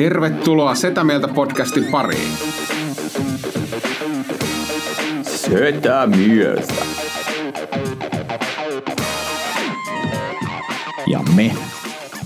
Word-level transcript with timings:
Tervetuloa 0.00 0.74
Setä 0.74 1.04
Mieltä 1.04 1.28
podcastin 1.28 1.84
pariin. 1.84 2.32
Setä 5.22 6.06
mieltä. 6.06 6.74
Ja 11.06 11.20
me 11.34 11.54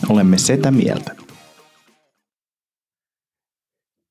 olemme 0.09 0.39
Setä 0.39 0.71
mieltä. 0.71 1.17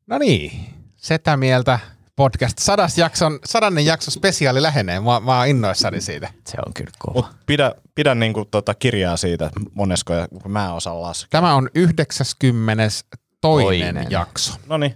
No 0.07 0.17
niin, 0.17 0.51
Setä 0.95 1.37
mieltä 1.37 1.79
podcast. 2.15 2.57
Sadas 2.59 2.97
jakson, 2.97 3.39
sadannen 3.45 3.85
jakso 3.85 4.11
spesiaali 4.11 4.61
lähenee. 4.61 4.99
Mä, 4.99 5.19
mä 5.19 5.37
oon 5.37 5.47
innoissani 5.47 6.01
siitä. 6.01 6.33
Se 6.47 6.57
on 6.65 6.73
kyllä 6.73 6.91
kova. 6.99 7.13
Mut 7.13 7.35
pidä, 7.45 7.75
pidä 7.95 8.15
niinku 8.15 8.45
tota 8.45 8.73
kirjaa 8.73 9.17
siitä, 9.17 9.49
monesko, 9.73 10.13
kun 10.43 10.51
mä 10.51 10.73
osaan 10.73 11.01
laskea. 11.01 11.27
Tämä 11.31 11.55
on 11.55 11.69
92. 11.75 13.22
Toinen. 13.51 14.07
jakso. 14.09 14.53
No 14.67 14.77
niin. 14.77 14.95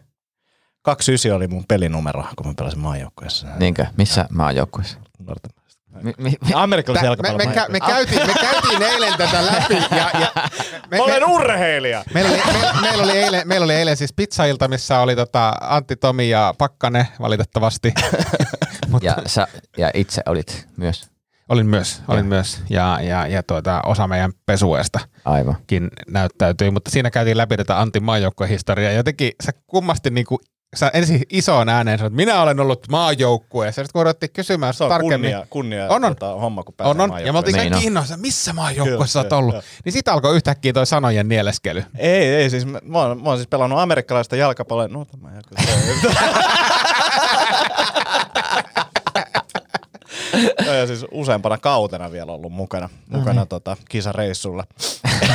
29 0.82 1.32
oli 1.36 1.48
mun 1.48 1.66
pelinumero, 1.68 2.24
kun 2.36 2.48
mä 2.48 2.54
pelasin 2.58 2.80
maajoukkueessa. 2.80 3.48
Niinkö? 3.60 3.86
Missä 3.98 4.26
mä 4.32 4.44
oon 4.46 4.56
joukkueessa? 4.56 4.98
Nuorten 5.20 5.52
Mi- 6.04 6.14
mi- 6.18 6.38
mi- 6.46 6.54
Amerikkalaisen 6.54 7.02
Tä- 7.18 7.24
me, 7.24 7.30
jalkapallon 7.30 7.56
me, 7.56 7.62
kä- 7.64 7.72
me, 7.72 7.80
käytiin, 7.80 8.28
me 8.28 8.34
käytiin 8.34 8.82
eilen 8.82 9.14
tätä 9.18 9.46
läpi. 9.46 9.76
Ja, 9.96 10.10
ja 10.20 10.32
me, 10.92 11.02
olen 11.02 11.22
me, 11.22 11.26
urheilija! 11.36 12.04
meillä, 12.14 12.30
oli, 12.32 12.42
me, 12.54 12.82
meillä, 12.82 13.04
oli 13.04 13.12
eilen, 13.18 13.48
meillä 13.48 13.64
oli 13.64 13.74
eilen 13.74 13.98
siis 13.98 14.14
pizzailta, 14.14 14.68
missä 14.68 15.00
oli 15.00 15.16
tota 15.16 15.54
Antti, 15.62 15.96
Tomi 15.96 16.30
ja 16.30 16.54
Pakkane 16.58 17.08
valitettavasti. 17.20 17.94
ja, 19.02 19.16
sä, 19.26 19.48
ja 19.78 19.92
itse 19.94 20.22
olit 20.26 20.68
myös. 20.78 21.10
Olin 21.50 21.66
myös, 21.66 22.02
olin 22.08 22.26
myös. 22.26 22.60
Ja, 22.70 23.00
ja, 23.02 23.28
ja 23.28 23.44
tuota, 23.44 23.82
osa 23.86 24.08
meidän 24.08 24.32
pesueesta. 24.46 25.00
Aivan. 25.26 25.56
kin 25.68 25.88
näyttäytyi, 26.08 26.72
mutta 26.72 26.92
siinä 26.92 27.12
käytiin 27.12 27.38
läpi 27.38 27.58
tätä 27.58 27.80
Antin 27.82 28.04
maajoukkuehistoriaa. 28.04 28.92
Jotenkin 28.92 29.32
sä 29.44 29.52
kummasti 29.68 30.10
niinku, 30.10 30.40
sä 30.76 30.92
ensin 30.94 31.22
isoon 31.30 31.70
ääneen 31.70 31.98
sanoit, 31.98 32.14
että 32.14 32.26
minä 32.26 32.42
olen 32.42 32.60
ollut 32.60 32.88
maajoukkueessa. 32.90 33.82
Sitten 33.84 33.94
kun 33.94 34.04
ruvettiin 34.06 34.32
kysymään 34.34 34.74
Se 34.74 34.84
on 34.84 34.90
tarkemmin. 34.90 35.20
kunnia, 35.32 35.46
kunnia 35.50 35.88
On, 35.90 36.06
on. 36.06 36.16
Tota, 36.16 36.34
homma, 36.36 36.64
kun 36.64 36.74
pääsee 36.78 37.04
on, 37.04 37.12
on. 37.12 37.26
Ja 37.26 37.32
me 37.34 37.38
oltiin 37.38 37.54
Niin 37.54 37.70
kaikki 37.70 37.88
on. 37.88 37.92
innoissa, 37.92 38.18
missä 38.18 38.54
maajoukkueessa 38.54 39.14
sä 39.14 39.20
oot 39.20 39.28
Kyllä, 39.28 39.38
ollut. 39.40 39.54
kyllä. 39.56 39.66
Niin 39.86 39.94
siitä 39.94 40.14
alkoi 40.14 40.36
yhtäkkiä 40.36 40.74
toi 40.74 40.86
sanojen 40.86 41.30
nieleskely. 41.30 41.84
Ei, 41.98 42.36
ei, 42.36 42.50
siis 42.50 42.66
mä, 42.66 42.80
mä, 42.84 42.98
oon, 43.00 43.24
mä 43.24 43.30
oon 43.30 43.38
siis 43.38 43.48
pelannut 43.48 43.80
amerikkalaista 43.80 44.36
jalkapalloa. 44.36 44.88
No 44.88 45.06
tämä 45.06 45.30
se. 45.32 45.72
Joo, 45.72 46.12
ja 50.66 50.88
siis 50.88 51.06
useampana 51.12 51.58
kautena 51.58 52.12
vielä 52.12 52.32
ollut 52.32 52.52
mukana, 52.52 52.90
mukana 53.08 53.46
tota, 53.46 53.78
kisareissulla. 53.90 54.64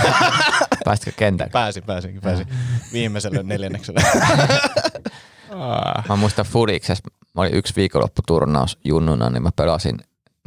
Pääsitkö 0.84 1.12
kentälle? 1.16 1.50
Pääsin, 1.50 1.82
pääsin, 1.82 2.20
pääsin 2.20 2.46
viimeiselle 2.92 3.42
neljännekselle. 3.42 4.00
Mä 6.08 6.16
muistan 6.16 6.44
Fudiksessa, 6.44 7.04
mä 7.34 7.42
olin 7.42 7.54
yksi 7.54 7.76
viikonlopputurnaus 7.76 8.78
junnuna, 8.84 9.30
niin 9.30 9.42
mä 9.42 9.50
pelasin 9.56 9.98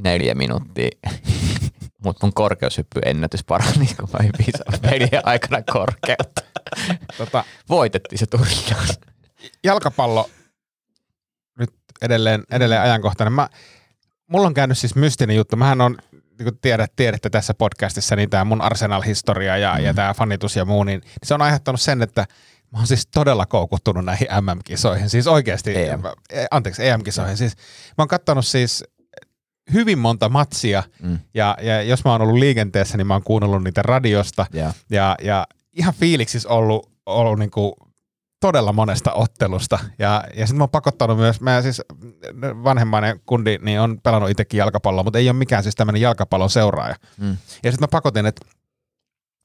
neljä 0.03 0.35
minuuttia. 0.35 0.89
Mutta 2.03 2.25
mun 2.25 2.33
korkeushyppy 2.33 3.01
ennätys 3.05 3.43
parani, 3.43 3.87
kun 3.99 4.09
mä 4.13 4.19
en 4.25 4.31
piisannut 4.37 4.81
pelien 4.81 5.21
aikana 5.27 5.61
korkeutta. 5.71 6.41
Tota, 7.17 7.43
Voitettiin 7.69 8.19
se 8.19 8.25
turnaus. 8.25 8.99
jalkapallo 9.63 10.29
nyt 11.59 11.73
edelleen, 12.01 12.43
edelleen 12.51 12.81
ajankohtainen. 12.81 13.33
Mä, 13.33 13.49
mulla 14.31 14.47
on 14.47 14.53
käynyt 14.53 14.77
siis 14.77 14.95
mystinen 14.95 15.35
juttu. 15.35 15.55
Mähän 15.55 15.81
on, 15.81 15.97
niin 16.11 16.43
kuin 16.43 16.57
tiedät, 16.61 16.91
tiedätte 16.95 17.29
tässä 17.29 17.53
podcastissa, 17.53 18.15
niin 18.15 18.29
tämä 18.29 18.45
mun 18.45 18.61
Arsenal-historia 18.61 19.57
ja, 19.57 19.79
ja 19.79 19.93
tämä 19.93 20.13
fanitus 20.13 20.55
ja 20.55 20.65
muu, 20.65 20.83
niin, 20.83 20.99
niin 20.99 21.11
se 21.23 21.33
on 21.33 21.41
aiheuttanut 21.41 21.81
sen, 21.81 22.01
että 22.01 22.25
mä 22.71 22.77
oon 22.77 22.87
siis 22.87 23.07
todella 23.07 23.45
koukuttunut 23.45 24.05
näihin 24.05 24.27
MM-kisoihin. 24.41 25.09
Siis 25.09 25.27
oikeasti, 25.27 25.77
EM. 25.77 26.01
e- 26.29 26.45
anteeksi, 26.51 26.87
EM-kisoihin. 26.87 27.37
Siis 27.37 27.55
mä 27.97 28.01
oon 28.01 28.07
kattonut 28.07 28.45
siis 28.45 28.83
hyvin 29.73 29.99
monta 29.99 30.29
matsia, 30.29 30.83
Mm. 31.01 31.19
ja, 31.33 31.57
ja 31.61 31.81
jos 31.81 32.03
mä 32.05 32.11
oon 32.11 32.21
ollut 32.21 32.37
liikenteessä, 32.39 32.97
niin 32.97 33.07
mä 33.07 33.13
oon 33.13 33.23
kuunnellut 33.23 33.63
niitä 33.63 33.81
radiosta, 33.81 34.45
Ja. 34.53 34.73
ja, 34.89 35.15
ja 35.23 35.47
ihan 35.73 35.93
fiiliksissä 35.93 36.49
ollut, 36.49 36.91
ollut 37.05 37.39
niinku 37.39 37.75
todella 38.39 38.73
monesta 38.73 39.13
ottelusta. 39.13 39.79
Ja, 39.99 40.23
ja 40.35 40.47
sitten 40.47 40.57
mä 40.57 40.63
oon 40.63 40.69
pakottanut 40.69 41.17
myös, 41.17 41.41
mä 41.41 41.61
siis 41.61 41.81
vanhemmainen 42.41 43.19
kundi, 43.25 43.57
niin 43.61 43.79
on 43.79 44.01
pelannut 44.03 44.29
itsekin 44.29 44.57
jalkapalloa, 44.57 45.03
mutta 45.03 45.19
ei 45.19 45.29
ole 45.29 45.37
mikään 45.37 45.63
siis 45.63 45.75
tämmöinen 45.75 46.01
jalkapallon 46.01 46.49
seuraaja. 46.49 46.95
Mm. 47.17 47.29
Ja 47.63 47.71
sitten 47.71 47.79
mä 47.79 47.87
pakotin, 47.91 48.25
että 48.25 48.45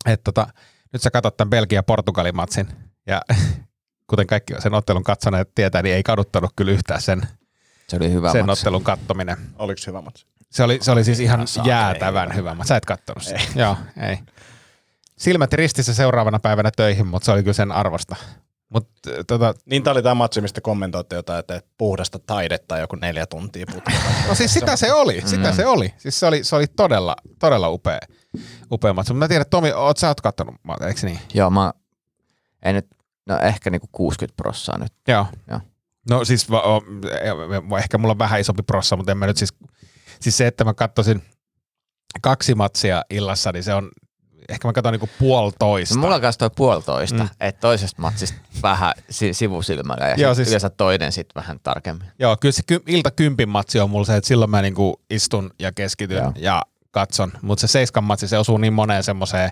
et 0.06 0.24
tota, 0.24 0.46
nyt 0.92 1.02
sä 1.02 1.10
katsot 1.10 1.36
tämän 1.36 1.50
Belgia-Portugalin 1.50 2.34
matsin. 2.34 2.68
Ja 3.06 3.22
kuten 4.10 4.26
kaikki 4.26 4.54
sen 4.58 4.74
ottelun 4.74 5.04
katsoneet 5.04 5.54
tietää, 5.54 5.82
niin 5.82 5.94
ei 5.94 6.02
kaduttanut 6.02 6.52
kyllä 6.56 6.72
yhtään 6.72 7.00
sen, 7.02 7.22
Se 7.88 7.96
oli 7.96 8.12
hyvä 8.12 8.32
sen 8.32 8.46
matsi. 8.46 8.60
ottelun 8.60 8.84
kattominen. 8.84 9.36
Oliko 9.58 9.80
hyvä 9.86 10.00
matsi? 10.00 10.26
Se 10.50 10.62
oli, 10.62 10.78
se 10.82 10.90
oli 10.90 11.04
siis 11.04 11.20
ihan 11.20 11.46
jäätävän 11.64 12.34
hyvä. 12.34 12.54
Mä 12.54 12.64
sä 12.64 12.76
et 12.76 12.84
kattonut 12.84 13.22
sitä. 13.22 13.40
Joo, 13.54 13.76
ei. 14.02 14.18
Silmät 15.18 15.52
ristissä 15.52 15.94
seuraavana 15.94 16.38
päivänä 16.38 16.70
töihin, 16.76 17.06
mutta 17.06 17.24
se 17.26 17.32
oli 17.32 17.42
kyllä 17.42 17.52
sen 17.52 17.72
arvosta. 17.72 18.16
Mutta 18.70 19.10
tota, 19.26 19.54
Niin 19.66 19.82
tää 19.82 19.92
oli 19.92 20.02
tämä 20.02 20.14
matsi, 20.14 20.40
mistä 20.40 20.60
kommentoitte 20.60 21.16
jotain, 21.16 21.38
että 21.38 21.60
puhdasta 21.78 22.18
taidetta 22.18 22.78
joku 22.78 22.96
neljä 22.96 23.26
tuntia 23.26 23.66
putkella. 23.72 24.00
no 24.28 24.34
siis 24.34 24.54
sitä 24.54 24.76
se 24.76 24.92
oli, 24.92 25.22
sitä 25.26 25.52
se 25.52 25.66
oli. 25.66 25.94
Siis 25.98 26.20
se 26.20 26.26
oli, 26.26 26.44
se 26.44 26.56
oli 26.56 26.66
todella, 26.66 27.16
todella 27.38 27.68
upea, 27.68 27.98
upea 28.72 28.92
matsi. 28.92 29.12
Mutta 29.12 29.24
mä 29.24 29.28
tiedän, 29.28 29.46
Tomi, 29.50 29.72
oot 29.72 29.96
sä 29.96 30.08
oot 30.08 30.20
kattonut, 30.20 30.54
eikö 30.86 31.00
niin? 31.02 31.20
Joo, 31.34 31.50
mä 31.50 31.72
en 32.62 32.74
nyt, 32.74 32.86
no 33.26 33.38
ehkä 33.38 33.70
niinku 33.70 33.88
60 33.92 34.36
prossaa 34.36 34.78
nyt. 34.78 34.92
Joo. 35.08 35.26
Joo. 35.50 35.60
No 36.10 36.24
siis 36.24 36.50
va- 36.50 36.62
o, 36.62 36.82
e- 37.10 37.78
ehkä 37.78 37.98
mulla 37.98 38.12
on 38.12 38.18
vähän 38.18 38.40
isompi 38.40 38.62
prossa, 38.62 38.96
mutta 38.96 39.12
en 39.12 39.18
mä 39.18 39.26
nyt 39.26 39.36
siis, 39.36 39.54
siis 40.20 40.36
se, 40.36 40.46
että 40.46 40.64
mä 40.64 40.74
katsoisin 40.74 41.22
kaksi 42.22 42.54
matsia 42.54 43.02
illassa, 43.10 43.52
niin 43.52 43.64
se 43.64 43.74
on, 43.74 43.90
ehkä 44.50 44.68
mä 44.68 44.72
katson 44.72 44.92
niinku 44.92 45.08
puolitoista. 45.18 45.94
No, 45.94 46.00
mulla 46.00 46.14
on 46.14 46.20
kanssa 46.20 46.38
toi 46.38 46.50
puolitoista, 46.56 47.22
Mm. 47.22 47.28
että 47.40 47.60
toisesta 47.60 48.02
matsista 48.02 48.38
vähän 48.62 48.92
si- 49.10 49.34
sivusilmällä 49.34 50.08
ja 50.08 50.14
Joo, 50.14 50.34
siis- 50.34 50.48
yleensä 50.48 50.70
toinen 50.70 51.12
sitten 51.12 51.42
vähän 51.42 51.60
tarkemmin. 51.62 52.08
Joo, 52.18 52.36
kyllä 52.40 52.52
se 52.52 52.62
ky- 52.66 52.82
ilta 52.86 53.10
kympin 53.10 53.48
matsi 53.48 53.80
on 53.80 53.90
mulla 53.90 54.04
se, 54.04 54.16
että 54.16 54.28
silloin 54.28 54.50
mä 54.50 54.62
niinku 54.62 55.00
istun 55.10 55.50
ja 55.58 55.72
keskityn 55.72 56.16
Joo. 56.18 56.32
ja 56.36 56.62
katson. 56.90 57.32
Mutta 57.42 57.60
se 57.60 57.66
seiskan 57.66 58.04
matsi, 58.04 58.28
se 58.28 58.38
osuu 58.38 58.58
niin 58.58 58.72
moneen 58.72 59.02
semmoiseen, 59.02 59.50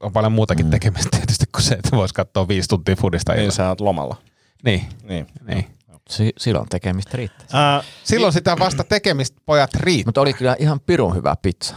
on 0.00 0.12
paljon 0.12 0.32
muutakin 0.32 0.66
mm. 0.66 0.70
tekemistä 0.70 1.16
tietysti 1.16 1.44
kuin 1.54 1.62
se, 1.62 1.74
että 1.74 1.96
vois 1.96 2.12
katsoa 2.12 2.48
viisi 2.48 2.68
tuntia 2.68 2.96
fudista 2.96 3.32
Niin 3.32 3.52
sä 3.52 3.68
oot 3.68 3.80
lomalla. 3.80 4.16
Niin, 4.64 4.84
Niin. 5.02 5.26
niin. 5.46 5.66
Si- 6.10 6.32
silloin 6.38 6.68
tekemistä 6.68 7.16
riittää. 7.16 7.46
Ää, 7.52 7.82
Silloin 8.04 8.32
sitä 8.32 8.56
vasta 8.58 8.84
tekemistä 8.84 9.40
pojat 9.46 9.74
riittää. 9.74 10.08
Mutta 10.08 10.20
oli 10.20 10.32
kyllä 10.32 10.56
ihan 10.58 10.80
pirun 10.80 11.14
hyvä 11.14 11.36
pizza. 11.42 11.74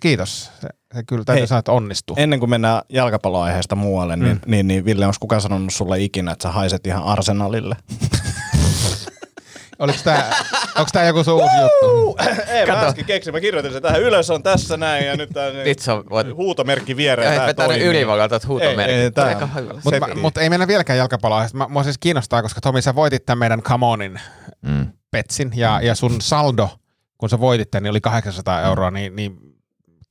Kiitos. 0.00 0.50
Se, 0.94 1.02
kyllä 1.06 1.24
täytyy 1.24 1.40
Hei. 1.40 1.46
sanoa, 1.46 1.58
että 1.58 1.72
onnistuu. 1.72 2.16
ennen 2.18 2.40
kuin 2.40 2.50
mennään 2.50 2.82
jalkapalloaiheesta 2.88 3.76
muualle, 3.76 4.16
niin, 4.16 4.32
Mm. 4.32 4.40
niin, 4.50 4.68
niin 4.68 4.84
Ville, 4.84 5.06
onko 5.06 5.16
kukaan 5.20 5.40
sanonut 5.40 5.72
sulle 5.74 6.00
ikinä, 6.00 6.32
että 6.32 6.42
sä 6.42 6.50
haiset 6.52 6.86
ihan 6.86 7.04
Arsenalille? 7.04 7.76
Oliko 9.78 9.98
tää, 10.04 10.30
onko 10.76 10.88
tää 10.92 11.04
joku 11.06 11.24
sun 11.24 11.34
uusi 11.34 11.56
juttu? 11.62 12.16
Ei, 12.54 12.66
mä 12.66 12.80
äsken 12.80 13.04
keksin, 13.04 13.32
mä 13.34 13.40
kirjoitin 13.40 13.72
sen 13.72 13.82
tähän 13.82 14.02
ylös 14.02 14.30
on 14.30 14.42
tässä 14.42 14.76
näin 14.76 15.06
ja 15.06 15.16
nyt 15.16 15.30
tää 15.30 15.50
Nyt 15.50 15.78
sä 15.78 15.96
voit 16.10 16.26
huutomerkki 16.34 16.96
viereen. 16.96 17.32
ei 17.32 17.38
tää 17.38 17.46
vetänyt 17.46 17.68
toimii. 17.68 17.86
ylivoimalta 17.86 18.40
Ei, 18.86 18.94
ei, 18.94 19.10
tää- 19.10 19.24
Aika 19.26 19.46
hyvä. 19.46 19.72
Mutta 19.84 19.90
Setti. 20.06 20.14
mut 20.20 20.36
ei 20.38 20.50
mennä 20.50 20.66
vieläkään 20.66 20.98
jalkapalloa. 20.98 21.46
Mä, 21.54 21.66
mua 21.68 21.82
siis 21.82 21.98
kiinnostaa, 21.98 22.42
koska 22.42 22.60
Tomi, 22.60 22.82
sä 22.82 22.94
voitit 22.94 23.26
tämän 23.26 23.38
meidän 23.38 23.62
Come 23.62 23.86
Onin 23.86 24.20
Mm. 24.62 24.86
petsin 25.10 25.52
ja, 25.54 25.80
ja 25.82 25.94
sun 25.94 26.20
saldo, 26.20 26.68
kun 27.18 27.28
sä 27.28 27.40
voitit 27.40 27.70
tämän, 27.70 27.82
niin 27.82 27.90
oli 27.90 28.00
800 28.00 28.60
euroa, 28.62 28.90
niin, 28.90 29.16
niin 29.16 29.36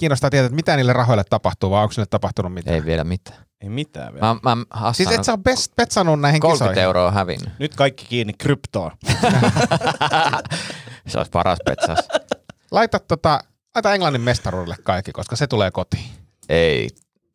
kiinnostaa 0.04 0.30
tietää, 0.30 0.46
että 0.46 0.56
mitä 0.56 0.76
niille 0.76 0.94
rahoille 0.94 1.24
tapahtuu, 1.30 1.72
vai 1.72 1.84
onko 1.84 1.94
niille 1.98 2.08
tapahtunut 2.10 2.54
mitään? 2.54 2.76
Ei 2.76 2.86
vielä 2.86 3.04
mitään. 3.04 3.46
Ei 3.62 3.70
mitään 3.70 4.14
vielä. 4.14 4.36
Mä, 4.44 4.56
mä 4.56 4.94
Siis 4.94 5.12
et 5.12 5.24
sä 5.24 5.32
ole 5.32 5.40
best, 5.44 5.72
petsannut 5.76 6.20
näihin 6.20 6.42
30 6.42 6.70
kisoihin? 6.70 6.84
euroa 6.84 7.12
hävinnyt. 7.12 7.50
Nyt 7.60 7.76
kaikki 7.76 8.06
kiinni 8.06 8.34
kryptoon. 8.34 8.92
Se 11.08 11.18
olisi 11.18 11.32
paras 11.32 11.60
petsas. 11.66 12.08
Laita, 12.72 13.00
tota, 13.00 13.40
laita 13.76 13.94
Englannin 13.94 14.22
mestaruudelle 14.22 14.76
kaikki, 14.84 15.12
koska 15.12 15.36
se 15.36 15.48
tulee 15.48 15.72
kotiin. 15.72 16.06
Ei. 16.50 16.90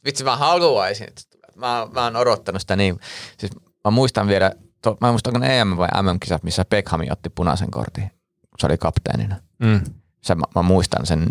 vitsi 0.05 0.25
mä 0.25 0.37
haluaisin. 0.37 1.09
että 1.09 1.21
se 1.21 1.29
tulee. 1.29 1.49
Mä, 1.57 1.87
mä 1.93 2.05
oon 2.05 2.17
odottanut 2.17 2.61
sitä 2.61 2.77
niin. 2.77 3.01
Siis 3.39 3.53
mä 3.85 3.91
muistan 3.91 4.29
vielä, 4.29 4.53
to, 4.83 4.97
mä 5.01 5.09
en 5.09 5.13
muista 5.13 5.31
onko 5.31 5.39
ne 5.39 5.61
EM 5.61 5.77
vai 5.77 5.89
MM-kisat, 6.03 6.43
missä 6.43 6.65
Beckham 6.65 7.01
otti 7.11 7.31
punaisen 7.31 7.71
kortin, 7.71 8.09
kun 8.41 8.59
se 8.59 8.67
oli 8.67 8.79
kapteenina. 8.79 9.37
Mm. 9.59 9.81
Se, 10.23 10.35
mä, 10.35 10.45
mä, 10.55 10.63
muistan 10.63 11.07
sen, 11.07 11.27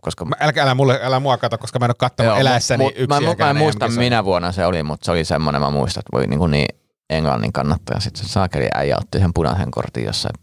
koska 0.00 0.24
Mä- 0.24 0.36
Älä, 0.40 0.52
älä, 0.62 0.74
mulle, 0.74 1.00
älä 1.02 1.20
mua 1.20 1.36
kato, 1.38 1.58
koska 1.58 1.78
mä 1.78 1.84
en 1.84 1.90
ole 1.90 1.94
katsonut 1.98 2.30
Joo, 2.30 2.38
eläessäni 2.40 2.84
mut- 2.84 2.92
yksi 2.96 3.06
mä, 3.08 3.20
mä, 3.20 3.34
mä 3.38 3.50
en 3.50 3.56
muista 3.56 3.88
minä 3.88 4.24
vuonna 4.24 4.52
se 4.52 4.66
oli, 4.66 4.82
mutta 4.82 5.04
se 5.04 5.10
oli 5.10 5.24
semmoinen, 5.24 5.62
mä 5.62 5.70
muistan, 5.70 6.00
että 6.00 6.16
voi 6.16 6.26
niin, 6.26 6.38
kuin 6.38 6.50
niin 6.50 6.66
Englannin 7.10 7.52
kannattaja. 7.52 8.00
Sitten 8.00 8.24
se 8.26 8.32
saakeli 8.32 8.68
äijä 8.74 8.96
otti 9.00 9.18
sen 9.18 9.30
punaisen 9.34 9.70
kortin 9.70 10.04
jossain 10.04 10.34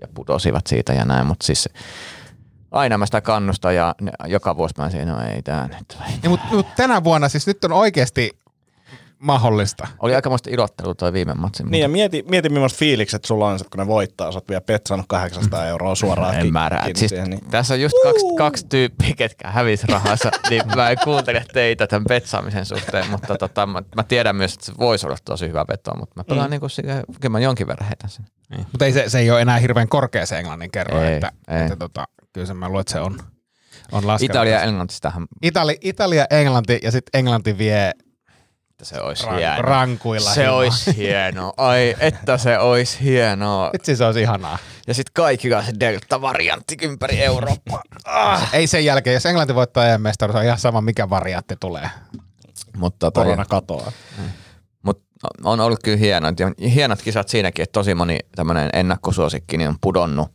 ja 0.00 0.08
putosivat 0.14 0.66
siitä 0.66 0.92
ja 0.92 1.04
näin, 1.04 1.26
mutta 1.26 1.46
siis 1.46 1.68
aina 2.70 2.98
mä 2.98 3.06
sitä 3.06 3.20
kannustan 3.20 3.74
ja 3.74 3.94
joka 4.26 4.56
vuosi 4.56 4.74
mä 4.78 4.90
siinä, 4.90 5.12
no 5.12 5.20
ei 5.34 5.42
tää 5.42 5.68
nyt. 5.68 5.98
Niin, 6.22 6.30
mutta 6.30 6.46
mut 6.50 6.66
tänä 6.76 7.04
vuonna 7.04 7.28
siis 7.28 7.46
nyt 7.46 7.64
on 7.64 7.72
oikeasti 7.72 8.38
mahdollista. 9.18 9.88
Oli 9.98 10.14
aikamoista 10.14 10.50
ilottelu 10.50 10.94
toi 10.94 11.12
viime 11.12 11.34
matsi. 11.34 11.62
Niin 11.62 11.82
ja 11.82 11.88
mieti, 11.88 12.24
mieti 12.28 12.48
millaiset 12.48 12.78
fiilikset 12.78 13.24
sulla 13.24 13.48
on, 13.48 13.58
kun 13.58 13.78
ne 13.78 13.86
voittaa. 13.86 14.32
Sä 14.32 14.36
oot 14.36 14.48
vielä 14.48 14.60
petsannut 14.60 15.06
800 15.08 15.66
euroa 15.66 15.94
suoraan 15.94 16.34
en 16.34 16.42
ki- 16.42 16.50
mä 16.50 16.68
rää. 16.68 16.82
kiinni 16.82 16.98
Siis, 16.98 17.08
siihen, 17.08 17.30
niin. 17.30 17.50
Tässä 17.50 17.74
on 17.74 17.80
just 17.80 17.94
kaksi, 18.02 18.24
kaksi 18.36 18.66
tyyppiä, 18.68 19.14
ketkä 19.16 19.50
hävis 19.50 19.84
rahansa, 19.84 20.30
niin 20.50 20.62
mä 20.76 20.90
en 20.90 20.96
kuuntele 21.04 21.44
teitä 21.52 21.86
tämän 21.86 22.04
petsaamisen 22.08 22.66
suhteen, 22.66 23.10
mutta 23.10 23.36
tota, 23.38 23.66
mä, 23.66 23.82
mä, 23.96 24.02
tiedän 24.02 24.36
myös, 24.36 24.54
että 24.54 24.66
se 24.66 24.72
voisi 24.78 25.06
olla 25.06 25.16
tosi 25.24 25.48
hyvä 25.48 25.64
veto, 25.68 25.96
mutta 25.98 26.12
mä 26.16 26.24
pelaan 26.24 26.46
mm. 26.46 26.50
niin 26.50 26.60
kuin, 26.60 26.70
kyllä 27.20 27.32
mä 27.32 27.40
jonkin 27.40 27.66
verran 27.66 27.88
heitän 27.88 28.10
sen. 28.10 28.24
Niin. 28.50 28.66
Mutta 28.72 28.84
ei 28.84 28.92
se, 28.92 29.08
se 29.08 29.18
ei 29.18 29.30
ole 29.30 29.40
enää 29.40 29.58
hirveän 29.58 29.88
korkea 29.88 30.26
se 30.26 30.38
englannin 30.38 30.70
kerro, 30.70 31.02
Ei, 31.02 31.14
että, 31.14 31.32
ei. 31.48 31.62
että 31.62 31.76
tota, 31.76 32.04
kyllä 32.32 32.46
se 32.46 32.54
mä 32.54 32.68
luulen, 32.68 32.80
että 32.80 32.92
se 32.92 33.00
on, 33.00 33.18
on 33.92 34.06
laskenut. 34.06 34.34
Italia 34.34 34.52
ja 34.52 34.62
Englanti 34.62 34.94
sitähän, 34.94 35.26
Itali, 35.42 35.78
Italia, 35.80 36.26
Englanti 36.30 36.78
ja 36.82 36.90
sitten 36.90 37.18
Englanti 37.18 37.58
vie 37.58 37.92
että 38.76 38.84
se 38.84 39.00
olisi 39.00 39.26
ran, 39.26 39.38
hienoa. 39.38 39.62
rankuilla. 39.62 40.30
Se 40.30 40.42
himaa. 40.42 40.56
olisi 40.56 40.96
hienoa. 40.96 41.52
Ai, 41.56 41.96
että 42.00 42.38
se 42.38 42.58
olisi 42.58 43.04
hienoa. 43.04 43.70
Vitsi 43.72 43.96
se 43.96 44.04
olisi 44.04 44.20
ihanaa. 44.20 44.58
Ja 44.86 44.94
sitten 44.94 45.12
kaikilla 45.14 45.62
se 45.62 45.72
Delta-variantti 45.80 46.76
ympäri 46.82 47.22
Eurooppaa. 47.22 47.82
Ah. 48.04 48.54
Ei 48.54 48.66
sen 48.66 48.84
jälkeen, 48.84 49.14
jos 49.14 49.26
Englanti 49.26 49.54
voittaa 49.54 49.86
EM-mestaruus, 49.86 50.36
on 50.36 50.44
ihan 50.44 50.58
sama 50.58 50.80
mikä 50.80 51.10
variantti 51.10 51.56
tulee. 51.60 51.90
Mutta 52.76 52.98
tota, 52.98 53.20
Korona 53.24 53.44
katoaa. 53.44 53.92
Mut 54.82 55.02
on 55.44 55.60
ollut 55.60 55.80
kyllä 55.84 55.98
hienot, 55.98 56.40
ja 56.40 56.50
hienot 56.68 57.02
kisat 57.02 57.28
siinäkin, 57.28 57.62
että 57.62 57.72
tosi 57.72 57.94
moni 57.94 58.18
tämmöinen 58.34 58.70
ennakkosuosikki 58.72 59.56
niin 59.56 59.68
on 59.68 59.76
pudonnut 59.80 60.32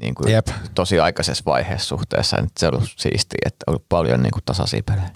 niin 0.00 0.14
kuin 0.14 0.30
Jep. 0.30 0.46
tosi 0.74 1.00
aikaisessa 1.00 1.44
vaiheessa 1.46 1.88
suhteessa. 1.88 2.40
Nyt 2.40 2.56
se 2.56 2.66
on 2.68 2.74
ollut 2.74 2.90
siistiä, 2.96 3.38
että 3.46 3.64
on 3.66 3.72
ollut 3.72 3.88
paljon 3.88 4.22
niin 4.22 4.32
kuin 4.32 4.42
tasaisia 4.44 4.82
pelejä. 4.86 5.10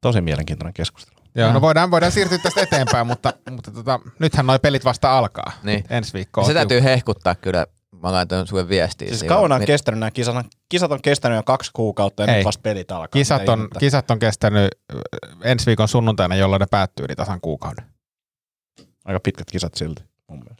Tosi 0.00 0.20
mielenkiintoinen 0.20 0.74
keskustelu. 0.74 1.13
Joo, 1.34 1.52
no 1.52 1.60
voidaan, 1.60 1.90
voidaan 1.90 2.12
siirtyä 2.12 2.38
tästä 2.38 2.60
eteenpäin, 2.60 3.06
mutta, 3.06 3.32
mutta 3.50 3.70
tota, 3.70 4.00
nythän 4.18 4.46
noi 4.46 4.58
pelit 4.58 4.84
vasta 4.84 5.18
alkaa. 5.18 5.52
Niin. 5.62 5.84
Ensi 5.90 6.12
viikko 6.12 6.44
se 6.44 6.54
täytyy 6.54 6.76
tiukka. 6.80 6.90
hehkuttaa 6.90 7.34
kyllä. 7.34 7.66
Mä 8.02 8.12
laitan 8.12 8.46
sulle 8.46 8.68
viestiä. 8.68 9.08
Siis 9.08 9.24
kauan 9.24 9.52
on 9.52 9.60
Mi- 9.60 9.66
kestänyt 9.66 10.00
nämä 10.00 10.10
kisat. 10.10 10.46
Kisat 10.68 10.92
on 10.92 11.02
kestänyt 11.02 11.36
jo 11.36 11.42
kaksi 11.42 11.70
kuukautta 11.74 12.22
ja 12.22 12.28
Ei. 12.28 12.36
nyt 12.36 12.44
vasta 12.44 12.60
pelit 12.62 12.90
alkaa. 12.92 13.08
Kisat 13.18 13.48
on, 13.48 13.68
kisat 13.78 14.10
on 14.10 14.18
kestänyt 14.18 14.68
ensi 15.42 15.66
viikon 15.66 15.88
sunnuntaina, 15.88 16.36
jolloin 16.36 16.60
ne 16.60 16.66
päättyy, 16.70 17.06
niin 17.06 17.16
tasan 17.16 17.40
kuukauden. 17.40 17.84
Aika 19.04 19.20
pitkät 19.20 19.50
kisat 19.50 19.74
silti. 19.74 20.02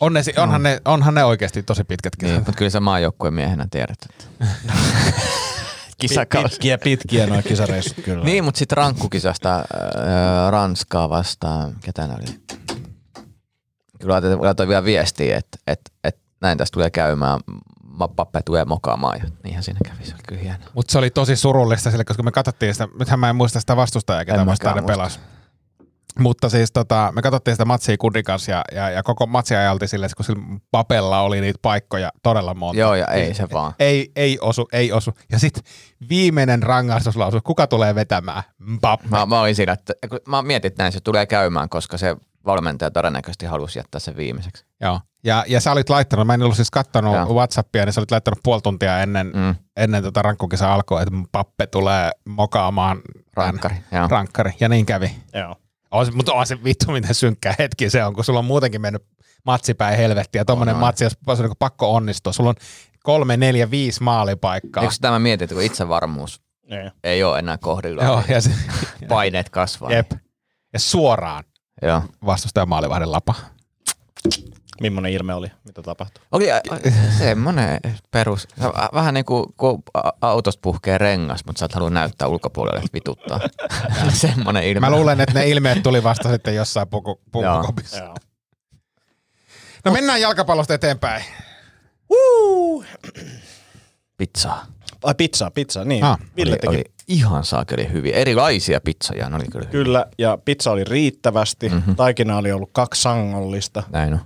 On 0.01 0.13
ne, 0.13 0.21
onhan, 0.37 0.63
ne, 0.63 0.81
onhan 0.85 1.15
ne 1.15 1.25
oikeasti 1.25 1.63
tosi 1.63 1.85
pitkät 1.85 2.17
kisat. 2.17 2.33
Niin, 2.33 2.41
mutta 2.41 2.53
kyllä 2.59 2.71
sä 2.71 2.81
maajoukkueen 2.81 3.35
miehenä 3.35 3.67
tiedät, 3.71 3.99
että 4.11 4.25
kisakausi. 5.99 6.49
Pitkiä, 6.49 6.79
pitkiä 6.79 7.27
nuo 7.27 7.43
kisareissut 7.43 8.05
kyllä. 8.05 8.25
Niin, 8.25 8.45
mutta 8.45 8.59
sitten 8.59 8.77
rankkukisasta 8.77 9.57
äh, 9.57 9.65
Ranskaa 10.51 11.09
vastaan, 11.09 11.75
ketä 11.81 12.07
ne 12.07 12.15
oli? 12.15 12.41
Kyllä 14.01 14.21
laitoin, 14.39 14.69
vielä 14.69 14.85
viestiä, 14.85 15.37
että 15.37 15.59
et, 15.67 15.81
et 16.05 16.19
näin 16.41 16.59
tästä 16.59 16.75
tulee 16.75 16.91
käymään. 16.91 17.41
Pappe 18.17 18.41
tulee 18.45 18.65
mokaamaan 18.65 19.19
ja 19.19 19.25
niinhän 19.45 19.63
siinä 19.63 19.79
kävi, 19.85 20.05
se 20.05 20.15
oli 20.15 20.23
kyllä 20.29 20.43
hienoa. 20.43 20.69
Mutta 20.75 20.93
se 20.93 20.99
oli 20.99 21.11
tosi 21.11 21.37
surullista 21.37 21.91
sille, 21.91 22.05
koska 22.05 22.23
me 22.23 22.33
katsottiin 22.33 22.75
sitä, 22.75 22.89
nythän 22.99 23.21
mä 23.21 23.31
en 23.31 23.37
muista 23.37 23.61
sitä 23.61 23.77
vastustajaa, 23.77 24.25
ketä 24.25 24.47
vastaan 24.47 24.77
ne 24.77 24.81
mäkään 24.81 24.97
pelas. 24.97 25.21
Mutta 26.19 26.49
siis 26.49 26.73
tota, 26.73 27.13
me 27.15 27.23
katsottiin 27.23 27.55
sitä 27.55 27.65
matsia 27.65 27.97
Kundin 27.99 28.25
kanssa 28.25 28.51
ja, 28.51 28.65
ja, 28.73 28.91
ja 28.91 29.03
koko 29.03 29.27
matsia 29.27 29.59
ajalti 29.59 29.89
silleen, 29.89 30.07
että 30.07 30.17
kun 30.17 30.25
sillä 30.25 30.43
papella 30.71 31.21
oli 31.21 31.41
niitä 31.41 31.59
paikkoja 31.63 32.11
todella 32.23 32.55
monta. 32.55 32.81
Joo, 32.81 32.95
ja 32.95 33.07
ei 33.07 33.35
se 33.35 33.49
vaan. 33.53 33.73
Ei, 33.79 34.13
ei 34.17 34.39
osu, 34.41 34.69
ei 34.73 34.93
osu. 34.93 35.11
Ja 35.33 35.39
sitten 35.39 35.63
viimeinen 36.09 36.63
rangaistuslausu, 36.63 37.41
kuka 37.45 37.67
tulee 37.67 37.95
vetämään? 37.95 38.43
Mbappe. 38.59 39.09
Mä, 39.09 39.27
mä 39.27 39.41
olin 39.41 39.55
siinä, 39.55 39.73
että 39.73 39.93
kun 40.11 40.21
mä 40.29 40.43
mietin, 40.43 40.69
että 40.69 40.83
näin 40.83 40.93
se 40.93 41.01
tulee 41.01 41.27
käymään, 41.27 41.69
koska 41.69 41.99
se 41.99 42.17
valmentaja 42.47 42.91
todennäköisesti 42.91 43.47
halusi 43.47 43.79
jättää 43.79 43.99
sen 43.99 44.17
viimeiseksi. 44.17 44.65
Joo. 44.81 45.01
Ja, 45.25 45.45
ja 45.49 45.61
sä 45.61 45.73
olit 45.73 45.91
laittanut, 45.91 46.27
mä 46.27 46.35
en 46.35 46.43
ollut 46.43 46.57
siis 46.57 46.71
kattonut 46.71 47.15
Joo. 47.15 47.35
Whatsappia, 47.35 47.85
niin 47.85 47.93
sä 47.93 48.01
olit 48.01 48.11
laittanut 48.11 48.39
puoli 48.43 48.61
tuntia 48.63 49.01
ennen, 49.01 49.33
mm. 49.35 49.55
Ennen 49.77 50.03
tota 50.03 50.23
rankkukisa 50.23 50.75
alkoi, 50.75 51.03
että 51.03 51.15
Pappe 51.33 51.67
tulee 51.67 52.11
mokaamaan 52.29 53.01
rankkari, 53.37 53.75
joo. 53.93 54.09
rankkari. 54.09 54.53
Ja 54.61 54.69
niin 54.69 54.87
kävi. 54.87 55.17
Joo. 55.35 55.57
On, 55.95 56.07
se- 56.07 56.13
mutta 56.13 56.33
on 56.33 56.47
se 56.47 56.65
vittu, 56.65 56.93
miten 56.93 57.15
synkkä 57.15 57.55
hetki 57.59 57.91
se 57.91 58.05
on, 58.05 58.15
kun 58.15 58.25
sulla 58.25 58.39
on 58.39 58.45
muutenkin 58.45 58.81
mennyt 58.81 59.03
matsipäin 59.45 59.97
helvettiä. 59.97 60.41
Ja 60.41 60.45
tommonen 60.45 60.75
On, 60.75 60.81
on. 60.83 60.87
matsi, 60.87 61.05
jos 61.05 61.17
on 61.27 61.37
niin 61.39 61.51
pakko 61.59 61.95
onnistua. 61.95 62.33
Sulla 62.33 62.51
on 62.51 62.57
kolme, 63.03 63.37
neljä, 63.37 63.71
viisi 63.71 64.03
maalipaikkaa. 64.03 64.83
Eikö 64.83 64.95
tämä 65.01 65.19
mietit, 65.19 65.43
että 65.43 65.55
kun 65.55 65.63
itsevarmuus 65.65 66.41
Niin. 66.71 66.91
ei 67.05 67.23
ole 67.25 67.39
enää 67.39 67.59
kohdillaan, 67.59 68.07
Joo, 68.07 68.23
ja, 68.29 68.41
se, 68.41 68.51
paineet 69.09 69.49
kasvaa. 69.51 69.93
jep. 69.93 70.11
ja 70.73 70.79
suoraan 70.79 71.45
Joo. 71.83 72.03
vastustajan 72.27 72.69
maalivahden 72.69 73.13
lapa. 73.13 73.35
Millainen 74.81 75.13
ilme 75.13 75.35
oli? 75.35 75.51
Mitä 75.65 75.83
tapahtui? 75.83 76.25
Oli 76.33 76.47
semmoinen 77.19 77.81
perus, 78.11 78.49
vähän 78.95 79.15
niin 79.15 79.25
kuin 79.25 79.55
kun 79.57 79.83
autosta 80.21 80.61
puhkee 80.63 80.99
rengas, 80.99 81.45
mutta 81.47 81.59
sä 81.61 81.67
et 81.67 81.73
halua 81.75 81.91
näyttää 81.91 82.29
ulkopuolelle, 82.29 82.79
että 82.79 82.95
vituttaa. 82.95 83.41
semmoinen 84.13 84.65
ilme. 84.65 84.81
Mä 84.81 84.91
luulen, 84.91 85.21
että 85.21 85.35
ne 85.39 85.49
ilmeet 85.49 85.83
tuli 85.83 86.03
vasta 86.03 86.31
sitten 86.31 86.55
jossain 86.55 86.89
puku, 86.89 87.21
pukukopissa. 87.33 87.99
Joo. 87.99 88.15
No 89.85 89.93
mennään 89.93 90.21
jalkapallosta 90.21 90.75
eteenpäin. 90.75 91.25
Pizzaa. 94.17 94.67
Ai 95.05 95.15
pizza, 95.15 95.51
pizza, 95.51 95.85
niin. 95.85 96.05
Ah, 96.05 96.19
Ville 96.37 96.53
Oli, 96.53 96.59
teki. 96.59 96.69
oli 96.77 96.85
ihan 97.09 97.45
saakeli 97.45 97.93
hyviä. 97.93 98.17
Erilaisia 98.17 98.81
pizzoja, 98.81 99.29
ne 99.31 99.37
oli 99.37 99.45
kyllä 99.45 99.65
hyviä. 99.67 99.71
Kyllä, 99.85 100.07
ja 100.19 100.39
pizza 100.45 100.71
oli 100.71 100.85
riittävästi. 100.85 101.69
Mhm. 101.69 101.77
Mm-hmm. 101.77 101.97
Taikina 101.97 102.37
oli 102.37 102.53
ollut 102.53 102.71
kaksi 102.73 103.03
sangollista. 103.03 103.83
Näin 103.91 104.13
on. 104.13 104.21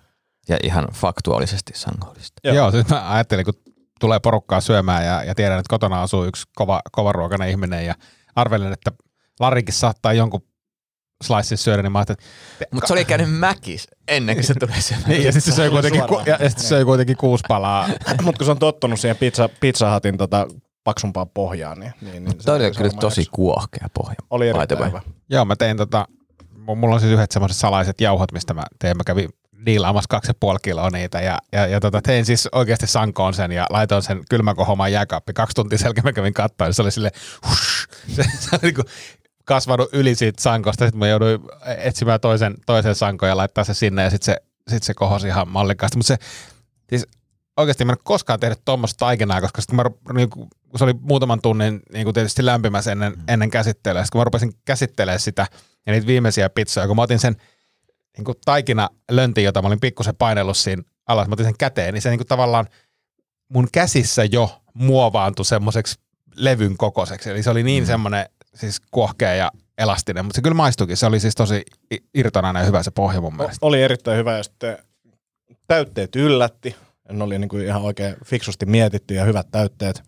Ja 0.49 0.57
ihan 0.63 0.89
faktuaalisesti 0.95 1.73
sangollista. 1.77 2.41
Joo, 2.45 2.55
Joo. 2.55 2.71
Siis 2.71 2.89
mä 2.89 3.13
ajattelin, 3.13 3.45
kun 3.45 3.55
tulee 4.01 4.21
porukkaa 4.21 4.61
syömään 4.61 5.07
ja, 5.07 5.25
ja 5.25 5.35
tiedän, 5.35 5.59
että 5.59 5.71
kotona 5.71 6.03
asuu 6.03 6.25
yksi 6.25 6.43
kova, 6.55 6.81
kovaruokainen 6.93 7.49
ihminen 7.49 7.87
ja 7.87 7.95
arvelen, 8.37 8.73
että 8.73 8.93
Larikin 9.41 9.75
saattaa 9.75 10.13
jonkun 10.13 10.43
slicein 11.25 11.59
syödä, 11.59 11.83
niin 11.83 11.93
mä 11.93 11.99
ajattelin, 11.99 12.19
että 12.53 12.67
Mutta 12.75 12.87
se 12.87 12.93
oli 12.93 13.05
käynyt 13.05 13.39
mäkis 13.39 13.89
ennen 14.09 14.37
kuin 14.37 14.45
se 14.45 14.55
tuli 14.61 14.83
syömään. 14.83 15.09
Niin, 15.09 15.25
ja 15.25 15.33
sitten 15.33 15.53
se 15.53 15.57
söi 15.57 15.69
oli 15.69 15.73
kuitenkin, 15.73 16.03
ku, 16.09 16.23
ja, 16.27 16.37
ja 16.41 16.51
sit 16.51 16.59
se 16.59 16.67
söi 16.67 16.85
kuitenkin 16.85 17.17
kuusi 17.17 17.45
palaa. 17.49 17.89
Mutta 18.23 18.39
kun 18.39 18.45
se 18.45 18.51
on 18.51 18.59
tottunut 18.59 19.01
siihen 19.01 19.17
pizza, 19.17 19.49
pizza 19.61 19.95
Hutin 19.95 20.19
tota, 20.19 20.47
paksumpaan 20.85 21.29
pohjaan, 21.29 21.81
niin, 21.81 21.93
niin, 22.01 22.25
niin 22.25 22.39
Toi 22.45 22.57
oli 22.57 22.65
se 22.65 22.71
kyllä 22.71 22.91
tosi 23.01 23.27
kuohkea 23.31 23.89
pohja. 23.95 24.17
Oli 24.31 24.49
erittäin 24.49 24.87
hyvä. 24.87 25.03
Joo, 25.31 25.45
mä 25.45 25.57
tein 25.57 25.77
tota, 25.77 26.07
mu- 26.55 26.75
mulla 26.75 26.95
on 26.95 27.01
siis 27.01 27.13
yhdet 27.13 27.31
semmoiset 27.31 27.59
salaiset 27.59 28.01
jauhot, 28.01 28.33
mistä 28.33 28.55
mä 28.55 28.63
tein. 28.79 28.97
Mä 28.97 29.05
kävin 29.05 29.29
diilaamassa 29.67 30.09
kaksi 30.09 30.31
ja 30.31 30.35
puoli 30.41 30.59
kiloa 30.63 30.91
niitä 30.91 31.21
ja, 31.21 31.39
ja, 31.53 31.67
ja 31.67 31.81
tota, 31.81 32.03
tein 32.03 32.25
siis 32.25 32.49
oikeasti 32.53 32.87
sankoon 32.87 33.35
sen 33.35 33.53
ja 33.53 33.67
laitoin 33.71 34.03
sen 34.03 34.23
kylmäkohomaan 34.31 34.93
jääkaappi. 34.93 35.33
Kaksi 35.33 35.55
tuntia 35.55 35.79
selkeä 35.79 36.03
mä 36.03 36.13
kävin 36.13 36.35
katsoa 36.35 36.67
ja 36.67 36.73
se 36.73 36.83
oli 36.83 36.91
sille 36.91 37.11
hush, 37.49 37.89
se, 38.17 38.23
se 38.23 38.49
oli 38.53 38.61
niinku 38.63 38.83
kasvanut 39.45 39.89
yli 39.93 40.15
siitä 40.15 40.43
sankosta. 40.43 40.85
Sitten 40.85 40.99
mä 40.99 41.09
jouduin 41.09 41.41
etsimään 41.79 42.21
toisen, 42.21 42.55
toisen 42.67 42.95
sankon 42.95 43.29
ja 43.29 43.37
laittaa 43.37 43.65
se 43.65 43.75
sinne 43.75 44.03
ja 44.03 44.11
sitten 44.11 44.35
se, 44.35 44.43
sit 44.69 44.83
se 44.83 44.95
kohosi 44.95 45.27
ihan 45.27 45.49
mallikkaasti. 45.49 45.99
Mutta 45.99 46.09
se, 46.09 46.17
siis 46.89 47.07
oikeasti 47.57 47.85
mä 47.85 47.93
en 47.93 47.99
koskaan 48.05 48.41
tehnyt 48.41 48.65
tuommoista 48.65 48.99
taikinaa, 48.99 49.41
koska 49.41 49.61
sit 49.61 49.73
mä, 49.73 49.85
niin 50.15 50.31
kun 50.31 50.49
se 50.77 50.85
oli 50.85 50.95
muutaman 51.01 51.41
tunnin 51.41 51.81
niin 51.93 52.05
kuin 52.05 52.15
tietysti 52.15 52.47
lämpimässä 52.47 52.93
ennen, 52.93 53.15
ennen 53.29 53.51
käsittelyä, 53.51 54.03
sitten 54.03 54.13
kun 54.13 54.21
mä 54.21 54.25
rupesin 54.25 54.53
käsittelemään 54.65 55.21
sitä 55.21 55.47
ja 55.87 55.93
niitä 55.93 56.07
viimeisiä 56.07 56.51
pizzoja, 56.51 56.87
kun 56.87 56.97
mä 56.97 57.03
otin 57.03 57.19
sen 57.19 57.37
niin 58.19 58.25
kuin 58.25 58.39
taikina 58.45 58.89
löntin, 59.11 59.45
jota 59.45 59.63
mä 59.63 59.69
olin 59.69 59.81
pikkusen 59.81 60.17
painellut 60.17 60.57
siinä 60.57 60.83
alas, 61.07 61.29
mä 61.29 61.33
otin 61.33 61.47
sen 61.47 61.59
käteen, 61.59 61.95
niin 61.95 62.03
se 62.03 62.11
niin 62.11 62.19
kuin 62.19 62.29
tavallaan 62.29 62.67
mun 63.53 63.69
käsissä 63.73 64.25
jo 64.25 64.63
muovaantui 64.75 65.45
semmoiseksi 65.45 65.99
levyn 66.37 66.77
kokoiseksi. 66.77 67.31
Eli 67.31 67.43
se 67.43 67.51
oli 67.51 67.63
niin 67.63 67.87
semmoinen 67.87 68.27
siis 68.55 68.81
kuohkea 68.91 69.35
ja 69.35 69.51
elastinen, 69.79 70.25
mutta 70.25 70.37
se 70.37 70.43
kyllä 70.43 70.55
maistuikin. 70.55 70.97
Se 70.97 71.07
oli 71.07 71.21
siis 71.21 71.35
tosi 71.35 71.63
irtonainen 72.15 72.61
ja 72.61 72.67
hyvä 72.67 72.83
se 72.83 72.91
pohja 72.91 73.21
mun 73.21 73.37
mielestä. 73.37 73.67
Oli 73.67 73.83
erittäin 73.83 74.19
hyvä 74.19 74.37
ja 74.37 74.43
sitten 74.43 74.79
täytteet 75.67 76.17
yllätti. 76.17 76.77
Ne 77.13 77.25
oli 77.25 77.39
niin 77.39 77.49
kuin 77.49 77.65
ihan 77.65 77.83
oikein 77.83 78.17
fiksusti 78.25 78.67
mietitty 78.67 79.15
ja 79.15 79.25
hyvät 79.25 79.51
täytteet. 79.51 80.03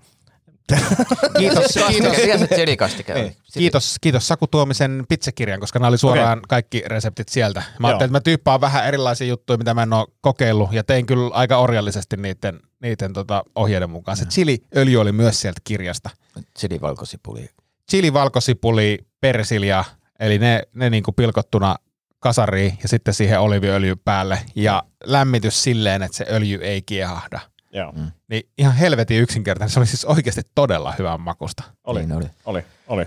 Kiitos, 1.38 1.64
kiitos, 1.88 2.48
chilikastike 2.54 3.12
oli? 3.14 3.36
kiitos, 3.52 3.96
kiitos 4.00 4.28
Saku 4.28 4.46
Tuomisen 4.46 5.04
pizzakirjan, 5.08 5.60
koska 5.60 5.78
nämä 5.78 5.88
oli 5.88 5.98
suoraan 5.98 6.38
okay. 6.38 6.46
kaikki 6.48 6.82
reseptit 6.86 7.28
sieltä. 7.28 7.62
Mä 7.78 7.86
ajattelin, 7.86 8.08
että 8.08 8.16
mä 8.16 8.20
tyyppaan 8.20 8.60
vähän 8.60 8.86
erilaisia 8.86 9.26
juttuja, 9.26 9.56
mitä 9.56 9.74
mä 9.74 9.82
en 9.82 9.92
ole 9.92 10.06
kokeillut, 10.20 10.72
ja 10.72 10.84
tein 10.84 11.06
kyllä 11.06 11.34
aika 11.34 11.58
orjallisesti 11.58 12.16
niiden, 12.16 12.60
niiden 12.82 13.12
tota, 13.12 13.44
ohjeiden 13.54 13.90
mukaan. 13.90 14.16
Se 14.16 14.24
chiliöljy 14.24 14.96
oli 15.00 15.12
myös 15.12 15.40
sieltä 15.40 15.60
kirjasta. 15.64 16.10
Chilivalkosipuli. 16.58 17.48
Chili, 17.90 18.12
valkosipuli, 18.12 18.98
persilja, 19.20 19.84
eli 20.20 20.38
ne, 20.38 20.62
ne 20.74 20.90
niinku 20.90 21.12
pilkottuna 21.12 21.76
kasariin 22.20 22.78
ja 22.82 22.88
sitten 22.88 23.14
siihen 23.14 23.40
oliviöljy 23.40 23.96
päälle 23.96 24.38
ja 24.54 24.82
lämmitys 25.04 25.62
silleen, 25.62 26.02
että 26.02 26.16
se 26.16 26.26
öljy 26.30 26.58
ei 26.62 26.82
kiehahda. 26.82 27.40
Joo. 27.72 27.92
Mm. 27.92 28.10
Niin 28.28 28.42
ihan 28.58 28.74
helvetin 28.74 29.20
yksinkertainen. 29.22 29.70
Se 29.70 29.80
oli 29.80 29.86
siis 29.86 30.04
oikeasti 30.04 30.40
todella 30.54 30.94
hyvän 30.98 31.20
makusta. 31.20 31.62
Oli, 31.84 32.00
Niin 32.00 32.12
oli. 32.12 32.26
oli, 32.44 32.64
oli. 32.88 33.06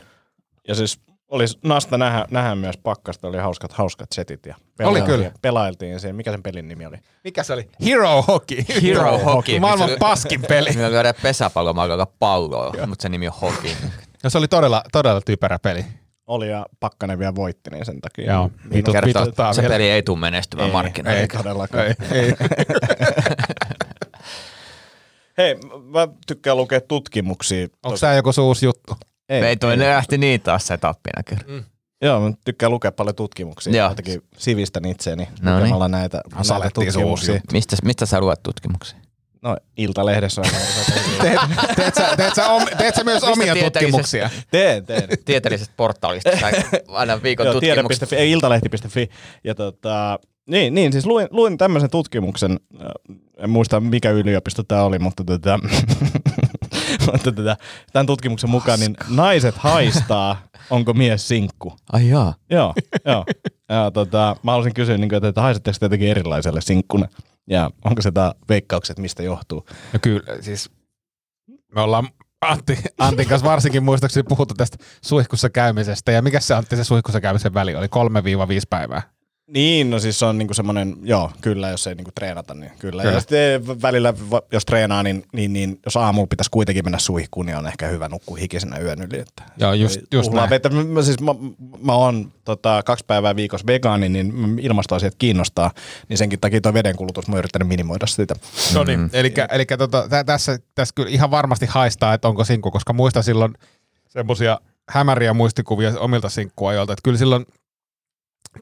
Ja 0.67 0.75
siis 0.75 0.99
oli 1.29 1.45
nasta 1.63 1.97
nähdä, 1.97 2.25
nähdä 2.31 2.55
myös 2.55 2.77
pakkasta, 2.77 3.27
oli 3.27 3.37
hauskat, 3.37 3.73
hauskat 3.73 4.11
setit 4.11 4.45
ja 4.45 4.55
Oli 4.83 5.01
kyllä. 5.01 5.31
pelailtiin 5.41 5.99
siihen. 5.99 6.15
Mikä 6.15 6.31
sen 6.31 6.43
pelin 6.43 6.67
nimi 6.67 6.85
oli? 6.85 6.97
Mikä 7.23 7.43
se 7.43 7.53
oli? 7.53 7.69
Hero 7.85 8.21
Hockey. 8.21 8.57
Hero 8.83 9.17
Hockey. 9.19 9.59
Maailman 9.59 9.89
Se- 9.89 9.97
paskin 9.99 10.41
peli. 10.49 10.69
Meillä 10.73 10.91
lyödään 10.91 11.15
pesäpallomaalla 11.21 12.05
palloa, 12.19 12.73
mutta 12.87 13.01
se 13.03 13.09
nimi 13.09 13.27
on 13.27 13.33
hoki. 13.41 13.77
Ja 14.23 14.29
se 14.29 14.37
oli 14.37 14.47
todella, 14.47 14.83
todella 14.91 15.21
typerä 15.21 15.59
peli. 15.59 15.85
Oli 16.27 16.49
ja 16.49 16.65
Pakkanen 16.79 17.19
vielä 17.19 17.35
voitti, 17.35 17.69
niin 17.69 17.85
sen 17.85 18.01
takia. 18.01 18.33
Joo. 18.33 18.51
Vitut, 18.73 18.93
Kertoo, 18.93 19.53
se 19.53 19.61
vielä. 19.61 19.73
peli 19.73 19.89
ei 19.89 20.03
tule 20.03 20.19
menestymään 20.19 20.67
Ei, 20.69 20.73
markkinoille. 20.73 21.21
ei 21.21 21.27
todellakaan. 21.27 21.85
Ei, 21.85 21.93
ei. 22.11 22.33
Hei, 25.37 25.55
mä 25.83 26.07
tykkään 26.27 26.57
lukea 26.57 26.81
tutkimuksia. 26.81 27.67
Onko 27.83 27.97
tämä 27.97 28.13
joku 28.13 28.31
se 28.33 28.41
uusi 28.41 28.65
juttu? 28.65 28.97
Ei, 29.29 29.43
Ei 29.43 29.57
toi 29.57 29.79
lähti 29.79 30.17
niin 30.17 30.41
taas 30.41 30.67
setappina 30.67 31.23
kyllä. 31.23 31.43
Mm. 31.47 31.63
Joo, 32.01 32.19
mä 32.19 32.31
tykkään 32.45 32.71
lukea 32.71 32.91
paljon 32.91 33.15
tutkimuksia. 33.15 33.73
Joo. 33.75 33.89
Jotenkin 33.89 34.21
sivistän 34.37 34.85
itseäni 34.85 35.27
No 35.41 35.51
niin. 35.51 35.59
lukemalla 35.59 35.87
näitä, 35.87 36.21
näitä 36.31 36.43
se 36.43 36.53
uusi 36.53 36.69
tutkimuksia. 36.73 37.39
Mistä, 37.51 37.75
mistä 37.83 38.05
sä 38.05 38.19
luet 38.19 38.43
tutkimuksia? 38.43 38.97
No, 39.41 39.57
Iltalehdessä 39.77 40.41
on. 40.41 40.47
Teet, 41.21 41.39
teet, 41.75 41.95
sä, 41.95 42.15
teet, 42.17 42.35
sä, 42.35 42.49
om, 42.49 42.63
teet 42.77 42.95
sä 42.95 43.03
myös 43.03 43.23
omia 43.23 43.55
tutkimuksia? 43.55 44.29
teen, 44.51 44.85
teen. 44.85 45.03
Tieteellisestä 45.25 45.73
portaalista 45.77 46.29
aina 46.87 47.23
viikon 47.23 47.45
Joo, 47.45 47.53
tutkimukset. 47.53 48.09
tiede.fi, 48.09 48.15
ei 48.15 48.31
iltalehti.fi. 48.31 49.09
Ja 49.43 49.55
tota, 49.55 50.19
niin, 50.47 50.73
niin, 50.73 50.91
siis 50.91 51.05
luin, 51.05 51.27
luin 51.31 51.57
tämmöisen 51.57 51.89
tutkimuksen, 51.89 52.59
äh, 52.81 52.87
en 53.37 53.49
muista 53.49 53.79
mikä 53.79 54.11
yliopisto 54.11 54.63
tämä 54.63 54.83
oli, 54.83 54.99
mutta, 54.99 55.23
tota, 55.23 55.59
mutta 57.11 57.31
tota, 57.31 57.57
tämän 57.93 58.05
tutkimuksen 58.05 58.49
mukaan 58.49 58.79
niin 58.79 58.97
naiset 59.09 59.55
haistaa, 59.57 60.41
onko 60.69 60.93
mies 60.93 61.27
sinkku. 61.27 61.73
Ai 61.93 62.09
jaa. 62.09 62.33
Joo, 62.49 62.73
joo. 63.05 63.25
Ja, 63.69 63.91
tota, 63.91 64.35
mä 64.43 64.51
haluaisin 64.51 64.73
kysyä, 64.73 64.97
niin 64.97 65.09
kuin, 65.09 65.25
että 65.25 65.41
haisetteko 65.41 65.77
te 65.79 65.85
jotenkin 65.85 66.09
erilaiselle 66.09 66.61
sinkkuna? 66.61 67.07
Ja 67.49 67.71
onko 67.85 68.01
se 68.01 68.11
tämä 68.11 68.33
veikkaukset, 68.49 68.99
mistä 68.99 69.23
johtuu? 69.23 69.65
No 69.93 69.99
kyllä, 70.01 70.41
siis 70.41 70.71
me 71.75 71.81
ollaan 71.81 72.07
Antti, 72.41 72.77
Antin 72.99 73.27
kanssa 73.27 73.47
varsinkin 73.49 73.83
muistaakseni 73.83 74.23
puhuttu 74.29 74.53
tästä 74.53 74.77
suihkussa 75.01 75.49
käymisestä. 75.49 76.11
Ja 76.11 76.21
mikä 76.21 76.39
se 76.39 76.53
Antti 76.53 76.75
se 76.75 76.83
suihkussa 76.83 77.21
käymisen 77.21 77.53
väli 77.53 77.75
oli? 77.75 77.87
3-5 77.87 77.89
päivää. 78.69 79.12
Niin, 79.53 79.89
no 79.89 79.99
siis 79.99 80.19
se 80.19 80.25
on 80.25 80.37
niinku 80.37 80.53
semmoinen, 80.53 80.95
joo, 81.03 81.31
kyllä, 81.41 81.69
jos 81.69 81.87
ei 81.87 81.95
niinku 81.95 82.11
treenata, 82.15 82.53
niin 82.53 82.71
kyllä. 82.79 83.03
Kyllä. 83.03 83.15
Ja 83.15 83.19
sitten 83.19 83.81
välillä, 83.81 84.13
jos 84.51 84.65
treenaa, 84.65 85.03
niin, 85.03 85.25
niin, 85.33 85.53
niin 85.53 85.79
jos 85.85 85.97
aamulla 85.97 86.27
pitäisi 86.27 86.51
kuitenkin 86.51 86.85
mennä 86.85 86.99
suihkuun, 86.99 87.45
niin 87.45 87.57
on 87.57 87.67
ehkä 87.67 87.87
hyvä 87.87 88.09
nukkua 88.09 88.37
hikisenä 88.37 88.77
yön 88.77 89.01
yli. 89.01 89.19
Että 89.19 89.43
Joo, 89.57 89.73
just, 89.73 89.95
ei 89.95 90.03
just 90.13 90.31
näin. 90.31 90.49
vettä. 90.49 90.69
Mä, 90.69 91.01
siis 91.01 91.19
mä, 91.19 91.31
mä 91.81 91.93
oon 91.93 92.31
tota, 92.45 92.81
kaksi 92.85 93.05
päivää 93.07 93.35
viikossa 93.35 93.67
vegaani, 93.67 94.09
niin 94.09 94.59
ilmastoasiat 94.61 95.15
kiinnostaa, 95.17 95.71
niin 96.09 96.17
senkin 96.17 96.39
takia 96.39 96.61
tuo 96.61 96.73
vedenkulutus, 96.73 97.27
mä 97.27 97.33
oon 97.33 97.39
yrittänyt 97.39 97.67
minimoida 97.67 98.07
sitä. 98.07 98.35
No 98.73 98.83
niin, 98.83 99.09
eli, 99.13 99.33
eli 99.51 99.65
tota, 99.65 100.09
tä, 100.09 100.23
tässä, 100.23 100.59
tässä 100.75 100.93
kyllä 100.95 101.09
ihan 101.09 101.31
varmasti 101.31 101.65
haistaa, 101.65 102.13
että 102.13 102.27
onko 102.27 102.43
sinkku, 102.43 102.71
koska 102.71 102.93
muista 102.93 103.21
silloin 103.21 103.53
semmoisia 104.09 104.59
hämäriä 104.89 105.33
muistikuvia 105.33 105.93
omilta 105.99 106.29
sinkkuajoilta, 106.29 106.93
että 106.93 107.03
kyllä 107.03 107.17
silloin 107.17 107.45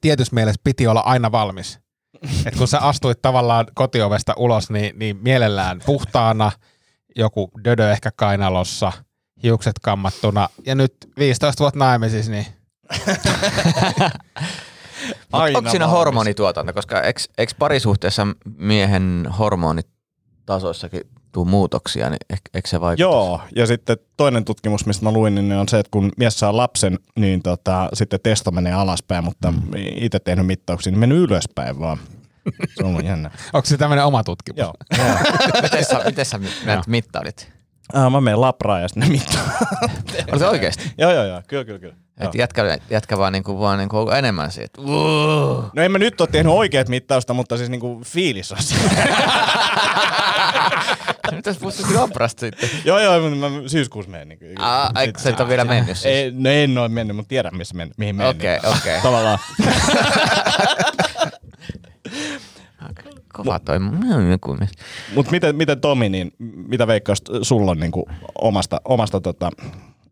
tietyssä 0.01 0.35
mielessä 0.35 0.61
piti 0.63 0.87
olla 0.87 0.99
aina 0.99 1.31
valmis. 1.31 1.79
Et 2.45 2.55
kun 2.55 2.67
sä 2.67 2.79
astuit 2.79 3.21
tavallaan 3.21 3.65
kotiovesta 3.75 4.33
ulos, 4.37 4.69
niin, 4.69 4.99
niin 4.99 5.17
mielellään 5.21 5.81
puhtaana, 5.85 6.51
joku 7.15 7.51
dödö 7.63 7.91
ehkä 7.91 8.11
kainalossa, 8.15 8.91
hiukset 9.43 9.79
kammattuna, 9.81 10.49
ja 10.65 10.75
nyt 10.75 10.93
15 11.17 11.63
vuotta 11.63 11.79
naimisissa, 11.79 12.31
niin 12.31 12.45
Aina 15.31 15.57
Onko 15.57 15.69
siinä 15.71 15.85
valmis. 15.85 15.97
hormonituotanto? 15.97 16.73
Koska 16.73 17.01
eikö 17.37 17.53
parisuhteessa 17.59 18.27
miehen 18.57 19.27
hormonitasoissakin 19.39 21.01
tuu 21.31 21.45
muutoksia, 21.45 22.09
niin 22.09 22.19
eikö, 22.29 22.41
eikö 22.53 22.69
se 22.69 22.81
vaikuta? 22.81 23.01
Joo, 23.01 23.41
ja 23.55 23.65
sitten 23.65 23.97
toinen 24.17 24.45
tutkimus, 24.45 24.85
mistä 24.85 25.05
mä 25.05 25.11
luin, 25.11 25.35
niin 25.35 25.51
on 25.51 25.69
se, 25.69 25.79
että 25.79 25.91
kun 25.91 26.11
mies 26.17 26.39
saa 26.39 26.57
lapsen, 26.57 26.99
niin 27.15 27.43
tota, 27.43 27.89
sitten 27.93 28.19
testo 28.23 28.51
menee 28.51 28.73
alaspäin, 28.73 29.23
mutta 29.23 29.51
mm. 29.51 29.61
itse 29.95 30.19
tehnyt 30.19 30.45
mittauksia, 30.45 30.91
niin 30.91 30.99
mennyt 30.99 31.17
ylöspäin 31.17 31.79
vaan. 31.79 31.97
Se 32.77 32.83
on 32.83 33.05
jännä. 33.05 33.31
onko 33.53 33.65
se 33.65 33.77
tämmöinen 33.77 34.05
oma 34.05 34.23
tutkimus? 34.23 34.59
Joo. 34.59 34.73
miten 35.63 35.85
sä, 35.85 36.01
miten 36.05 36.25
sä 36.25 36.39
näitä 36.65 36.83
mittailit? 36.87 37.51
Ah, 37.93 38.11
mä 38.11 38.21
menen 38.21 38.41
labraan 38.41 38.81
ja 38.81 38.87
sitten 38.87 39.03
ne 39.03 39.09
mittaan. 39.09 39.51
Oli 40.31 40.39
se 40.39 40.47
oikeasti? 40.47 40.91
joo, 40.97 41.11
joo, 41.11 41.25
joo, 41.25 41.41
kyllä, 41.47 41.65
kyllä, 41.65 41.79
kyllä. 41.79 41.95
Et 42.21 42.35
jätkä, 42.35 42.77
jätkä 42.89 43.17
vaan, 43.17 43.33
niinku, 43.33 43.59
vaan 43.59 43.77
niinku 43.77 44.09
enemmän 44.09 44.51
siitä. 44.51 44.81
No 45.73 45.83
en 45.83 45.91
mä 45.91 45.97
nyt 45.97 46.21
ole 46.21 46.29
tehnyt 46.31 46.53
oikeat 46.53 46.89
mittausta, 46.89 47.33
mutta 47.33 47.57
siis 47.57 47.69
niinku 47.69 48.01
fiilis 48.05 48.51
on 48.51 48.57
jos 51.45 51.57
puhutaan 51.57 51.95
labrasta 51.95 52.39
sitten. 52.39 52.69
joo, 52.85 52.99
joo, 52.99 53.29
mutta 53.29 53.49
mä 53.49 53.49
syyskuussa 53.67 54.11
menen. 54.11 54.27
Niin 54.29 54.61
Aa, 54.61 54.91
eikö 54.99 55.19
sä 55.19 55.29
et 55.29 55.39
ole 55.39 55.49
vielä 55.49 55.65
mennyt 55.65 55.97
siis? 55.97 56.05
Ei, 56.05 56.31
no 56.31 56.49
en 56.49 56.77
ole 56.77 56.87
mennyt, 56.87 57.15
mutta 57.15 57.29
tiedän 57.29 57.57
missä 57.57 57.75
men, 57.75 57.91
mihin 57.97 58.15
menen. 58.15 58.29
Okei, 58.29 58.57
okei. 58.57 59.01
Tavallaan. 59.01 59.39
Kova 63.33 63.59
toi. 63.59 63.79
Mies. 63.79 64.71
Mutta 65.15 65.31
miten, 65.31 65.55
miten 65.55 65.81
Tomi, 65.81 66.09
niin 66.09 66.33
mitä 66.67 66.87
veikkaus 66.87 67.23
sulla 67.41 67.71
on 67.71 67.79
niinku 67.79 68.09
omasta, 68.41 68.81
omasta 68.85 69.21
tota, 69.21 69.51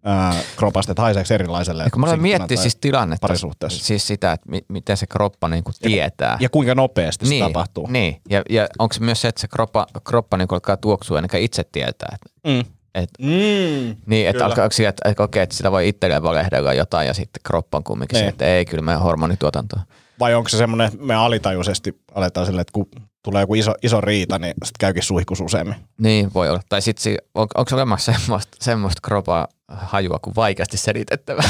ää, 0.03 0.33
kropasta, 0.57 0.91
että 0.91 1.01
haiseeko 1.01 1.33
erilaiselle? 1.33 1.83
Ja 1.83 1.89
kun 1.89 2.01
mä 2.01 2.15
miettiä 2.17 2.47
tai 2.47 2.57
siis 2.57 2.75
tilannetta, 2.75 3.27
Parisuhteessa. 3.27 3.83
siis 3.85 4.07
sitä, 4.07 4.31
että 4.31 4.49
mi- 4.49 4.65
miten 4.67 4.97
se 4.97 5.07
kroppa 5.07 5.47
niinku 5.47 5.71
tietää. 5.81 6.37
Ja 6.39 6.49
kuinka 6.49 6.75
nopeasti 6.75 7.25
se 7.25 7.29
niin, 7.29 7.45
tapahtuu. 7.45 7.87
Niin, 7.87 8.21
ja, 8.29 8.41
ja 8.49 8.67
onko 8.79 8.93
se 8.93 8.99
myös 9.01 9.21
se, 9.21 9.27
että 9.27 9.41
se 9.41 9.47
kroppa, 9.47 9.87
kroppa 10.03 10.37
niinku 10.37 10.55
alkaa 10.55 10.77
tuoksua 10.77 11.17
ennen 11.17 11.29
kuin 11.29 11.43
itse 11.43 11.63
tietää. 11.71 12.15
Että, 12.15 12.49
Mm. 12.49 12.73
et, 12.95 13.09
Mm. 13.19 13.95
niin, 14.05 14.27
että 14.27 14.31
Kyllä. 14.31 14.45
alkaa, 14.45 14.69
sillä, 14.71 14.89
että, 14.89 15.09
että, 15.09 15.23
okei, 15.23 15.43
että 15.43 15.55
sitä 15.55 15.71
voi 15.71 15.87
itselleen 15.87 16.23
valehdella 16.23 16.73
jotain 16.73 17.07
ja 17.07 17.13
sitten 17.13 17.41
kroppa 17.43 17.77
on 17.77 17.83
kumminkin 17.83 18.17
se, 18.17 18.21
Niin. 18.23 18.29
että 18.29 18.45
ei, 18.45 18.65
kyllä 18.65 18.83
meidän 18.83 19.01
hormonituotantoa. 19.01 19.79
Vai 20.19 20.33
onko 20.35 20.49
se 20.49 20.57
semmoinen, 20.57 20.87
että 20.87 20.99
me 21.05 21.15
alitajuisesti 21.15 22.01
aletaan 22.15 22.45
silleen, 22.45 22.61
että 22.61 22.71
kun 22.73 22.89
tulee 23.23 23.43
joku 23.43 23.55
iso, 23.55 23.73
iso 23.83 24.01
riita, 24.01 24.39
niin 24.39 24.53
sitten 24.53 24.79
käykin 24.79 25.03
suihkus 25.03 25.41
useammin. 25.41 25.75
Niin, 25.97 26.33
voi 26.33 26.49
olla. 26.49 26.61
Tai 26.69 26.81
sitten 26.81 27.17
on, 27.35 27.47
onko 27.55 27.75
olemassa 27.75 28.13
semmoista, 28.13 28.57
semmoista 28.61 29.01
kroppaa 29.03 29.47
hajua 29.67 30.19
kuin 30.21 30.35
vaikeasti 30.35 30.77
selitettävä. 30.77 31.43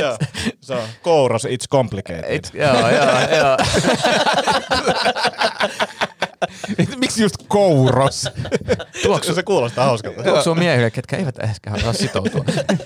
Joo, 0.00 0.18
se 0.60 0.74
on 0.74 0.88
kouros, 1.02 1.44
it's 1.44 1.68
complicated. 1.70 2.24
Et, 2.26 2.50
joo, 2.54 2.90
joo, 2.90 3.20
joo. 3.36 3.56
Miksi 7.00 7.22
just 7.22 7.34
kouros? 7.48 8.28
Tuoksu 9.02 9.34
se 9.34 9.42
kuulostaa 9.42 9.84
hauskalta. 9.84 10.22
Tuoksuu 10.22 10.54
miehille, 10.54 10.90
ketkä 10.90 11.16
eivät 11.16 11.38
ehkä 11.38 11.70
halua 11.70 11.92
sitoutua. 11.92 12.44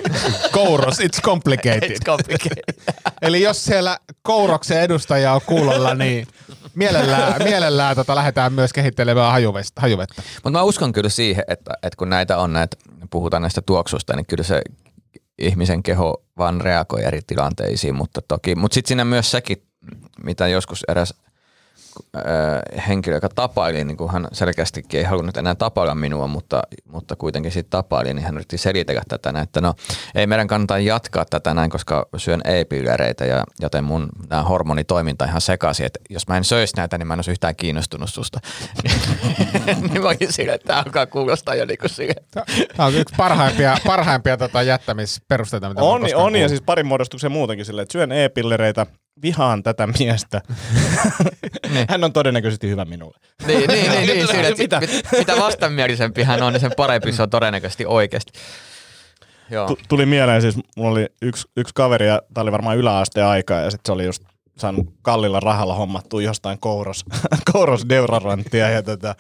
kouros, 0.53 1.01
it's 1.01 1.21
complicated. 1.23 1.91
It's 1.91 2.05
complicated. 2.05 2.75
Eli 3.23 3.43
jos 3.43 3.65
siellä 3.65 3.99
kouroksen 4.23 4.81
edustaja 4.81 5.33
on 5.33 5.41
kuulolla, 5.47 5.95
niin 5.95 6.27
mielellään, 6.75 7.43
mielellään 7.43 7.97
tota, 7.97 8.15
lähdetään 8.15 8.53
myös 8.53 8.73
kehittelemään 8.73 9.33
hajuvettä. 9.33 9.81
hajuvettä. 9.81 10.23
Mutta 10.35 10.59
mä 10.59 10.63
uskon 10.63 10.93
kyllä 10.93 11.09
siihen, 11.09 11.45
että, 11.49 11.75
että 11.83 11.97
kun 11.97 12.11
näitä 12.11 12.39
on 12.39 12.53
näitä, 12.53 12.77
puhutaan 13.11 13.43
näistä 13.43 13.63
tuoksusta, 13.63 14.17
niin 14.17 14.27
kyllä 14.27 14.45
se 14.45 14.63
ihmisen 15.39 15.83
keho 15.83 16.23
vaan 16.39 16.61
reagoi 16.61 17.05
eri 17.05 17.21
tilanteisiin, 17.27 17.95
mutta 17.95 18.21
toki, 18.29 18.55
mutta 18.55 18.75
sitten 18.75 18.89
siinä 18.89 19.05
myös 19.05 19.31
sekin, 19.31 19.63
mitä 20.25 20.49
joskus 20.49 20.85
eräs 20.89 21.15
äh, 22.17 22.87
henkilö, 22.89 23.17
joka 23.17 23.29
tapaili, 23.29 23.85
niin 23.85 23.97
kuin 23.97 24.13
hän 24.13 24.29
selkeästikin 24.33 24.99
ei 24.99 25.05
halunnut 25.05 25.37
enää 25.37 25.55
tapailla 25.55 25.95
minua, 25.95 26.27
mutta, 26.27 26.63
mutta 26.93 27.17
kuitenkin 27.17 27.53
sitten 27.53 27.71
tapaili, 27.71 28.15
niin 28.15 28.25
hän 28.25 28.35
yritti 28.35 28.59
selitellä 28.59 29.03
tätä, 29.09 29.33
näin, 29.33 29.43
että 29.43 29.61
no 29.61 29.75
ei 30.15 30.27
meidän 30.27 30.49
kannata 30.49 30.79
jatkaa 30.79 31.25
tätä 31.25 31.55
näin, 31.55 31.71
koska 31.71 32.09
syön 32.17 32.41
e-pillereitä 32.45 33.25
ja 33.25 33.45
joten 33.61 33.85
mun 33.85 34.09
nämä 34.31 34.43
hormonitoiminta 34.43 35.25
ihan 35.25 35.41
sekaisin, 35.41 35.87
että 35.87 36.01
jos 36.11 36.29
mä 36.29 36.37
en 36.37 36.45
söisi 36.45 36.77
näitä, 36.77 36.99
niin 36.99 37.07
mä 37.07 37.15
en 37.15 37.19
olisi 37.19 37.31
yhtään 37.31 37.57
kiinnostunut 37.57 38.11
susta. 38.11 38.41
niin 39.91 40.03
mä 40.03 40.09
olin 40.09 40.33
sille, 40.33 40.55
että 40.55 40.67
tämä 40.67 40.83
alkaa 40.87 41.07
kuulostaa 41.07 41.55
jo 41.55 41.65
niin 41.65 41.79
kuin 41.79 41.91
sille. 41.91 42.15
Tämä 42.77 42.87
on 42.87 42.95
yksi 42.95 43.15
parhaimpia, 43.17 43.77
parhaimpia 43.87 44.37
tota 44.37 44.63
jättämisperusteita, 44.63 45.69
mitä 45.69 45.83
On, 45.83 46.01
koskaan 46.01 46.25
on 46.25 46.37
ja 46.37 46.49
siis 46.49 46.63
parin 46.63 46.87
muodostuksen 46.87 47.33
muutenkin 47.33 47.67
silleen, 47.67 47.83
että 47.83 47.93
syön 47.93 48.13
e-pillereitä, 48.13 48.87
vihaan 49.23 49.63
tätä 49.63 49.89
miestä. 49.99 50.41
Hän 51.91 52.05
on 52.05 52.13
todennäköisesti 52.13 52.69
hyvä 52.69 52.85
minulle. 52.85 53.19
Niin, 53.47 53.69
niin, 53.69 53.91
niin, 53.91 54.07
niin 54.07 54.27
sille, 54.27 54.49
että 54.49 54.63
Mitä? 54.63 54.81
mitä? 54.81 55.17
mitä 55.19 55.37
vastenmielisempi 55.37 56.23
hän 56.23 56.43
on, 56.43 56.53
niin 56.53 56.61
sen 56.61 56.73
parempi 56.77 57.13
se 57.13 57.23
on 57.23 57.31
todennäköisesti 57.31 57.87
oikeasti. 57.87 58.33
Joo. 59.51 59.67
Tu- 59.67 59.79
tuli 59.89 60.07
mieleen 60.07 60.43
siis, 60.43 60.57
mulla 60.77 60.91
oli 60.91 61.07
yksi, 61.23 61.49
yksi 61.57 61.75
kaveri, 61.75 62.07
ja 62.07 62.23
tää 62.35 62.43
oli 62.43 62.53
varmaan 62.53 62.77
yläasteen 62.77 63.27
aikaa, 63.27 63.61
ja 63.61 63.71
sitten 63.71 63.89
se 63.89 63.93
oli 63.93 64.05
just 64.05 64.23
saanut 64.59 64.87
kallilla 65.03 65.41
rahalla 65.41 65.75
hommattua 65.75 66.23
jostain 66.23 66.59
kouros, 66.59 67.05
kouros 67.53 67.89
deodoranttia, 67.89 68.71
ja 68.71 68.83
tota, 68.83 69.15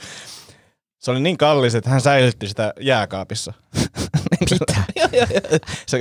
se 0.98 1.10
oli 1.10 1.20
niin 1.20 1.38
kallis, 1.38 1.74
että 1.74 1.90
hän 1.90 2.00
säilytti 2.00 2.48
sitä 2.48 2.72
jääkaapissa. 2.80 3.52
Mitä? 4.40 4.82
se 5.86 6.00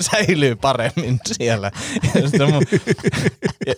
säilyy 0.00 0.56
paremmin 0.56 1.20
siellä. 1.32 1.70
Ja, 2.14 2.28
sitten 2.28 2.54
mun, 2.54 2.62
ja, 3.66 3.74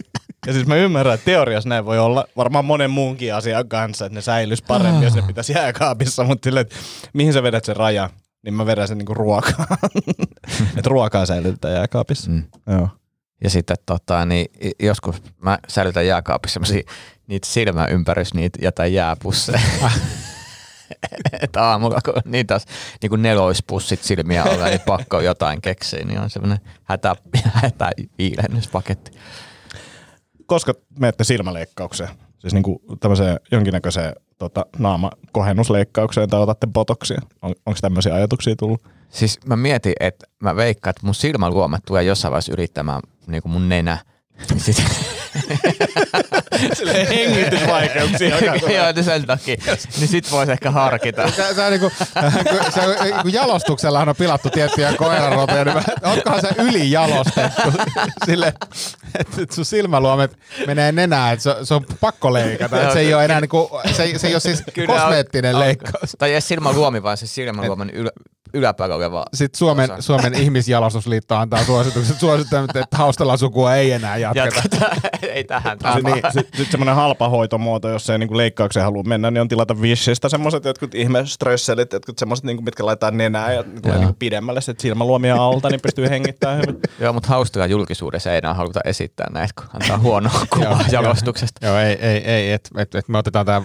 ja 0.46 0.52
siis 0.52 0.66
mä 0.66 0.76
ymmärrän, 0.76 1.14
että 1.14 1.24
teoriassa 1.24 1.68
näin 1.68 1.84
voi 1.84 1.98
olla 1.98 2.24
varmaan 2.36 2.64
monen 2.64 2.90
muunkin 2.90 3.34
asian 3.34 3.68
kanssa, 3.68 4.06
että 4.06 4.14
ne 4.14 4.20
säilys 4.20 4.62
paremmin, 4.62 5.02
jos 5.02 5.14
ne 5.14 5.22
pitäisi 5.22 5.52
jääkaapissa, 5.52 6.24
mutta 6.24 6.46
silleen, 6.46 6.62
että 6.62 6.76
mihin 7.12 7.32
sä 7.32 7.42
vedät 7.42 7.64
sen 7.64 7.76
rajan, 7.76 8.10
niin 8.44 8.54
mä 8.54 8.66
vedän 8.66 8.88
sen 8.88 8.98
niinku 8.98 9.14
ruokaan. 9.14 9.66
että 10.76 10.88
ruokaa 10.88 11.26
säilytetään 11.26 11.74
jääkaapissa. 11.74 12.30
Mm. 12.30 12.42
Joo. 12.66 12.88
Ja 13.44 13.50
sitten 13.50 13.76
tota, 13.86 14.24
niin 14.24 14.46
joskus 14.82 15.22
mä 15.42 15.58
säilytän 15.68 16.06
jääkaapissa 16.06 16.60
niitä 17.26 17.46
silmäympärys, 17.46 18.34
niitä 18.34 18.58
jotain 18.62 18.94
jääpusseja. 18.94 19.60
että 21.42 21.62
aamulla, 21.62 21.98
kun 22.04 22.14
niin 22.24 22.46
taas 22.46 22.64
niin 23.02 23.10
kuin 23.10 23.22
neloispussit 23.22 24.02
silmiä 24.02 24.42
alla, 24.42 24.66
niin 24.66 24.80
pakko 24.86 25.20
jotain 25.20 25.60
keksiä, 25.60 26.04
niin 26.04 26.20
on 26.20 26.30
semmoinen 26.30 26.58
hätä, 26.84 27.16
hätäviilennyspaketti. 27.62 29.10
Koska 30.46 30.74
menette 30.98 31.24
silmäleikkaukseen, 31.24 32.10
siis 32.38 32.54
niinku 32.54 32.82
tämmöiseen 33.00 33.40
jonkinnäköiseen 33.52 34.12
tota, 34.38 34.66
naamakohennusleikkaukseen 34.78 36.28
tai 36.28 36.40
otatte 36.40 36.66
botoksia, 36.66 37.20
on, 37.42 37.54
onko 37.66 37.78
tämmöisiä 37.80 38.14
ajatuksia 38.14 38.56
tullut? 38.56 38.82
Siis 39.08 39.38
mä 39.46 39.56
mietin, 39.56 39.92
että 40.00 40.26
mä 40.42 40.56
veikkaan, 40.56 40.90
että 40.90 41.06
mun 41.06 41.14
silmäluomet 41.14 41.80
tulee 41.86 42.02
jossain 42.02 42.32
vaiheessa 42.32 42.52
yrittämään 42.52 43.02
niin 43.26 43.42
kuin 43.42 43.52
mun 43.52 43.68
nenä. 43.68 43.98
Niin 44.50 44.60
Sit, 44.64 44.76
Silleen 44.76 45.37
hengitysvaikeuksia. 47.08 48.28
joo, 48.38 48.92
niin 48.94 49.04
sen 49.04 49.26
takia. 49.26 49.56
Niin 49.98 50.08
sit 50.08 50.30
vois 50.30 50.48
ehkä 50.48 50.70
harkita. 50.70 51.22
On 51.22 51.32
niinku, 51.70 51.90
kun- 52.50 52.72
se, 52.72 52.80
on- 52.80 53.22
kun 53.22 53.32
jalostuksellahan 53.32 54.08
on 54.08 54.16
pilattu 54.16 54.50
tiettyjä 54.50 54.92
koirarotuja, 54.92 55.64
niin 55.64 55.76
onkohan 56.02 56.40
se 56.40 56.48
ylijalostettu 56.58 57.72
sille, 58.26 58.46
että 59.18 59.42
et 59.42 59.50
sun 59.52 59.64
silmäluomet 59.64 60.38
menee 60.66 60.92
nenään, 60.92 61.32
että 61.32 61.42
se, 61.42 61.54
se 61.62 61.74
on 61.74 61.84
pakko 62.00 62.32
leikata. 62.32 62.80
että 62.80 62.92
se 62.92 63.00
ei 63.00 63.14
ole 63.14 63.24
enää 63.24 63.40
niinku, 63.40 63.70
se, 63.96 64.02
ei- 64.02 64.18
se 64.18 64.26
ei 64.26 64.34
ole 64.34 64.40
siis 64.40 64.62
kosmeettinen 64.86 65.58
leikkaus. 65.60 66.16
Tai 66.18 66.28
ei 66.28 66.34
edes 66.34 66.48
silmäluomi, 66.48 67.02
vaan 67.02 67.16
se 67.16 67.26
silmäluomen 67.26 67.90
ylä, 67.90 68.10
yläpäällä 68.54 68.94
oleva. 68.94 69.24
Sitten 69.34 69.58
Suomen, 69.58 69.90
osa. 69.90 70.02
Suomen 70.02 70.34
ihmisjalostusliitto 70.34 71.36
antaa 71.36 71.64
suositukset, 71.64 72.18
suosittelut, 72.18 72.76
että 72.76 72.96
haustalla 72.96 73.36
sukua 73.36 73.74
ei 73.74 73.92
enää 73.92 74.16
jatketa. 74.16 74.46
Jatketaan. 74.46 74.96
ei 75.34 75.44
tähän. 75.44 75.78
Tämä 75.78 75.94
Sitten 75.94 76.12
niin, 76.12 76.24
sit, 76.32 76.48
sit 76.54 76.70
semmoinen 76.70 76.94
halpa 76.94 77.28
hoitomuoto, 77.28 77.88
jos 77.88 78.10
ei 78.10 78.18
niinku 78.18 78.36
leikkaukseen 78.36 78.84
halua 78.84 79.02
mennä, 79.02 79.30
niin 79.30 79.40
on 79.40 79.48
tilata 79.48 79.74
Wishistä 79.74 80.28
semmoiset 80.28 80.64
jotkut 80.64 80.94
ihme 80.94 81.26
strösselit, 81.26 81.92
jotkut 81.92 82.18
semmoiset, 82.18 82.44
niinku, 82.44 82.62
mitkä 82.62 82.86
laitetaan 82.86 83.16
nenään 83.16 83.54
ja 83.54 83.64
tulee 83.82 83.98
niinku 83.98 84.16
pidemmälle 84.18 84.60
sit 84.60 84.80
silmäluomia 84.80 85.36
alta, 85.36 85.68
niin 85.68 85.80
pystyy 85.80 86.10
hengittämään 86.10 86.58
hyvin. 86.58 86.80
Joo, 87.00 87.12
mutta 87.12 87.28
haustaa 87.28 87.66
julkisuudessa 87.66 88.32
ei 88.32 88.38
enää 88.38 88.54
haluta 88.54 88.80
esittää 88.84 89.26
näitä, 89.32 89.52
kun 89.60 89.70
antaa 89.74 89.98
huonoa 89.98 90.46
kuvaa 90.54 90.80
jalostuksesta. 90.92 91.66
Joo, 91.66 91.78
ei, 91.78 91.98
ei, 92.00 92.24
ei 92.24 92.52
että 92.52 92.70
et, 92.76 92.94
et 92.94 93.08
me 93.08 93.18
otetaan 93.18 93.46
tämä, 93.46 93.62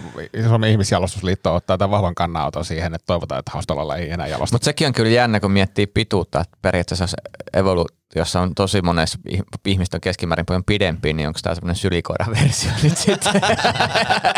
Suomen 0.48 0.72
ihmisjalostusliitto 0.72 1.56
ottaa 1.56 1.78
tämän 1.78 1.91
vahvan 1.91 2.15
kannanoton 2.15 2.65
siihen, 2.65 2.96
että 2.96 3.06
toivotaan, 3.06 3.39
että 3.39 3.52
haustalla 3.52 3.96
ei 3.96 4.12
enää 4.12 4.28
jalosta. 4.28 4.58
Sekin 4.73 4.88
on 4.88 4.93
kyllä 4.93 5.09
jännä, 5.12 5.39
kun 5.39 5.51
miettii 5.51 5.88
pituutta, 5.88 6.41
että 6.41 6.57
periaatteessa 6.62 7.07
se 7.07 7.17
evoluutiossa 7.53 8.41
on 8.41 8.55
tosi 8.55 8.81
monessa 8.81 9.19
ih- 9.29 9.43
ihmiset 9.65 9.93
on 9.93 10.01
keskimäärin 10.01 10.45
paljon 10.45 10.63
pidempi, 10.63 11.13
niin 11.13 11.27
onko 11.27 11.39
tämä 11.43 11.55
semmoinen 11.55 11.75
sylikoira-versio 11.75 12.71
nyt 12.83 12.97
sitten? 12.97 13.36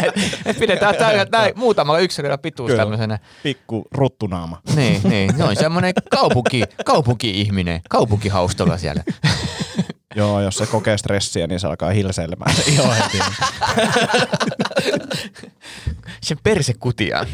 et, 0.04 0.40
et 0.46 0.60
pidetään 0.60 0.96
täällä 0.96 1.26
näin 1.32 1.54
muutamalla 1.56 2.00
yksilöllä 2.00 2.38
pituus 2.38 2.68
Kyllä. 2.68 2.82
tämmöisenä. 2.82 3.20
Pikku 3.44 3.86
ruttunaama. 3.92 4.62
Niin, 4.76 5.02
niin. 5.04 5.38
Se 5.38 5.44
on 5.44 5.56
semmoinen 5.56 5.94
kaupunki, 6.12 6.64
kaupunki-ihminen, 6.86 7.82
kaupunkihaustolla 7.90 8.78
siellä. 8.78 9.04
Joo, 10.16 10.42
jos 10.42 10.58
se 10.58 10.66
kokee 10.66 10.98
stressiä, 10.98 11.48
niin 11.48 11.60
se 11.60 11.68
alkaa 11.68 11.90
hilseilemään. 11.90 12.56
Joo, 12.78 12.94
heti. 12.94 13.20
Sen 16.22 16.38
persekutiaan. 16.44 17.28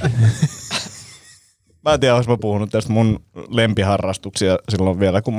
Mä 1.85 1.93
en 1.93 1.99
tiedä, 1.99 2.15
olis 2.15 2.27
mä 2.27 2.37
puhunut 2.37 2.69
tästä 2.69 2.93
mun 2.93 3.19
lempiharrastuksia 3.49 4.57
silloin 4.69 4.99
vielä, 4.99 5.21
kun 5.21 5.33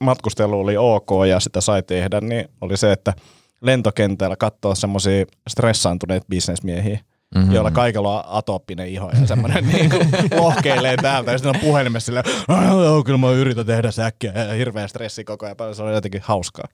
matkustelu, 0.00 0.60
oli 0.60 0.76
ok 0.76 1.10
ja 1.28 1.40
sitä 1.40 1.60
sai 1.60 1.82
tehdä, 1.82 2.20
niin 2.20 2.48
oli 2.60 2.76
se, 2.76 2.92
että 2.92 3.12
lentokentällä 3.60 4.36
katsoa 4.36 4.74
semmoisia 4.74 5.24
stressaantuneita 5.48 6.26
bisnesmiehiä, 6.30 6.98
mm-hmm. 7.34 7.52
joilla 7.52 7.70
kaikilla 7.70 8.18
on 8.22 8.36
atooppinen 8.38 8.88
iho 8.88 9.10
ja 9.20 9.26
semmoinen 9.26 9.66
niin 9.72 9.90
lohkeilee 10.36 10.96
täältä 10.96 11.32
ja 11.32 11.38
sitten 11.38 11.54
on 11.54 11.60
puhelimessa 11.60 12.06
silleen, 12.06 12.24
"Ah, 12.48 12.64
joo, 12.64 13.04
kyllä 13.04 13.18
mä 13.18 13.30
yritän 13.30 13.66
tehdä 13.66 13.90
säkkiä 13.90 14.32
ja 14.32 14.54
hirveä 14.54 14.88
stressi 14.88 15.24
koko 15.24 15.46
ajan, 15.46 15.74
se 15.74 15.82
on 15.82 15.94
jotenkin 15.94 16.22
hauskaa. 16.24 16.66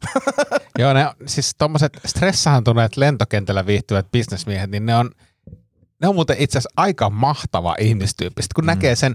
Joo, 0.78 0.92
ne, 0.92 1.06
siis 1.26 1.54
tommoset 1.58 2.00
stressaantuneet 2.06 2.96
lentokentällä 2.96 3.66
viihtyvät 3.66 4.06
bisnesmiehet, 4.12 4.70
niin 4.70 4.86
ne 4.86 4.96
on, 4.96 5.10
ne 6.02 6.08
on 6.08 6.14
muuten 6.14 6.36
itse 6.38 6.58
asiassa 6.58 6.74
aika 6.76 7.10
mahtava 7.10 7.76
ihmistyyppi. 7.78 8.42
Sitten 8.42 8.54
kun 8.54 8.64
mm. 8.64 8.66
näkee 8.66 8.96
sen, 8.96 9.14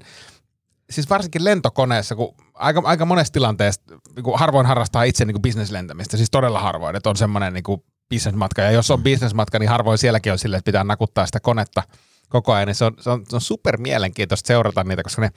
siis 0.89 1.09
varsinkin 1.09 1.43
lentokoneessa, 1.43 2.15
kun 2.15 2.35
aika, 2.53 2.81
aika 2.85 3.05
monessa 3.05 3.33
tilanteessa, 3.33 3.81
niin 4.15 4.25
harvoin 4.35 4.65
harrastaa 4.65 5.03
itse 5.03 5.25
niin 5.25 5.33
kuin 5.33 5.41
bisneslentämistä, 5.41 6.17
siis 6.17 6.31
todella 6.31 6.59
harvoin, 6.59 6.95
että 6.95 7.09
on 7.09 7.17
semmoinen 7.17 7.53
niin 7.53 7.63
kuin 7.63 7.83
bisnesmatka, 8.09 8.61
ja 8.61 8.71
jos 8.71 8.91
on 8.91 9.03
bisnesmatka, 9.03 9.59
niin 9.59 9.69
harvoin 9.69 9.97
sielläkin 9.97 10.31
on 10.31 10.39
silleen, 10.39 10.57
että 10.57 10.69
pitää 10.69 10.83
nakuttaa 10.83 11.25
sitä 11.25 11.39
konetta 11.39 11.83
koko 12.29 12.53
ajan, 12.53 12.67
niin 12.67 12.75
se 12.75 12.85
on, 12.85 12.93
se 12.99 13.09
on, 13.09 13.23
se 13.29 13.35
on 13.35 13.41
super 13.41 13.77
mielenkiintoista 13.77 14.47
seurata 14.47 14.83
niitä, 14.83 15.03
koska 15.03 15.21
ne 15.21 15.31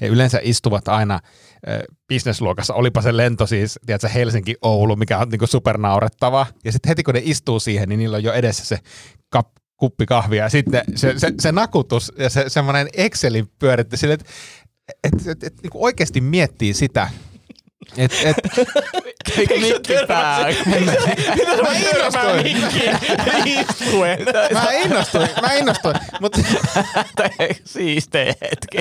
he 0.00 0.06
yleensä 0.06 0.40
istuvat 0.42 0.88
aina 0.88 1.20
ö, 1.68 1.82
bisnesluokassa, 2.08 2.74
olipa 2.74 3.02
se 3.02 3.16
lento 3.16 3.46
siis, 3.46 3.78
tiedätkö, 3.86 4.08
Helsinki-Oulu, 4.08 4.96
mikä 4.96 5.18
on 5.18 5.28
niin 5.28 5.48
supernaurettavaa, 5.48 6.46
ja 6.64 6.72
sitten 6.72 6.88
heti 6.88 7.02
kun 7.02 7.14
ne 7.14 7.20
istuu 7.24 7.60
siihen, 7.60 7.88
niin 7.88 7.98
niillä 7.98 8.16
on 8.16 8.22
jo 8.22 8.32
edessä 8.32 8.64
se 8.64 8.78
kap, 9.30 9.48
kuppi 9.78 10.06
kahvia, 10.06 10.42
ja 10.42 10.48
sitten 10.48 10.82
se, 10.94 11.14
se, 11.16 11.32
se 11.40 11.52
nakutus 11.52 12.12
ja 12.18 12.30
se 12.30 12.44
semmoinen 12.48 12.88
Excelin 12.92 13.48
pyöritti 13.58 13.96
sille, 13.96 14.14
että 14.14 14.26
et, 15.04 15.26
et, 15.26 15.44
et, 15.44 15.54
niin 15.62 15.70
oikeasti 15.74 16.20
miettii 16.20 16.74
sitä, 16.74 17.10
et, 17.96 18.12
et, 18.24 18.36
Mikki 19.36 19.92
mä 21.62 21.72
innostuin, 21.74 22.56
mä 24.52 24.72
innostuin, 24.72 25.28
mä 25.42 25.52
innostuin, 25.52 25.94
mutta 26.20 26.40
Siistee 27.64 28.34
hetki. 28.42 28.78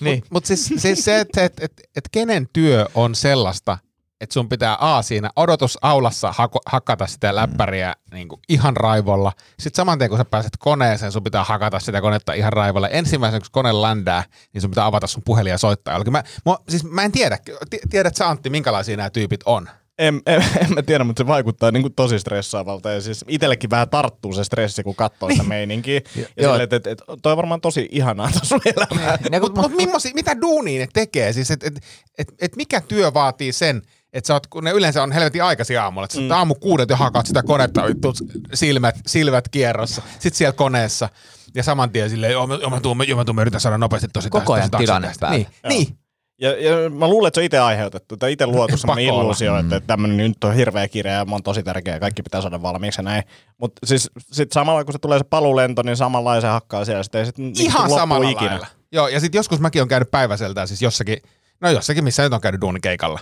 niin. 0.00 0.22
Mutta 0.30 0.46
siis, 0.46 0.72
siis 0.76 1.04
se, 1.04 1.20
että 1.20 1.44
et, 1.44 1.52
et, 1.60 1.72
et 1.96 2.04
kenen 2.12 2.48
työ 2.52 2.86
on 2.94 3.14
sellaista, 3.14 3.78
että 4.22 4.32
sun 4.34 4.48
pitää 4.48 4.76
A 4.80 5.02
siinä 5.02 5.30
odotusaulassa 5.36 6.32
hako, 6.32 6.58
hakata 6.66 7.06
sitä 7.06 7.34
läppäriä 7.34 7.94
niin 8.12 8.28
kuin 8.28 8.40
ihan 8.48 8.76
raivolla. 8.76 9.32
Sitten 9.58 9.76
saman 9.76 9.98
tien 9.98 10.10
kun 10.10 10.18
sä 10.18 10.24
pääset 10.24 10.52
koneeseen, 10.58 11.12
sun 11.12 11.24
pitää 11.24 11.44
hakata 11.44 11.80
sitä 11.80 12.00
konetta 12.00 12.32
ihan 12.32 12.52
raivolla. 12.52 12.88
Ensimmäisenä 12.88 13.40
kun 13.40 13.48
kone 13.52 13.72
ländää, 13.82 14.24
niin 14.52 14.62
sun 14.62 14.70
pitää 14.70 14.86
avata 14.86 15.06
sun 15.06 15.22
puhelin 15.24 15.50
ja 15.50 15.58
soittaa. 15.58 15.94
jollekin. 15.94 16.12
Mä, 16.12 16.22
mä, 16.46 16.56
siis 16.68 16.84
mä 16.84 17.02
en 17.02 17.12
tiedä, 17.12 17.38
Ti- 17.70 17.80
tiedät 17.90 18.16
sä 18.16 18.28
Antti, 18.28 18.50
minkälaisia 18.50 18.96
nämä 18.96 19.10
tyypit 19.10 19.40
on? 19.46 19.68
En, 19.98 20.20
en, 20.26 20.44
en 20.60 20.74
mä 20.74 20.82
tiedä, 20.82 21.04
mutta 21.04 21.20
se 21.22 21.26
vaikuttaa 21.26 21.70
niin 21.70 21.82
kuin 21.82 21.94
tosi 21.94 22.18
stressaavalta. 22.18 22.90
Ja 22.90 23.00
siis 23.00 23.24
itsellekin 23.28 23.70
vähän 23.70 23.90
tarttuu 23.90 24.32
se 24.32 24.44
stressi, 24.44 24.82
kun 24.82 24.94
katsoo 24.94 25.30
sitä 25.30 25.42
meininkiä. 25.42 26.00
Ja 26.16 26.26
Joo. 26.36 26.56
että 26.56 26.76
et, 26.76 26.86
et, 26.86 27.02
toi 27.22 27.32
on 27.32 27.36
varmaan 27.36 27.60
tosi 27.60 27.88
ihanaa 27.92 28.30
sun 28.42 28.60
elämää. 28.76 29.18
Ja 29.32 29.40
kun, 29.40 29.52
Mutta 29.52 29.68
mut, 29.68 29.76
mimmosia- 29.76 30.14
mitä 30.14 30.40
duunia 30.40 30.80
ne 30.80 30.88
tekee? 30.92 31.32
Siis 31.32 31.50
et, 31.50 31.62
et, 31.62 31.80
et, 32.18 32.28
et 32.40 32.56
mikä 32.56 32.80
työ 32.80 33.14
vaatii 33.14 33.52
sen, 33.52 33.82
Että 34.12 34.26
sä 34.26 34.34
oot, 34.34 34.46
kun 34.46 34.64
ne 34.64 34.70
yleensä 34.70 35.02
on 35.02 35.12
helvetin 35.12 35.44
aikaisin 35.44 35.80
aamulla. 35.80 36.04
Että 36.04 36.20
mm. 36.20 36.30
aamu 36.30 36.54
kuudet 36.54 36.90
jo 36.90 36.96
hakaat 36.96 37.26
sitä 37.26 37.42
konetta, 37.42 37.86
vittu, 37.86 38.12
silmät, 38.54 38.94
silmät 39.06 39.48
kierrossa. 39.48 40.02
Sitten 40.12 40.34
siellä 40.34 40.52
koneessa. 40.52 41.08
Ja 41.54 41.62
saman 41.62 41.90
tien 41.90 42.10
silleen, 42.10 42.32
joo, 42.32 42.46
mä, 42.46 42.54
joo, 42.54 42.70
mä 42.70 42.80
tuun, 42.80 43.08
joo, 43.08 43.18
mä 43.18 43.24
tuun, 43.24 43.36
mä 43.36 43.42
yritän 43.42 43.60
saada 43.60 43.78
nopeasti 43.78 44.08
tosi 44.12 44.30
Koko 44.30 44.52
ajan 44.52 44.70
tilanne 44.70 45.12
päällä. 45.20 45.36
Niin, 45.36 45.46
niin. 45.68 45.98
Ja, 46.40 46.50
ja 46.50 46.90
mä 46.90 47.08
luulen, 47.08 47.28
että 47.28 47.36
se 47.36 47.40
on 47.40 47.44
itse 47.44 47.58
aiheutettu, 47.58 48.16
tai 48.16 48.32
itse 48.32 48.46
luotu 48.46 48.76
semmoinen 48.78 49.04
illuusio, 49.04 49.58
että 49.58 49.80
tämmöinen 49.80 50.16
nyt 50.16 50.44
on 50.44 50.54
hirveä 50.54 50.88
kiire 50.88 51.10
ja 51.10 51.24
mä 51.24 51.32
oon 51.32 51.42
tosi 51.42 51.62
tärkeä 51.62 51.94
ja 51.94 52.00
kaikki 52.00 52.22
pitää 52.22 52.40
saada 52.40 52.62
valmiiksi 52.62 53.00
ja 53.00 53.02
näin. 53.02 53.22
Mutta 53.58 53.86
siis 53.86 54.10
sit 54.32 54.52
samalla 54.52 54.84
kun 54.84 54.92
se 54.92 54.98
tulee 54.98 55.18
se 55.18 55.24
palulento, 55.24 55.82
niin 55.82 55.96
samalla 55.96 56.40
se 56.40 56.46
hakkaa 56.46 56.84
siellä 56.84 57.02
sitten 57.02 57.18
ei 57.18 57.26
sit 57.26 57.38
niinku 57.38 57.62
Ihan 57.62 57.90
samalla 57.90 58.28
ikinä. 58.30 58.50
lailla. 58.50 58.66
Joo, 58.92 59.08
ja 59.08 59.20
sitten 59.20 59.38
joskus 59.38 59.60
mäkin 59.60 59.82
on 59.82 59.88
käynyt 59.88 60.10
päiväseltään, 60.10 60.68
siis 60.68 60.82
jossakin, 60.82 61.18
no 61.60 61.70
jossakin, 61.70 62.04
missä 62.04 62.22
nyt 62.22 62.32
on 62.32 62.40
käynyt 62.40 62.60
duunikeikalla. 62.60 63.20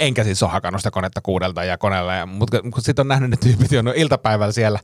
Enkä 0.00 0.24
siis 0.24 0.42
ole 0.42 0.50
hakannut 0.50 0.80
sitä 0.80 0.90
konetta 0.90 1.20
kuudelta 1.20 1.64
ja 1.64 1.78
koneella, 1.78 2.14
ja, 2.14 2.26
mutta 2.26 2.60
kun 2.62 2.82
sitten 2.82 3.02
on 3.02 3.08
nähnyt 3.08 3.30
ne 3.30 3.36
tyypit, 3.36 3.72
jo 3.72 3.82
no 3.82 3.92
iltapäivällä 3.96 4.52
siellä, 4.52 4.78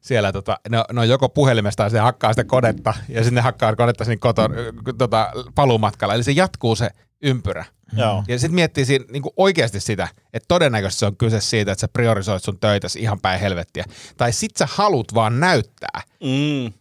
siellä 0.00 0.32
tota, 0.32 0.58
ne, 0.68 0.78
on- 0.78 0.84
ne, 0.92 1.00
on 1.00 1.08
joko 1.08 1.28
puhelimesta 1.28 1.82
ja 1.82 1.90
se 1.90 1.98
hakkaa 1.98 2.32
sitä 2.32 2.44
konetta, 2.44 2.94
ja 3.08 3.20
sitten 3.22 3.34
ne 3.34 3.40
hakkaa 3.40 3.76
konetta 3.76 4.04
siinä 4.04 4.18
koton, 4.20 4.50
tota, 4.98 5.32
paluumatkalla. 5.54 6.14
Eli 6.14 6.22
se 6.22 6.32
jatkuu 6.32 6.76
se 6.76 6.90
ympyrä. 7.22 7.64
Joo. 7.96 8.24
Ja 8.28 8.38
sitten 8.38 8.54
miettii 8.54 8.84
siinä 8.84 9.04
niin 9.12 9.22
oikeasti 9.36 9.80
sitä, 9.80 10.08
että 10.32 10.44
todennäköisesti 10.48 11.00
se 11.00 11.06
on 11.06 11.16
kyse 11.16 11.40
siitä, 11.40 11.72
että 11.72 11.80
sä 11.80 11.88
priorisoit 11.88 12.42
sun 12.42 12.58
töitäsi 12.60 13.00
ihan 13.00 13.20
päin 13.20 13.40
helvettiä. 13.40 13.84
Tai 14.16 14.32
sit 14.32 14.56
sä 14.56 14.68
haluat 14.70 15.14
vaan 15.14 15.40
näyttää, 15.40 16.02
Mm. 16.24 16.72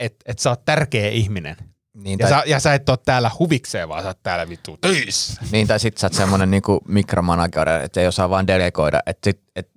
että 0.00 0.18
et 0.26 0.38
sä 0.38 0.50
oot 0.50 0.64
tärkeä 0.64 1.08
ihminen. 1.08 1.56
Niin, 2.02 2.18
Ja 2.18 2.28
tai, 2.28 2.38
sä, 2.38 2.42
ja 2.46 2.60
sä 2.60 2.74
et 2.74 2.88
ole 2.88 2.98
täällä 3.04 3.30
huvikseen, 3.38 3.88
vaan 3.88 4.02
sä 4.02 4.08
oot 4.08 4.22
täällä 4.22 4.48
vittu 4.48 4.78
töissä. 4.80 5.42
niin, 5.52 5.66
tai 5.66 5.80
sit 5.80 5.98
sä 5.98 6.06
oot 6.06 6.14
semmonen 6.14 6.50
niinku 6.50 6.80
mikromanager, 6.88 7.68
että 7.68 8.00
ei 8.00 8.06
osaa 8.06 8.30
vaan 8.30 8.46
delegoida, 8.46 9.00
että 9.06 9.30
sit, 9.30 9.40
et 9.56 9.68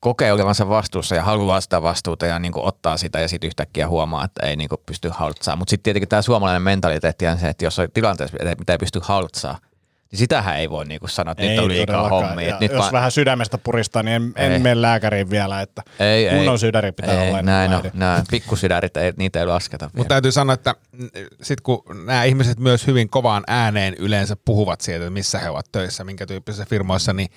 kokee 0.00 0.32
olevansa 0.32 0.68
vastuussa 0.68 1.14
ja 1.14 1.22
haluaa 1.22 1.60
sitä 1.60 1.82
vastuuta 1.82 2.26
ja 2.26 2.38
niinku 2.38 2.66
ottaa 2.66 2.96
sitä 2.96 3.20
ja 3.20 3.28
sitten 3.28 3.48
yhtäkkiä 3.48 3.88
huomaa, 3.88 4.24
että 4.24 4.46
ei 4.46 4.56
niinku 4.56 4.76
pysty 4.86 5.10
haltsaa. 5.12 5.56
Mutta 5.56 5.70
sitten 5.70 5.82
tietenkin 5.82 6.08
tämä 6.08 6.22
suomalainen 6.22 6.62
mentaliteetti 6.62 7.26
on 7.26 7.38
se, 7.38 7.48
että 7.48 7.64
jos 7.64 7.78
on 7.78 7.88
tilanteessa, 7.94 8.36
mitä 8.58 8.72
ei 8.72 8.78
pysty 8.78 9.00
haltsaa, 9.02 9.58
niin 9.60 9.65
sitähän 10.16 10.56
ei 10.56 10.70
voi 10.70 10.84
niinku 10.84 11.08
sanoa, 11.08 11.32
että 11.32 11.44
nyt 11.44 11.58
on 11.58 11.68
liikaa 11.68 12.08
hommia. 12.08 12.48
Ja 12.48 12.54
että 12.54 12.64
Nyt 12.64 12.72
jos 12.72 12.80
vaan, 12.80 12.92
vähän 12.92 13.12
sydämestä 13.12 13.58
puristaa, 13.58 14.02
niin 14.02 14.14
en, 14.14 14.32
Ei. 14.36 14.54
en 14.54 14.62
mene 14.62 14.82
lääkäriin 14.82 15.30
vielä, 15.30 15.60
että 15.60 15.82
ei, 16.00 16.28
ei, 16.28 16.36
kunnon 16.36 16.58
sydäri 16.58 16.92
pitää 16.92 17.22
ei, 17.22 17.28
olla. 17.28 17.42
näin 17.42 17.74
on, 17.74 17.80
kuin 17.80 17.92
näin. 17.94 18.24
Pikkusydärit, 18.30 18.96
ei, 18.96 19.12
niitä 19.16 19.40
ei 19.40 19.46
lasketa 19.46 19.90
Mutta 19.96 20.08
täytyy 20.08 20.32
sanoa, 20.32 20.54
että 20.54 20.74
mm, 20.92 21.08
sit 21.42 21.60
kun 21.60 21.82
nämä 22.06 22.24
ihmiset 22.24 22.58
myös 22.58 22.86
hyvin 22.86 23.08
kovaan 23.08 23.44
ääneen 23.46 23.94
yleensä 23.94 24.36
puhuvat 24.44 24.80
siitä, 24.80 24.98
että 24.98 25.10
missä 25.10 25.38
he 25.38 25.50
ovat 25.50 25.66
töissä, 25.72 26.04
minkä 26.04 26.26
tyyppisissä 26.26 26.66
firmoissa, 26.70 27.12
niin 27.12 27.28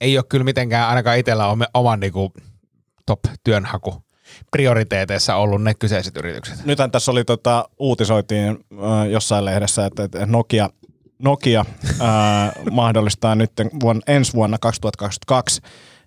ei 0.00 0.18
ole 0.18 0.24
kyllä 0.28 0.44
mitenkään 0.44 0.88
ainakaan 0.88 1.18
itsellä 1.18 1.56
oman 1.74 2.00
niinku, 2.00 2.32
top-työnhaku 3.06 4.02
prioriteeteissa 4.50 5.34
ollut 5.34 5.62
ne 5.62 5.74
kyseiset 5.74 6.16
yritykset. 6.16 6.64
Nythän 6.64 6.90
tässä 6.90 7.10
oli 7.10 7.24
tota, 7.24 7.68
uutisoitiin 7.78 8.48
äh, 8.50 9.08
jossain 9.10 9.44
lehdessä, 9.44 9.86
että, 9.86 10.04
että 10.04 10.26
Nokia, 10.26 10.70
Nokia 11.18 11.64
äh, 12.00 12.52
mahdollistaa 12.70 13.34
nyt 13.34 13.52
vuonna, 13.80 14.02
ensi 14.06 14.32
vuonna 14.32 14.58
2022 14.58 15.60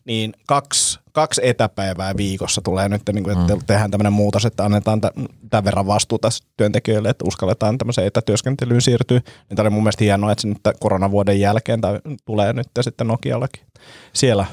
niin 0.06 0.34
kaksi, 0.48 1.00
kaksi 1.12 1.42
etäpäivää 1.44 2.18
viikossa 2.18 2.62
tulee 2.62 2.90
nyt, 2.90 3.02
niin 3.14 3.24
kuin, 3.24 3.40
että 3.40 3.66
tehdään 3.68 3.92
tämmöinen 3.92 4.14
muutos, 4.14 4.46
että 4.46 4.66
annetaan 4.66 5.02
tä- 5.02 5.12
tämän 5.50 5.66
verran 5.66 5.88
vastuuta 5.88 6.30
työntekijöille, 6.58 7.10
että 7.10 7.26
uskalletaan 7.28 7.78
tämmöiseen 7.78 8.08
etätyöskentelyyn 8.08 8.82
siirtyä. 8.82 9.20
Niin 9.50 9.56
tämä 9.56 9.64
oli 9.64 9.70
mun 9.70 9.84
mielestä 9.84 10.04
hienoa, 10.04 10.32
että 10.32 10.42
se 10.42 10.48
nyt 10.48 10.58
koronavuoden 10.80 11.40
jälkeen 11.40 11.82
tai 11.82 12.00
tulee 12.26 12.54
nyt 12.54 12.68
sitten 12.82 13.08
Nokiallakin. 13.08 13.66
Siellä 14.14 14.46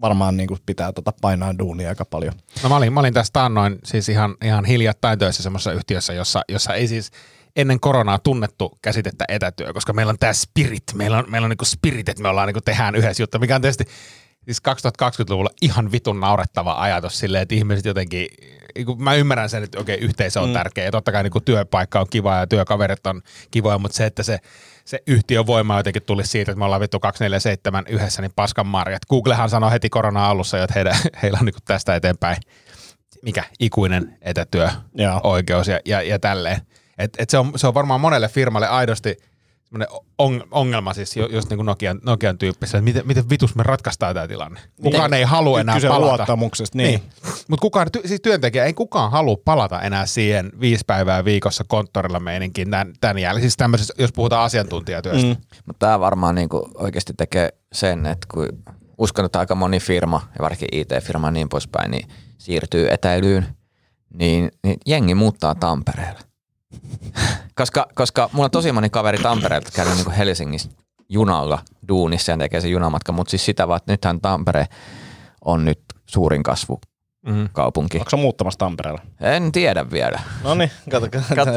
varmaan 0.00 0.36
niin 0.36 0.48
kuin 0.48 0.60
pitää 0.66 0.92
tota 0.92 1.12
painaa 1.20 1.58
duunia 1.58 1.88
aika 1.88 2.04
paljon. 2.04 2.34
No 2.62 2.68
mä 2.68 2.76
olin, 2.76 2.92
mä 2.92 3.00
olin 3.00 3.14
tässä 3.14 3.32
taannoin 3.32 3.78
siis 3.84 4.08
ihan, 4.08 4.34
ihan 4.44 4.64
hiljattain 4.64 5.18
töissä 5.18 5.42
semmoisessa 5.42 5.72
yhtiössä, 5.72 6.12
jossa, 6.12 6.42
jossa 6.48 6.74
ei 6.74 6.88
siis 6.88 7.10
ennen 7.56 7.80
koronaa 7.80 8.18
tunnettu 8.18 8.78
käsitettä 8.82 9.24
etätyö, 9.28 9.72
koska 9.72 9.92
meillä 9.92 10.10
on 10.10 10.18
tämä 10.18 10.32
spirit, 10.32 10.82
meillä 10.94 11.18
on, 11.18 11.24
meillä 11.28 11.46
on 11.46 11.50
niinku 11.50 11.64
spirit, 11.64 12.08
että 12.08 12.22
me 12.22 12.28
ollaan 12.28 12.46
niinku 12.46 12.60
tehdään 12.60 12.94
yhdessä 12.94 13.22
juttu, 13.22 13.38
mikä 13.38 13.54
on 13.54 13.60
tietysti 13.60 13.84
siis 14.44 14.58
2020-luvulla 14.68 15.50
ihan 15.62 15.92
vitun 15.92 16.20
naurettava 16.20 16.74
ajatus 16.80 17.18
silleen, 17.18 17.42
että 17.42 17.54
ihmiset 17.54 17.84
jotenkin, 17.84 18.26
niinku 18.74 18.96
mä 18.96 19.14
ymmärrän 19.14 19.50
sen, 19.50 19.62
että 19.62 19.80
okei, 19.80 19.98
yhteisö 19.98 20.40
on 20.40 20.48
mm. 20.48 20.52
tärkeä 20.52 20.84
ja 20.84 20.90
totta 20.90 21.12
kai 21.12 21.22
niinku 21.22 21.40
työpaikka 21.40 22.00
on 22.00 22.06
kiva 22.10 22.36
ja 22.36 22.46
työkaverit 22.46 23.06
on 23.06 23.22
kivoja, 23.50 23.78
mutta 23.78 23.96
se, 23.96 24.06
että 24.06 24.22
se, 24.22 24.38
se 24.84 25.02
yhtiön 25.06 25.46
voima 25.46 25.76
jotenkin 25.76 26.02
tuli 26.02 26.26
siitä, 26.26 26.52
että 26.52 26.58
me 26.58 26.64
ollaan 26.64 26.80
vittu 26.80 27.00
247 27.00 27.84
yhdessä, 27.88 28.22
niin 28.22 28.32
paskan 28.36 28.66
marjat. 28.66 29.06
Googlehan 29.10 29.50
sanoi 29.50 29.70
heti 29.70 29.90
korona 29.90 30.28
alussa 30.28 30.56
jo, 30.56 30.64
että 30.64 30.74
heidän, 30.74 30.96
heillä 31.22 31.38
on 31.38 31.44
niinku 31.44 31.60
tästä 31.64 31.94
eteenpäin 31.94 32.36
mikä 33.22 33.44
ikuinen 33.60 34.18
etätyöoikeus 34.22 35.68
Joo. 35.68 35.76
ja, 35.76 35.80
ja, 35.84 36.02
ja 36.02 36.18
tälleen. 36.18 36.60
Et, 36.98 37.16
et 37.18 37.30
se, 37.30 37.38
on, 37.38 37.52
se 37.56 37.66
on 37.66 37.74
varmaan 37.74 38.00
monelle 38.00 38.28
firmalle 38.28 38.68
aidosti 38.68 39.16
semmoinen 39.74 40.04
on, 40.18 40.44
ongelma 40.50 40.94
siis 40.94 41.16
jo- 41.16 41.28
just 41.28 41.50
niin 41.50 41.58
kuin 41.58 41.66
Nokian, 41.66 42.00
Nokian 42.02 42.38
tyyppisessä, 42.38 42.78
että 42.78 42.84
miten, 42.84 43.06
miten 43.06 43.30
vitus 43.30 43.54
me 43.54 43.62
ratkaistaan 43.62 44.14
tämä 44.14 44.28
tilanne. 44.28 44.60
Kukaan 44.82 45.14
ei 45.14 45.22
halua 45.22 45.60
enää 45.60 45.74
Kyse 45.74 45.88
palata. 45.88 46.16
luottamuksesta, 46.16 46.78
niin. 46.78 47.02
Mutta 47.48 47.60
kukaan, 47.60 47.86
ty, 47.92 48.00
siis 48.04 48.20
työntekijä, 48.20 48.64
ei 48.64 48.74
kukaan 48.74 49.10
halua 49.10 49.36
palata 49.44 49.82
enää 49.82 50.06
siihen 50.06 50.52
viisi 50.60 50.84
päivää 50.86 51.24
viikossa 51.24 51.64
konttorilla 51.68 52.20
meininkin 52.20 52.70
tämän, 52.70 52.92
tämän 53.00 53.18
jälkeen. 53.18 53.42
Siis 53.42 53.56
tämmöisessä, 53.56 53.94
jos 53.98 54.12
puhutaan 54.12 54.44
asiantuntijatyöstä. 54.44 55.26
Mm. 55.26 55.36
Mutta 55.66 55.86
tämä 55.86 56.00
varmaan 56.00 56.34
niinku 56.34 56.70
oikeasti 56.74 57.12
tekee 57.16 57.48
sen, 57.72 58.06
että 58.06 58.26
kun 58.34 58.48
uskon, 58.98 59.24
että 59.24 59.38
aika 59.38 59.54
moni 59.54 59.80
firma, 59.80 60.20
ja 60.38 60.42
varsinkin 60.42 60.80
IT-firma 60.80 61.26
ja 61.26 61.30
niin 61.30 61.48
poispäin, 61.48 61.90
niin 61.90 62.08
siirtyy 62.38 62.88
etäilyyn, 62.90 63.46
niin, 64.14 64.50
niin 64.64 64.76
jengi 64.86 65.14
muuttaa 65.14 65.54
Tampereelle. 65.54 66.33
Koska, 67.54 67.86
koska 67.94 68.30
mulla 68.32 68.44
on 68.44 68.50
tosi 68.50 68.72
moni 68.72 68.90
kaveri 68.90 69.18
Tampereelta 69.18 69.70
käynyt 69.74 69.94
niinku 69.94 70.12
Helsingissä 70.16 70.70
junalla 71.08 71.58
duunissa 71.88 72.32
ja 72.32 72.38
tekee 72.38 72.60
sen 72.60 72.70
junamatka, 72.70 73.12
mutta 73.12 73.30
siis 73.30 73.44
sitä 73.44 73.68
vaan, 73.68 73.76
että 73.76 73.92
nythän 73.92 74.20
Tampere 74.20 74.66
on 75.44 75.64
nyt 75.64 75.80
suurin 76.06 76.42
kasvukaupunki. 76.42 77.98
Mm. 77.98 78.00
Onko 78.00 78.10
se 78.10 78.16
muuttamassa 78.16 78.58
Tampereella? 78.58 79.00
En 79.20 79.52
tiedä 79.52 79.90
vielä. 79.90 80.20
No 80.44 80.54
niin. 80.54 80.70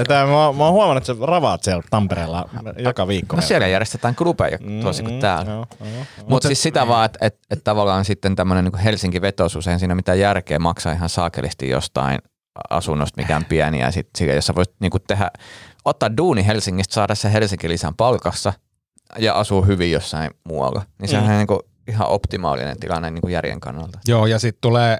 Tää, 0.07 0.25
mä, 0.25 0.31
mä 0.31 0.63
oon 0.63 0.73
huomannut, 0.73 1.09
että 1.09 1.13
sä 1.13 1.25
ravaat 1.25 1.63
siellä 1.63 1.83
Tampereella 1.89 2.49
joka 2.77 3.07
viikko. 3.07 3.35
No 3.35 3.41
siellä 3.41 3.67
järjestetään 3.67 4.15
klubeja 4.15 4.57
tosi 4.81 5.03
kuin 5.03 5.19
täällä. 5.19 5.51
Mm, 5.51 5.57
joo. 5.95 6.05
Mutta 6.27 6.47
siis 6.47 6.63
sitä 6.63 6.87
vaan, 6.87 7.05
että 7.05 7.19
et, 7.21 7.39
et 7.49 7.63
tavallaan 7.63 8.05
sitten 8.05 8.35
tämmöinen 8.35 8.65
niin 8.65 8.79
Helsinki-vetoisuus, 8.79 9.67
eihän 9.67 9.79
siinä 9.79 9.95
mitään 9.95 10.19
järkeä 10.19 10.59
maksaa 10.59 10.93
ihan 10.93 11.09
saakelisti 11.09 11.69
jostain 11.69 12.19
asunnosta 12.69 13.21
mikään 13.21 13.45
pieni 13.45 13.79
ja 13.79 13.91
sitten 13.91 14.35
jos 14.35 14.45
sä 14.45 14.55
voisit 14.55 14.75
niin 14.79 14.91
tehdä, 15.07 15.31
ottaa 15.85 16.17
duuni 16.17 16.45
Helsingistä, 16.47 16.93
saada 16.93 17.15
se 17.15 17.33
Helsinki 17.33 17.69
lisän 17.69 17.95
palkassa 17.95 18.53
ja 19.19 19.33
asuu 19.33 19.65
hyvin 19.65 19.91
jossain 19.91 20.31
muualla, 20.43 20.81
niin 21.01 21.09
sehän 21.09 21.25
Mm. 21.25 21.31
on 21.31 21.37
niin 21.37 21.47
kuin 21.47 21.59
ihan 21.87 22.07
optimaalinen 22.07 22.79
tilanne 22.79 23.09
niin 23.09 23.21
kuin 23.21 23.33
järjen 23.33 23.59
kannalta. 23.59 23.99
Joo, 24.07 24.25
ja 24.25 24.39
sitten 24.39 24.61
tulee, 24.61 24.97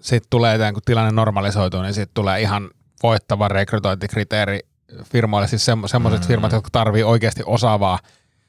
sit 0.00 0.24
tulee 0.30 0.58
tämän, 0.58 0.74
kun 0.74 0.82
tilanne 0.86 1.10
normalisoituu, 1.12 1.82
niin 1.82 1.94
sitten 1.94 2.14
tulee 2.14 2.40
ihan 2.40 2.70
voittava 3.02 3.48
rekrytointikriteeri 3.48 4.60
firmoille, 5.04 5.48
siis 5.48 5.64
semmo, 5.64 5.88
semmoiset 5.88 6.20
mm. 6.20 6.26
firmat, 6.26 6.52
jotka 6.52 6.68
tarvii 6.72 7.02
oikeasti 7.02 7.42
osaavaa 7.46 7.98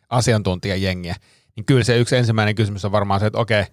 asiantuntijajengiä. 0.09 1.15
Niin 1.55 1.65
kyllä 1.65 1.83
se 1.83 1.97
yksi 1.97 2.15
ensimmäinen 2.15 2.55
kysymys 2.55 2.85
on 2.85 2.91
varmaan 2.91 3.19
se, 3.19 3.25
että 3.25 3.39
okei, 3.39 3.57
ää, 3.59 3.67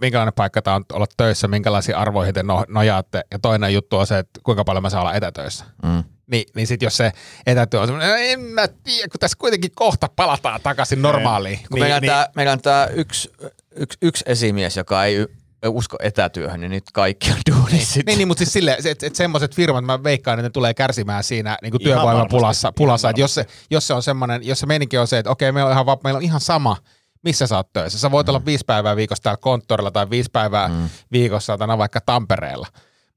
minkälainen 0.00 0.32
paikka 0.32 0.62
tämä 0.62 0.76
on 0.76 0.84
olla 0.92 1.06
töissä, 1.16 1.48
minkälaisia 1.48 1.98
arvoihin 1.98 2.34
te 2.34 2.42
no, 2.42 2.64
nojaatte, 2.68 3.22
ja 3.30 3.38
toinen 3.38 3.74
juttu 3.74 3.96
on 3.96 4.06
se, 4.06 4.18
että 4.18 4.40
kuinka 4.42 4.64
paljon 4.64 4.82
mä 4.82 4.90
saan 4.90 5.00
olla 5.00 5.14
etätöissä. 5.14 5.64
Mm. 5.82 6.04
Niin, 6.30 6.44
niin 6.54 6.66
sitten 6.66 6.86
jos 6.86 6.96
se 6.96 7.12
etätyö 7.46 7.80
on 7.80 7.86
semmoinen, 7.86 8.16
en 8.18 8.40
mä 8.40 8.68
tiedä, 8.68 9.08
kun 9.08 9.20
tässä 9.20 9.36
kuitenkin 9.38 9.70
kohta 9.74 10.08
palataan 10.16 10.60
takaisin 10.62 11.02
normaaliin. 11.02 11.58
Kun 11.58 11.66
niin, 11.70 11.82
meillä, 11.82 11.96
on 11.96 12.02
tää, 12.02 12.28
meillä 12.36 12.52
on 12.52 12.60
tämä 12.60 12.88
yksi, 12.92 13.32
yksi, 13.76 13.98
yksi 14.02 14.24
esimies, 14.26 14.76
joka 14.76 15.04
ei 15.04 15.26
usko 15.68 15.96
etätyöhön, 16.02 16.60
niin 16.60 16.70
nyt 16.70 16.84
kaikki 16.92 17.30
on 17.30 17.36
duunissa. 17.54 18.00
Niin, 18.06 18.18
niin 18.18 18.28
mutta 18.28 18.38
siis 18.38 18.52
silleen, 18.52 18.86
että 18.86 19.06
et 19.06 19.16
semmoiset 19.16 19.54
firmat, 19.54 19.84
mä 19.84 20.02
veikkaan, 20.02 20.38
että 20.38 20.48
ne 20.48 20.50
tulee 20.50 20.74
kärsimään 20.74 21.24
siinä 21.24 21.58
niin 21.62 21.70
kuin 21.70 21.82
työvoimapulassa. 21.82 22.72
Pulassa, 22.72 23.10
että 23.10 23.20
jos 23.20 23.34
se, 23.34 23.46
jos 23.70 23.86
se 23.86 23.94
on 23.94 24.02
semmoinen, 24.02 24.46
jos 24.46 24.60
se 24.60 24.66
meininki 24.66 24.98
on 24.98 25.06
se, 25.06 25.18
että 25.18 25.30
okei, 25.30 25.52
meillä 25.52 25.68
on 25.68 25.72
ihan, 25.72 25.98
meillä 26.04 26.18
on 26.18 26.22
ihan 26.22 26.40
sama, 26.40 26.76
missä 27.22 27.46
sä 27.46 27.56
oot 27.56 27.72
töissä. 27.72 27.98
Sä 27.98 28.10
voit 28.10 28.28
olla 28.28 28.44
viisi 28.44 28.64
päivää 28.66 28.96
viikossa 28.96 29.22
täällä 29.22 29.40
konttorilla 29.40 29.90
tai 29.90 30.10
viisi 30.10 30.30
päivää 30.32 30.68
mm. 30.68 30.88
viikossa 31.12 31.46
saatana 31.46 31.78
vaikka 31.78 32.00
Tampereella. 32.00 32.66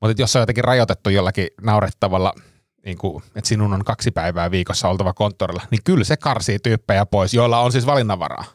Mutta 0.02 0.22
jos 0.22 0.32
se 0.32 0.38
on 0.38 0.42
jotenkin 0.42 0.64
rajoitettu 0.64 1.10
jollakin 1.10 1.48
naurettavalla, 1.62 2.34
niin 2.86 2.98
kuin, 2.98 3.24
että 3.36 3.48
sinun 3.48 3.74
on 3.74 3.84
kaksi 3.84 4.12
päivää 4.12 4.52
viikossa 4.52 4.90
oltava 4.90 5.14
konttorilla, 5.14 5.64
niin 5.72 5.82
kyllä 5.84 6.04
se 6.04 6.18
karsii 6.18 6.60
tyyppejä 6.60 7.06
pois, 7.06 7.34
joilla 7.34 7.60
on 7.60 7.72
siis 7.72 7.86
valinnanvaraa. 7.86 8.46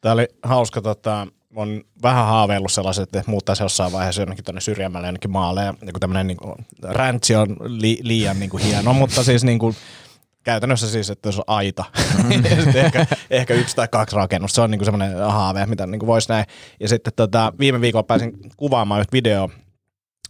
Tämä 0.00 0.12
oli 0.12 0.28
hauska, 0.42 0.82
tota, 0.82 1.26
on 1.56 1.82
vähän 2.02 2.26
haaveillut 2.26 2.72
sellaiset, 2.72 3.02
että 3.02 3.30
muuttaisi 3.30 3.62
jossain 3.62 3.92
vaiheessa 3.92 4.22
jonnekin 4.22 4.44
tuonne 4.44 4.60
syrjemmälle 4.60 5.06
jonnekin 5.06 5.30
maalle. 5.30 5.64
Ja 5.64 5.74
joku 5.82 6.00
tämmöinen 6.00 6.26
niin 6.26 6.38
rantsi 6.82 7.34
on 7.34 7.56
li, 7.64 7.98
liian 8.02 8.40
niin 8.40 8.50
kuin 8.50 8.62
hieno, 8.62 8.92
mutta 8.92 9.24
siis 9.24 9.44
niin 9.44 9.58
kuin, 9.58 9.76
Käytännössä 10.44 10.90
siis, 10.90 11.10
että 11.10 11.28
jos 11.28 11.38
on 11.38 11.44
aita, 11.46 11.84
sitten 12.64 12.84
ehkä, 12.84 13.06
ehkä 13.30 13.54
yksi 13.54 13.76
tai 13.76 13.88
kaksi 13.88 14.16
rakennusta. 14.16 14.54
Se 14.54 14.60
on 14.60 14.70
niinku 14.70 14.84
semmoinen 14.84 15.18
haave, 15.18 15.66
mitä 15.66 15.86
niinku 15.86 16.06
voisi 16.06 16.28
näin. 16.28 16.44
Ja 16.80 16.88
sitten 16.88 17.12
tota, 17.16 17.52
viime 17.58 17.80
viikolla 17.80 18.02
pääsin 18.02 18.32
kuvaamaan 18.56 19.00
yhtä 19.00 19.12
videoa 19.12 19.48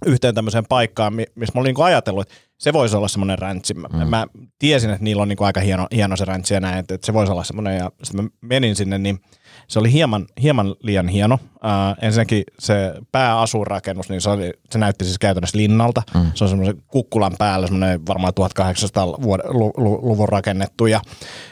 yhteen 0.06 0.34
tämmöiseen 0.34 0.64
paikkaan, 0.68 1.14
mi- 1.14 1.26
missä 1.34 1.52
mä 1.54 1.60
olin 1.60 1.68
niinku 1.68 1.82
ajatellut, 1.82 2.22
että 2.22 2.34
se 2.58 2.72
voisi 2.72 2.96
olla 2.96 3.08
semmoinen 3.08 3.38
räntsi. 3.38 3.74
Mä, 3.74 3.88
mm. 3.88 4.08
mä 4.08 4.26
tiesin, 4.58 4.90
että 4.90 5.04
niillä 5.04 5.22
on 5.22 5.28
niinku 5.28 5.44
aika 5.44 5.60
hieno, 5.60 5.86
hieno 5.94 6.16
se 6.16 6.24
räntsi 6.24 6.54
ja 6.54 6.60
näin, 6.60 6.78
että, 6.78 6.94
että 6.94 7.06
se 7.06 7.12
voisi 7.12 7.32
olla 7.32 7.44
semmoinen. 7.44 7.78
Ja 7.78 7.90
sitten 8.02 8.24
mä 8.24 8.30
menin 8.40 8.76
sinne, 8.76 8.98
niin 8.98 9.20
se 9.68 9.78
oli 9.78 9.92
hieman, 9.92 10.26
hieman 10.42 10.74
liian 10.82 11.08
hieno. 11.08 11.34
Uh, 11.34 12.04
ensinnäkin 12.04 12.44
se 12.58 12.94
pääasurakennus, 13.12 14.08
niin 14.08 14.20
se, 14.20 14.30
oli, 14.30 14.52
se 14.70 14.78
näytti 14.78 15.04
siis 15.04 15.18
käytännössä 15.18 15.58
linnalta. 15.58 16.02
Mm. 16.14 16.26
Se 16.34 16.44
on 16.44 16.50
semmoisen 16.50 16.82
kukkulan 16.88 17.32
päällä, 17.38 17.66
semmoinen 17.66 18.06
varmaan 18.06 18.32
1800-luvun 18.40 20.28
rakennettu. 20.28 20.86
Ja 20.86 21.00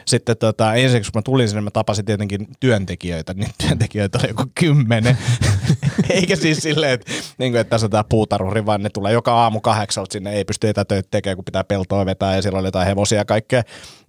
sitten 0.05 0.37
tota, 0.37 0.73
ensiksi 0.73 1.11
kun 1.11 1.19
mä 1.19 1.21
tulin 1.21 1.49
sinne, 1.49 1.61
mä 1.61 1.71
tapasin 1.71 2.05
tietenkin 2.05 2.47
työntekijöitä, 2.59 3.33
niin 3.33 3.49
työntekijöitä 3.67 4.17
oli 4.17 4.27
joku 4.27 4.43
kymmenen. 4.55 5.17
Eikä 6.09 6.35
siis 6.35 6.57
silleen, 6.57 6.93
että, 6.93 7.11
niin 7.37 7.51
kuin, 7.51 7.61
että 7.61 7.69
tässä 7.69 7.87
on 7.87 7.91
tämä 7.91 8.03
puutarhuri, 8.09 8.65
vaan 8.65 8.83
ne 8.83 8.89
tulee 8.89 9.13
joka 9.13 9.33
aamu 9.33 9.61
kahdeksalta 9.61 10.13
sinne, 10.13 10.33
ei 10.33 10.45
pysty 10.45 10.69
etätöitä 10.69 11.07
tekemään, 11.11 11.37
kun 11.37 11.45
pitää 11.45 11.63
peltoa 11.63 12.05
vetää 12.05 12.35
ja 12.35 12.41
siellä 12.41 12.59
oli 12.59 12.67
jotain 12.67 12.87
hevosia 12.87 13.17
ja 13.17 13.25
kaikkea. 13.25 13.63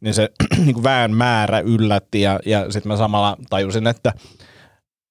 Niin 0.04 0.14
se 0.14 0.30
niin 0.64 0.74
kuin 0.74 0.84
väen 0.84 1.16
määrä 1.16 1.60
yllätti 1.60 2.20
ja, 2.20 2.40
ja 2.46 2.72
sitten 2.72 2.92
mä 2.92 2.96
samalla 2.96 3.36
tajusin, 3.50 3.86
että 3.86 4.12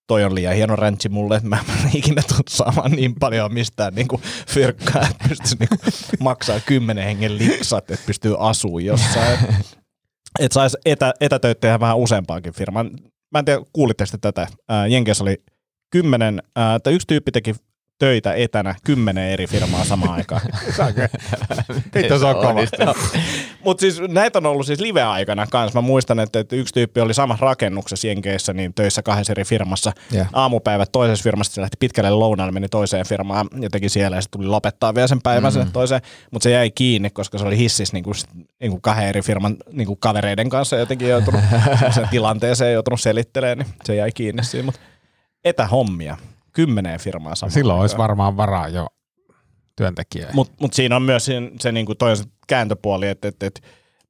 toi 0.08 0.24
on 0.24 0.36
liian 0.36 0.56
hieno 0.56 0.76
räntsi 0.76 1.10
mulle, 1.10 1.36
että 1.36 1.50
mä 1.50 1.58
en 1.84 1.90
ikinä 2.00 2.22
tule 2.28 2.44
saamaan 2.50 2.92
niin 2.92 3.16
paljon 3.16 3.54
mistään 3.54 3.96
niin 3.96 4.08
fyrkkaa, 4.48 5.02
että 5.12 5.30
pystyisi 5.30 5.58
niin 5.60 5.70
maksaa 6.20 6.60
kymmenen 6.60 7.04
hengen 7.04 7.38
liksat, 7.38 7.92
että 7.92 8.06
pystyy 8.06 8.36
asuu 8.40 8.80
jossain. 8.80 9.40
Että 10.40 10.54
saisi 10.54 10.78
etä, 10.86 11.14
etätöitä 11.22 11.60
tehdä 11.62 11.80
vähän 11.80 11.98
useampaankin 11.98 12.54
firmaan. 12.54 12.92
Mä 13.32 13.40
en 13.40 13.46
tiedä, 13.46 13.62
kuulitte 13.74 14.06
sitten 14.06 14.22
tätä. 14.22 14.48
Jenkeissä 14.90 15.24
oli 15.24 15.44
kymmenen, 15.92 16.42
että 16.76 16.90
yksi 16.90 17.08
tyyppi 17.08 17.32
teki 17.32 17.56
töitä 18.04 18.34
etänä 18.34 18.76
kymmenen 18.84 19.30
eri 19.30 19.48
firmaa 19.48 19.86
samaan 19.86 20.14
aikaan. 20.14 20.42
Vittu 21.96 22.20
se 22.20 22.26
on 22.26 22.36
kova. 22.36 22.96
Mutta 23.66 23.82
siis 23.82 24.02
näitä 24.08 24.40
on 24.40 24.46
ollut 24.46 24.66
siis 24.66 24.80
live-aikana 24.80 25.48
kanssa. 25.48 25.82
Mä 25.82 25.88
muistan, 25.88 26.20
että, 26.20 26.40
että 26.40 26.56
yksi 26.56 26.74
tyyppi 26.74 27.02
oli 27.02 27.14
samassa 27.14 27.46
rakennuksessa 27.46 28.08
Jenkeissä 28.08 28.54
niin 28.54 28.74
töissä 28.74 29.02
kahdessa 29.02 29.34
eri 29.34 29.44
firmassa. 29.44 29.92
Joo. 30.12 30.26
Aamupäivät 30.34 30.92
toisessa 30.92 31.24
firmassa, 31.24 31.54
se 31.54 31.62
lähti 31.62 31.78
pitkälle 31.80 32.10
lounaalle, 32.10 32.52
meni 32.52 32.70
toiseen 32.70 33.06
firmaan 33.06 33.48
ja 33.62 33.70
teki 33.70 33.90
siellä 33.90 34.18
ja 34.18 34.22
sitten 34.22 34.40
tuli 34.40 34.50
lopettaa 34.50 34.96
vielä 34.96 35.08
sen 35.08 35.22
päivän 35.22 35.52
mm. 35.52 35.54
sinne 35.54 35.72
toiseen. 35.74 36.02
Mutta 36.32 36.44
se 36.44 36.50
jäi 36.50 36.72
kiinni, 36.72 37.10
koska 37.10 37.38
se 37.38 37.46
oli 37.46 37.58
hississä 37.58 37.96
niin 37.96 38.04
kuin, 38.04 38.16
niin 38.60 38.72
kuin 38.72 38.82
kahden 38.82 39.08
eri 39.08 39.22
firman 39.22 39.58
niin 39.72 39.88
kuin 39.88 40.00
kavereiden 40.00 40.50
kanssa 40.50 40.76
jotenkin 40.76 41.10
joutunut 41.10 41.42
sen 41.96 42.08
tilanteeseen 42.10 42.74
joutunut 42.74 43.02
selittelemään, 43.02 43.58
niin 43.58 43.76
se 43.86 43.96
jäi 43.96 44.12
kiinni 44.12 44.44
siinä. 44.44 44.66
Mutta 44.66 44.82
etähommia, 45.46 46.18
kymmeneen 46.54 47.00
firmaa 47.00 47.36
samaan 47.36 47.52
Silloin 47.52 47.80
olisi 47.80 47.96
aikaan. 47.96 48.10
varmaan 48.10 48.38
varaa 48.38 48.68
jo 48.68 48.88
työntekijöihin. 49.76 50.36
Mutta 50.36 50.54
mut 50.62 50.74
siinä 50.74 50.96
on 50.96 51.02
myös 51.04 51.26
se, 51.26 51.34
se 51.60 51.72
niinku 51.72 51.96
toinen 51.96 52.26
kääntöpuoli, 52.48 53.08
että 53.08 53.28
et, 53.28 53.44
et 53.44 53.62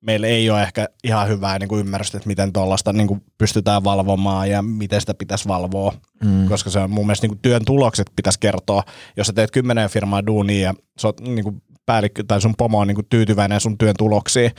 meillä 0.02 0.28
ei 0.28 0.50
ole 0.50 0.64
ehkä 0.64 0.88
ihan 1.04 1.28
hyvää 1.28 1.60
niinku 1.60 1.78
ymmärrystä, 1.78 2.18
että 2.18 2.28
miten 2.28 2.54
tuollaista 2.54 2.94
niinku 2.94 3.20
pystytään 3.38 3.84
valvomaan 3.84 4.50
ja 4.50 4.62
miten 4.62 5.00
sitä 5.00 5.14
pitäisi 5.14 5.48
valvoa, 5.48 5.94
mm. 6.24 6.48
koska 6.50 6.70
se 6.70 6.80
on 6.80 6.92
mun 6.92 7.06
mielestä 7.06 7.28
niinku 7.28 7.40
työn 7.42 7.66
tulokset 7.66 8.12
pitäisi 8.16 8.40
kertoa. 8.40 8.84
Jos 9.18 9.28
sä 9.28 9.34
teet 9.34 9.52
kymmenen 9.52 9.90
firmaa 9.90 10.26
duunia 10.26 10.62
ja 10.62 10.74
sä 11.00 11.08
oot 11.08 11.22
niinku 11.22 11.62
päällikkö 11.86 12.24
tai 12.28 12.42
sun 12.42 12.56
pomo 12.58 12.80
on 12.80 12.88
niinku 12.88 13.04
tyytyväinen 13.10 13.60
sun 13.60 13.78
työn 13.78 13.96
tuloksiin, 13.98 14.52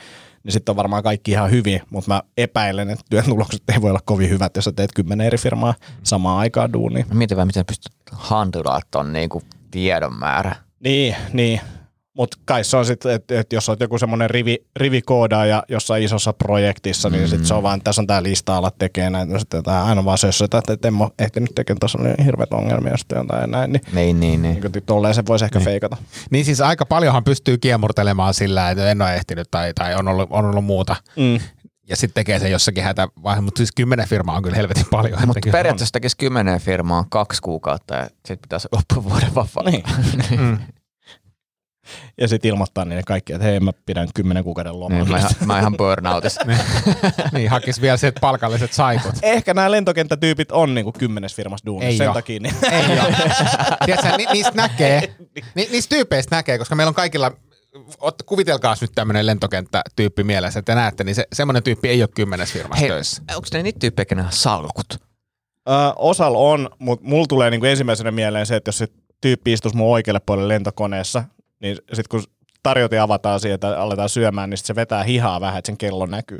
niin 0.44 0.52
sitten 0.52 0.72
on 0.72 0.76
varmaan 0.76 1.02
kaikki 1.02 1.30
ihan 1.30 1.50
hyvin, 1.50 1.80
mutta 1.90 2.14
mä 2.14 2.22
epäilen, 2.36 2.90
että 2.90 3.04
työn 3.10 3.24
tulokset 3.24 3.62
ei 3.74 3.82
voi 3.82 3.90
olla 3.90 4.00
kovin 4.04 4.30
hyvät, 4.30 4.56
jos 4.56 4.64
sä 4.64 4.72
teet 4.72 4.90
kymmenen 4.94 5.26
eri 5.26 5.38
firmaa 5.38 5.74
samaan 6.02 6.38
aikaan 6.38 6.72
duunia. 6.72 7.04
Mä 7.08 7.14
mietin 7.14 7.36
vähän, 7.36 7.46
miten 7.46 7.66
pystyt 7.66 7.92
handlaa 8.12 8.80
ton 8.90 9.12
niinku 9.12 9.42
tiedon 9.70 10.18
määrä. 10.18 10.56
Niin, 10.80 11.16
niin. 11.32 11.60
Mutta 12.16 12.36
kai 12.44 12.64
se 12.64 12.76
on 12.76 12.86
sitten, 12.86 13.12
että 13.12 13.40
et 13.40 13.52
jos 13.52 13.68
olet 13.68 13.80
joku 13.80 13.98
semmoinen 13.98 14.30
rivi, 14.30 14.56
rivikoodaja 14.76 15.62
jossain 15.68 16.02
isossa 16.02 16.32
projektissa, 16.32 17.10
niin 17.10 17.28
sitten 17.28 17.46
se 17.46 17.54
on 17.54 17.62
vaan, 17.62 17.80
tässä 17.80 18.02
on 18.02 18.06
tämä 18.06 18.22
lista 18.22 18.56
ala 18.56 18.70
tekee 18.78 19.10
näin, 19.10 19.30
ja 19.30 19.38
sitten 19.38 19.62
aina 19.68 20.04
vaan 20.04 20.18
sössötä, 20.18 20.62
että 20.68 20.88
en 20.88 21.02
ole 21.02 21.10
ehtinyt 21.18 21.50
tekemään 21.54 21.78
tuossa 21.80 21.98
niin 21.98 22.24
hirveät 22.24 22.52
ongelmia, 22.52 22.90
ja 22.90 22.96
sitten 22.96 23.18
jotain 23.18 23.50
näin, 23.50 23.72
niin, 23.72 23.82
Niin, 23.92 24.20
niin, 24.20 24.42
niin. 24.42 24.60
niin 24.60 24.82
tolleen 24.86 25.14
se 25.14 25.22
voisi 25.26 25.44
ehkä 25.44 25.58
niin. 25.58 25.64
feikata. 25.64 25.96
Niin 26.30 26.44
siis 26.44 26.60
aika 26.60 26.86
paljonhan 26.86 27.24
pystyy 27.24 27.58
kiemurtelemaan 27.58 28.34
sillä, 28.34 28.70
että 28.70 28.90
en 28.90 29.02
ole 29.02 29.14
ehtinyt 29.14 29.48
tai, 29.50 29.74
tai 29.74 29.94
on, 29.94 30.08
ollut, 30.08 30.28
on 30.30 30.44
ollut 30.44 30.64
muuta. 30.64 30.96
Mm. 31.16 31.40
Ja 31.88 31.96
sitten 31.96 32.14
tekee 32.14 32.38
sen 32.38 32.50
jossakin 32.50 32.84
hätävaiheessa, 32.84 33.42
mutta 33.42 33.58
siis 33.58 33.72
kymmenen 33.72 34.08
firmaa 34.08 34.36
on 34.36 34.42
kyllä 34.42 34.56
helvetin 34.56 34.86
paljon. 34.90 35.18
Mutta 35.26 35.48
periaatteessa 35.52 35.92
tekisi 35.92 36.16
kymmenen 36.16 36.60
firmaa 36.60 37.04
kaksi 37.10 37.42
kuukautta 37.42 37.94
ja 37.94 38.04
sitten 38.04 38.38
pitäisi 38.38 38.68
loppuvuoden 38.72 39.34
vapaa. 39.34 39.64
Niin. 39.70 39.84
Ja 42.20 42.28
sitten 42.28 42.48
ilmoittaa 42.48 42.84
niille 42.84 43.02
kaikki, 43.06 43.32
että 43.32 43.44
hei 43.44 43.60
mä 43.60 43.72
pidän 43.86 44.08
kymmenen 44.14 44.44
kuukauden 44.44 44.80
lomaa. 44.80 44.98
Niin, 44.98 45.10
mä, 45.10 45.18
ihan, 45.18 45.30
mä 45.46 45.58
ihan 45.58 45.76
burnoutissa. 45.76 46.40
niin, 47.32 47.50
hakisi 47.50 47.80
vielä 47.80 47.96
se 47.96 48.12
palkalliset 48.20 48.72
saikut. 48.72 49.14
Ehkä 49.22 49.54
nämä 49.54 49.70
lentokenttätyypit 49.70 50.52
on 50.52 50.74
niinku 50.74 50.92
kymmenes 50.92 51.34
firmas 51.34 51.60
duunissa 51.66 51.90
Ei 51.90 51.96
sen 51.96 52.08
oo. 52.08 52.14
takia. 52.14 52.40
Niin. 52.40 52.54
Ei 52.70 53.00
ole. 53.00 53.16
Tiedätkö, 53.86 54.16
ni, 54.16 54.26
niistä 54.32 54.52
näkee, 54.54 55.14
ni, 55.54 55.68
niistä 55.72 55.94
tyypeistä 55.96 56.36
näkee, 56.36 56.58
koska 56.58 56.74
meillä 56.74 56.88
on 56.88 56.94
kaikilla, 56.94 57.32
ot, 58.00 58.22
kuvitelkaa 58.22 58.74
nyt 58.80 58.92
tämmöinen 58.94 59.26
lentokenttätyyppi 59.26 60.24
mielessä, 60.24 60.58
että 60.58 60.72
te 60.72 60.76
näette, 60.80 61.04
niin 61.04 61.14
se, 61.14 61.26
semmoinen 61.32 61.62
tyyppi 61.62 61.88
ei 61.88 62.02
ole 62.02 62.08
kymmenes 62.14 62.52
firmassa 62.52 62.80
Hei, 62.80 62.88
töissä. 62.88 63.22
onko 63.30 63.48
ne 63.52 63.62
niitä 63.62 63.78
tyyppejä, 63.78 64.04
kenellä 64.06 64.26
on 64.26 64.32
salkut? 64.32 64.86
Ö, 65.68 65.72
osalla 65.96 66.38
on, 66.38 66.68
mutta 66.78 67.08
mulla 67.08 67.26
tulee 67.26 67.50
niinku 67.50 67.66
ensimmäisenä 67.66 68.10
mieleen 68.10 68.46
se, 68.46 68.56
että 68.56 68.68
jos 68.68 68.78
se 68.78 68.86
tyyppi 69.20 69.52
istuisi 69.52 69.76
mun 69.76 69.92
oikealle 69.92 70.20
puolelle 70.26 70.54
lentokoneessa, 70.54 71.24
niin 71.64 71.76
sitten 71.76 72.04
kun 72.10 72.22
tarjotin 72.62 73.00
avataan 73.00 73.40
siihen, 73.40 73.54
että 73.54 73.82
aletaan 73.82 74.08
syömään, 74.08 74.50
niin 74.50 74.58
sit 74.58 74.66
se 74.66 74.74
vetää 74.74 75.02
hihaa 75.02 75.40
vähän, 75.40 75.58
että 75.58 75.66
sen 75.66 75.76
kello 75.76 76.06
näkyy. 76.06 76.38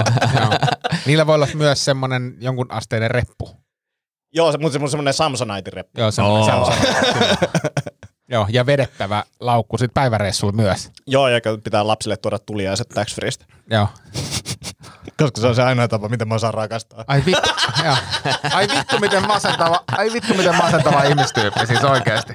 Niillä 1.06 1.26
voi 1.26 1.34
olla 1.34 1.48
myös 1.54 1.84
semmoinen 1.84 2.36
jonkun 2.40 2.66
asteinen 2.68 3.10
reppu. 3.10 3.50
Joo, 4.34 4.52
se, 4.52 4.58
mutta 4.58 4.78
se 4.78 4.84
on 4.84 4.90
semmoinen 4.90 5.14
Samsonite-reppu. 5.14 6.00
Joo, 6.00 6.10
semmoinen. 6.10 6.54
Kyllä. 7.12 7.36
Joo, 8.28 8.46
ja 8.50 8.66
vedettävä 8.66 9.24
laukku 9.40 9.78
sitten 9.78 9.94
päiväreissulla 9.94 10.52
myös. 10.52 10.90
Joo, 11.06 11.28
ja 11.28 11.40
pitää 11.64 11.86
lapsille 11.86 12.16
tuoda 12.16 12.38
tuliaiset 12.38 12.88
tax 12.88 13.14
freestä. 13.14 13.44
Joo. 13.70 13.88
Koska 15.18 15.40
se 15.40 15.46
on 15.46 15.54
se 15.54 15.62
ainoa 15.62 15.88
tapa, 15.88 16.08
miten 16.08 16.28
mä 16.28 16.34
osaan 16.34 16.54
rakastaa. 16.54 17.04
Ai 17.06 17.22
vittu, 17.26 17.50
joo. 17.84 17.96
Ai 18.52 18.68
vittu 18.68 18.98
miten 18.98 19.26
masentava, 19.26 19.80
ai 19.96 20.12
vittu 20.12 20.34
miten 20.34 20.56
masentava 20.56 21.02
ihmistyyppi, 21.02 21.66
siis 21.66 21.84
oikeasti. 21.84 22.32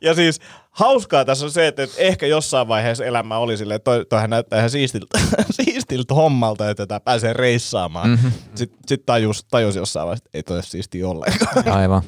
Ja 0.00 0.14
siis 0.14 0.40
hauskaa 0.70 1.24
tässä 1.24 1.44
on 1.44 1.50
se, 1.50 1.66
että, 1.66 1.82
että 1.82 1.96
ehkä 1.98 2.26
jossain 2.26 2.68
vaiheessa 2.68 3.04
elämä 3.04 3.38
oli 3.38 3.56
silleen, 3.56 3.76
että 3.76 3.84
toi, 3.84 4.06
toihan 4.06 4.30
näyttää 4.30 4.58
ihan 4.58 4.70
siistiltä, 4.70 5.18
siistiltä 5.64 6.14
hommalta, 6.14 6.70
että 6.70 6.86
tämä 6.86 7.00
pääsee 7.00 7.32
reissaamaan. 7.32 8.10
Mm-hmm. 8.10 8.32
Sitten 8.54 8.78
sit 8.86 9.06
tajus, 9.06 9.44
tajus 9.50 9.76
jossain 9.76 10.06
vaiheessa, 10.06 10.24
että 10.26 10.38
ei 10.38 10.42
toi 10.42 10.56
ole 10.56 10.62
siistiä 10.62 11.08
ollenkaan. 11.08 11.68
Aivan. 11.78 12.02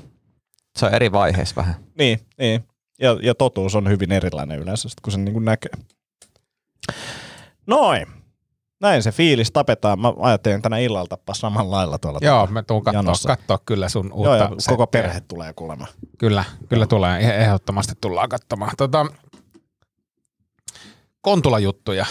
Se 0.79 0.87
on 0.87 0.95
eri 0.95 1.13
vaiheessa 1.13 1.57
vähän. 1.57 1.75
niin, 1.99 2.21
niin. 2.39 2.65
Ja, 3.01 3.19
ja 3.23 3.35
totuus 3.35 3.75
on 3.75 3.89
hyvin 3.89 4.13
erilainen 4.13 4.59
yleensä, 4.59 4.89
kun 5.03 5.13
sen 5.13 5.25
niin 5.25 5.33
kuin 5.33 5.45
näkee. 5.45 5.73
Noin. 7.67 8.20
Näin 8.81 9.03
se 9.03 9.13
fiilis 9.13 9.51
tapetaan. 9.53 10.01
Mä 10.01 10.13
ajattelin 10.21 10.63
tänä 10.63 10.79
illalla 10.79 11.07
tappaa 11.09 11.35
samalla 11.35 11.77
lailla 11.77 11.99
tuolla. 11.99 12.19
Joo, 12.23 12.47
mä 12.47 12.63
tuun 12.63 12.83
janossa. 12.93 13.29
kattoo 13.29 13.59
kyllä 13.67 13.89
sun 13.89 14.07
Joo, 14.07 14.15
uutta 14.17 14.37
ja 14.37 14.49
koko 14.49 14.59
settiä. 14.85 14.87
perhe 15.03 15.21
tulee 15.21 15.53
kuulemaan. 15.53 15.91
Kyllä, 16.19 16.45
kyllä 16.69 16.87
tulee. 16.87 17.21
Eh- 17.21 17.43
Ehdottomasti 17.43 17.93
tullaan 18.01 18.29
katsomaan. 18.29 18.73
Tota, 18.77 19.07
Kontula-juttuja. 21.21 22.07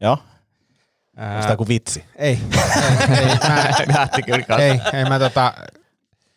Joo, 0.00 0.18
Ää, 1.16 1.42
sitä 1.42 1.56
kuin 1.56 1.68
vitsi. 1.68 2.04
ei, 2.16 2.38
ei, 3.10 3.24
ei, 3.78 3.86
mä, 3.86 4.08
ei, 4.62 4.80
ei 4.98 5.04
mä 5.04 5.18
tota, 5.18 5.54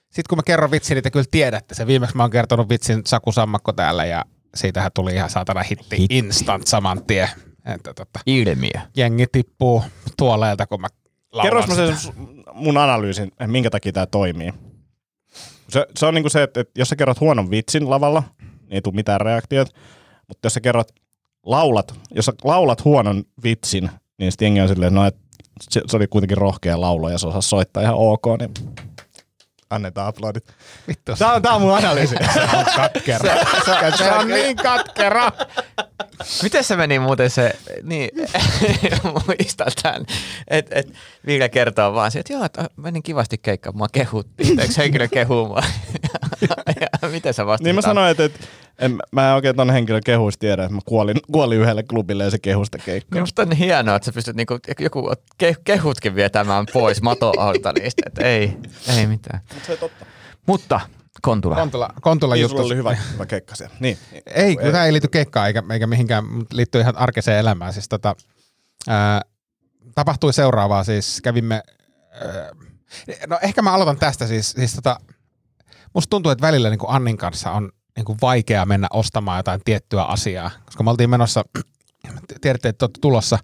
sitten 0.03 0.23
kun 0.29 0.38
mä 0.38 0.43
kerron 0.45 0.71
vitsin, 0.71 0.95
niin 0.95 1.03
te 1.03 1.12
kyllä 1.12 1.25
tiedätte 1.31 1.75
se. 1.75 1.88
Viimeksi 1.88 2.15
mä 2.17 2.23
oon 2.23 2.29
kertonut 2.31 2.69
vitsin 2.69 3.01
Saku 3.05 3.31
Sammakko 3.31 3.73
täällä 3.73 4.05
ja 4.05 4.25
siitähän 4.55 4.91
tuli 4.95 5.13
ihan 5.15 5.29
saatana 5.29 5.63
hitti, 5.63 5.97
Hitti. 5.97 6.17
instant 6.17 6.67
saman 6.67 7.03
tie. 7.05 7.29
Että 7.65 7.93
tota, 7.93 8.19
Ilmiö. 8.26 8.82
jengi 8.95 9.26
tippuu 9.32 9.84
tuoleelta, 10.17 10.67
kun 10.67 10.82
mä 10.82 10.88
laulan 11.32 11.45
Kerros 11.45 11.67
mä 11.67 11.76
sen 11.76 12.13
mun 12.54 12.78
analyysin, 12.78 13.32
minkä 13.47 13.69
takia 13.69 13.91
tämä 13.91 14.06
toimii. 14.06 14.54
Se, 15.69 15.86
se 15.97 16.06
on 16.06 16.13
niinku 16.13 16.30
se, 16.30 16.43
että, 16.43 16.60
että 16.60 16.80
jos 16.80 16.89
sä 16.89 16.95
kerrot 16.95 17.19
huonon 17.19 17.52
vitsin 17.52 17.89
lavalla, 17.89 18.23
niin 18.41 18.73
ei 18.73 18.82
tule 18.82 18.95
mitään 18.95 19.21
reaktiot. 19.21 19.69
Mutta 20.28 20.45
jos 20.45 20.54
sä 20.54 20.62
kerrot, 20.62 20.88
laulat, 21.45 21.93
jos 22.12 22.26
sä 22.26 22.34
laulat 22.43 22.86
huonon 22.86 23.23
vitsin, 23.43 23.89
niin 24.17 24.32
sitten 24.32 24.45
jengi 24.45 24.62
on 24.62 24.67
silleen, 24.67 24.93
no, 24.93 25.06
että 25.06 25.21
se, 25.69 25.82
se 25.88 25.97
oli 25.97 26.08
kuitenkin 26.08 26.38
rohkea 26.38 26.82
laulo 26.82 27.10
ja 27.10 27.17
se 27.17 27.28
osaa 27.28 27.41
soittaa 27.41 27.84
ihan 27.84 27.95
ok, 27.95 28.23
niin 28.39 28.52
annetaan 29.75 30.07
aplodit. 30.07 30.43
Vittu, 30.88 31.15
Tää 31.15 31.33
on, 31.33 31.41
tää 31.41 31.53
on 31.53 31.62
mun 31.62 31.77
analyysi. 31.77 32.15
katkera. 32.75 33.36
Se, 33.65 33.97
se 33.97 34.12
on 34.12 34.27
niin 34.27 34.55
katkera. 34.55 35.31
Miten 36.43 36.63
se 36.63 36.75
meni 36.75 36.99
muuten 36.99 37.29
se, 37.29 37.53
niin 37.83 38.09
muistan 39.27 39.71
tämän, 39.83 40.05
että 40.47 40.79
et 40.79 40.93
Ville 41.25 41.49
kertoo 41.49 41.93
vaan 41.93 42.12
se, 42.12 42.19
että 42.19 42.33
joo, 42.33 42.45
että 42.45 42.69
menin 42.77 43.03
kivasti 43.03 43.38
keikkaan, 43.38 43.77
mua 43.77 43.88
kehuttiin, 43.91 44.59
eikö 44.59 44.73
henkilö 44.77 45.07
kehuu 45.07 45.47
mua? 45.47 45.63
ja 47.01 47.09
miten 47.09 47.33
sä 47.33 47.45
vastasit? 47.45 47.63
niin 47.63 47.75
mä 47.75 47.81
sanoin, 47.81 48.12
että, 48.12 48.23
että 48.23 48.39
en, 48.79 48.97
mä 49.12 49.29
en 49.29 49.36
oikein 49.36 49.55
ton 49.55 49.69
henkilön 49.69 50.01
kehuista 50.05 50.39
tiedä, 50.39 50.63
että 50.63 50.75
mä 50.75 50.81
kuolin, 50.86 51.17
kuolin 51.31 51.59
yhdelle 51.59 51.83
klubille 51.83 52.23
ja 52.23 52.29
se 52.29 52.39
kehusta 52.39 52.77
keikkaa. 52.77 53.15
Minusta 53.15 53.41
on 53.41 53.49
niin 53.49 53.57
hienoa, 53.57 53.95
että 53.95 54.05
sä 54.05 54.12
pystyt 54.13 54.36
niinku, 54.36 54.59
joku 54.79 55.13
ke, 55.38 55.55
kehutkin 55.63 56.15
vetämään 56.15 56.65
pois 56.73 57.01
mato 57.01 57.33
alta 57.38 57.73
niistä, 57.73 58.03
että 58.05 58.21
ei, 58.21 58.57
ei 58.97 59.07
mitään. 59.07 59.39
Mut 59.53 59.63
se 59.63 59.71
on 59.71 59.77
totta. 59.77 60.05
Mutta 60.47 60.79
Kontula. 61.21 61.55
Kontula, 61.55 61.89
Kontula 62.01 62.33
Niin, 62.33 62.41
juttu. 62.41 62.57
sulla 62.57 62.67
oli 62.67 62.75
hyvä, 62.75 62.95
hyvä 63.13 63.25
keikka 63.25 63.55
siellä. 63.55 63.75
Niin. 63.79 63.97
Ei, 64.25 64.55
kun 64.55 64.71
tämä 64.71 64.86
ei 64.86 64.93
liity 64.93 65.07
keikkaan 65.07 65.47
eikä, 65.47 65.63
eikä 65.71 65.88
mihinkään, 65.88 66.25
mutta 66.25 66.55
liittyy 66.55 66.81
ihan 66.81 66.97
arkiseen 66.97 67.39
elämään. 67.39 67.73
Siis 67.73 67.89
tota, 67.89 68.15
ää, 68.88 69.21
tapahtui 69.95 70.33
seuraavaa, 70.33 70.83
siis 70.83 71.21
kävimme, 71.21 71.62
ää, 72.12 72.49
no 73.27 73.39
ehkä 73.41 73.62
mä 73.62 73.73
aloitan 73.73 73.97
tästä 73.99 74.27
siis, 74.27 74.51
siis 74.51 74.73
tota, 74.73 74.99
musta 75.93 76.09
tuntuu, 76.09 76.31
että 76.31 76.47
välillä 76.47 76.69
niin 76.69 76.79
kuin 76.79 76.91
Annin 76.91 77.17
kanssa 77.17 77.51
on 77.51 77.71
niin 77.95 78.06
kuin 78.06 78.17
vaikea 78.21 78.65
mennä 78.65 78.88
ostamaan 78.93 79.39
jotain 79.39 79.62
tiettyä 79.65 80.03
asiaa, 80.03 80.51
koska 80.65 80.84
me 80.84 80.89
oltiin 80.89 81.10
menossa, 81.10 81.43
tiedätte, 82.41 82.69
että 82.69 82.86
olette 82.86 82.99
tulossa, 83.01 83.39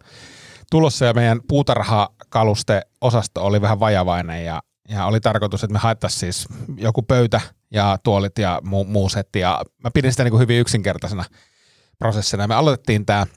tulossa 0.72 1.06
ja 1.06 1.14
meidän 1.14 1.42
puutarhakaluste-osasto 1.48 3.42
oli 3.42 3.62
vähän 3.62 3.80
vajavainen 3.80 4.46
ja, 4.46 4.62
ja 4.90 5.06
oli 5.06 5.20
tarkoitus, 5.20 5.64
että 5.64 5.74
me 5.74 5.80
haettaisiin 5.80 6.20
siis 6.20 6.48
joku 6.78 7.02
pöytä 7.02 7.42
ja 7.72 7.98
tuolit 8.04 8.38
ja 8.38 8.62
muu, 8.64 8.86
muu 8.86 9.10
setti 9.10 9.40
ja 9.40 9.62
mä 9.84 9.92
pidin 9.94 10.12
sitä 10.12 10.24
niin 10.24 10.32
kuin 10.32 10.42
hyvin 10.42 10.60
yksinkertaisena 10.60 11.26
prosessina. 12.00 12.48
Me 12.48 12.56
aloitettiin 12.56 13.06
tämä 13.06 13.28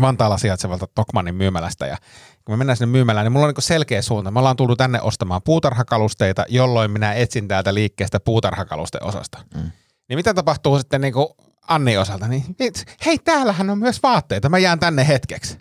Vantaalla 0.00 0.38
sijaitsevalta 0.38 0.86
Tokmannin 0.94 1.34
myymälästä 1.34 1.86
ja 1.86 1.96
kun 2.44 2.52
me 2.52 2.56
mennään 2.56 2.76
sinne 2.76 2.92
myymälään, 2.92 3.24
niin 3.24 3.32
mulla 3.32 3.46
on 3.46 3.52
niin 3.56 3.62
selkeä 3.62 4.02
suunta. 4.02 4.30
Me 4.30 4.38
ollaan 4.38 4.56
tullut 4.56 4.78
tänne 4.78 5.00
ostamaan 5.00 5.42
puutarhakalusteita, 5.44 6.44
jolloin 6.48 6.90
minä 6.90 7.14
etsin 7.14 7.48
täältä 7.48 7.74
liikkeestä 7.74 8.20
puutarhakalusteosasta. 8.20 9.38
Mm. 9.54 9.70
Niin 10.08 10.18
mitä 10.18 10.34
tapahtuu 10.34 10.78
sitten 10.78 11.00
niin 11.00 11.12
kuin 11.12 11.26
Anni 11.68 11.96
osalta? 11.96 12.28
Niin, 12.28 12.44
hei, 13.06 13.18
täällähän 13.18 13.70
on 13.70 13.78
myös 13.78 14.02
vaatteita, 14.02 14.48
mä 14.48 14.58
jään 14.58 14.80
tänne 14.80 15.08
hetkeksi. 15.08 15.58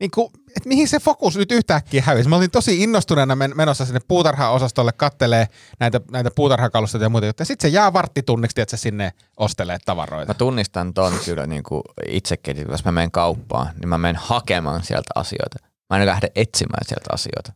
Niin 0.00 0.10
kuin, 0.10 0.30
että 0.56 0.68
mihin 0.68 0.88
se 0.88 1.00
fokus 1.00 1.36
nyt 1.36 1.52
yhtäkkiä 1.52 2.02
hävisi? 2.06 2.28
Mä 2.28 2.36
olin 2.36 2.50
tosi 2.50 2.82
innostuneena 2.82 3.34
men- 3.34 3.56
menossa 3.56 3.84
sinne 3.84 4.00
puutarha-osastolle 4.08 4.92
kattelee 4.92 5.48
näitä, 5.80 6.00
näitä 6.10 6.30
puutarhakalusteita 6.36 7.04
ja 7.04 7.08
muita 7.08 7.26
juttuja. 7.26 7.44
Sitten 7.46 7.70
se 7.70 7.74
jää 7.74 7.92
varttitunniksi, 7.92 8.60
että 8.60 8.76
se 8.76 8.80
sinne 8.80 9.12
ostelee 9.36 9.78
tavaroita. 9.84 10.30
Mä 10.30 10.34
tunnistan 10.34 10.94
ton 10.94 11.12
kyllä 11.24 11.46
niin 11.46 11.62
kuin 11.62 11.82
itsekin, 12.08 12.56
jos 12.70 12.84
mä 12.84 12.92
menen 12.92 13.10
kauppaan, 13.10 13.70
niin 13.80 13.88
mä 13.88 13.98
menen 13.98 14.16
hakemaan 14.16 14.84
sieltä 14.84 15.10
asioita. 15.14 15.58
Mä 15.90 15.98
en 15.98 16.06
lähde 16.06 16.28
etsimään 16.34 16.86
sieltä 16.86 17.10
asioita. 17.12 17.52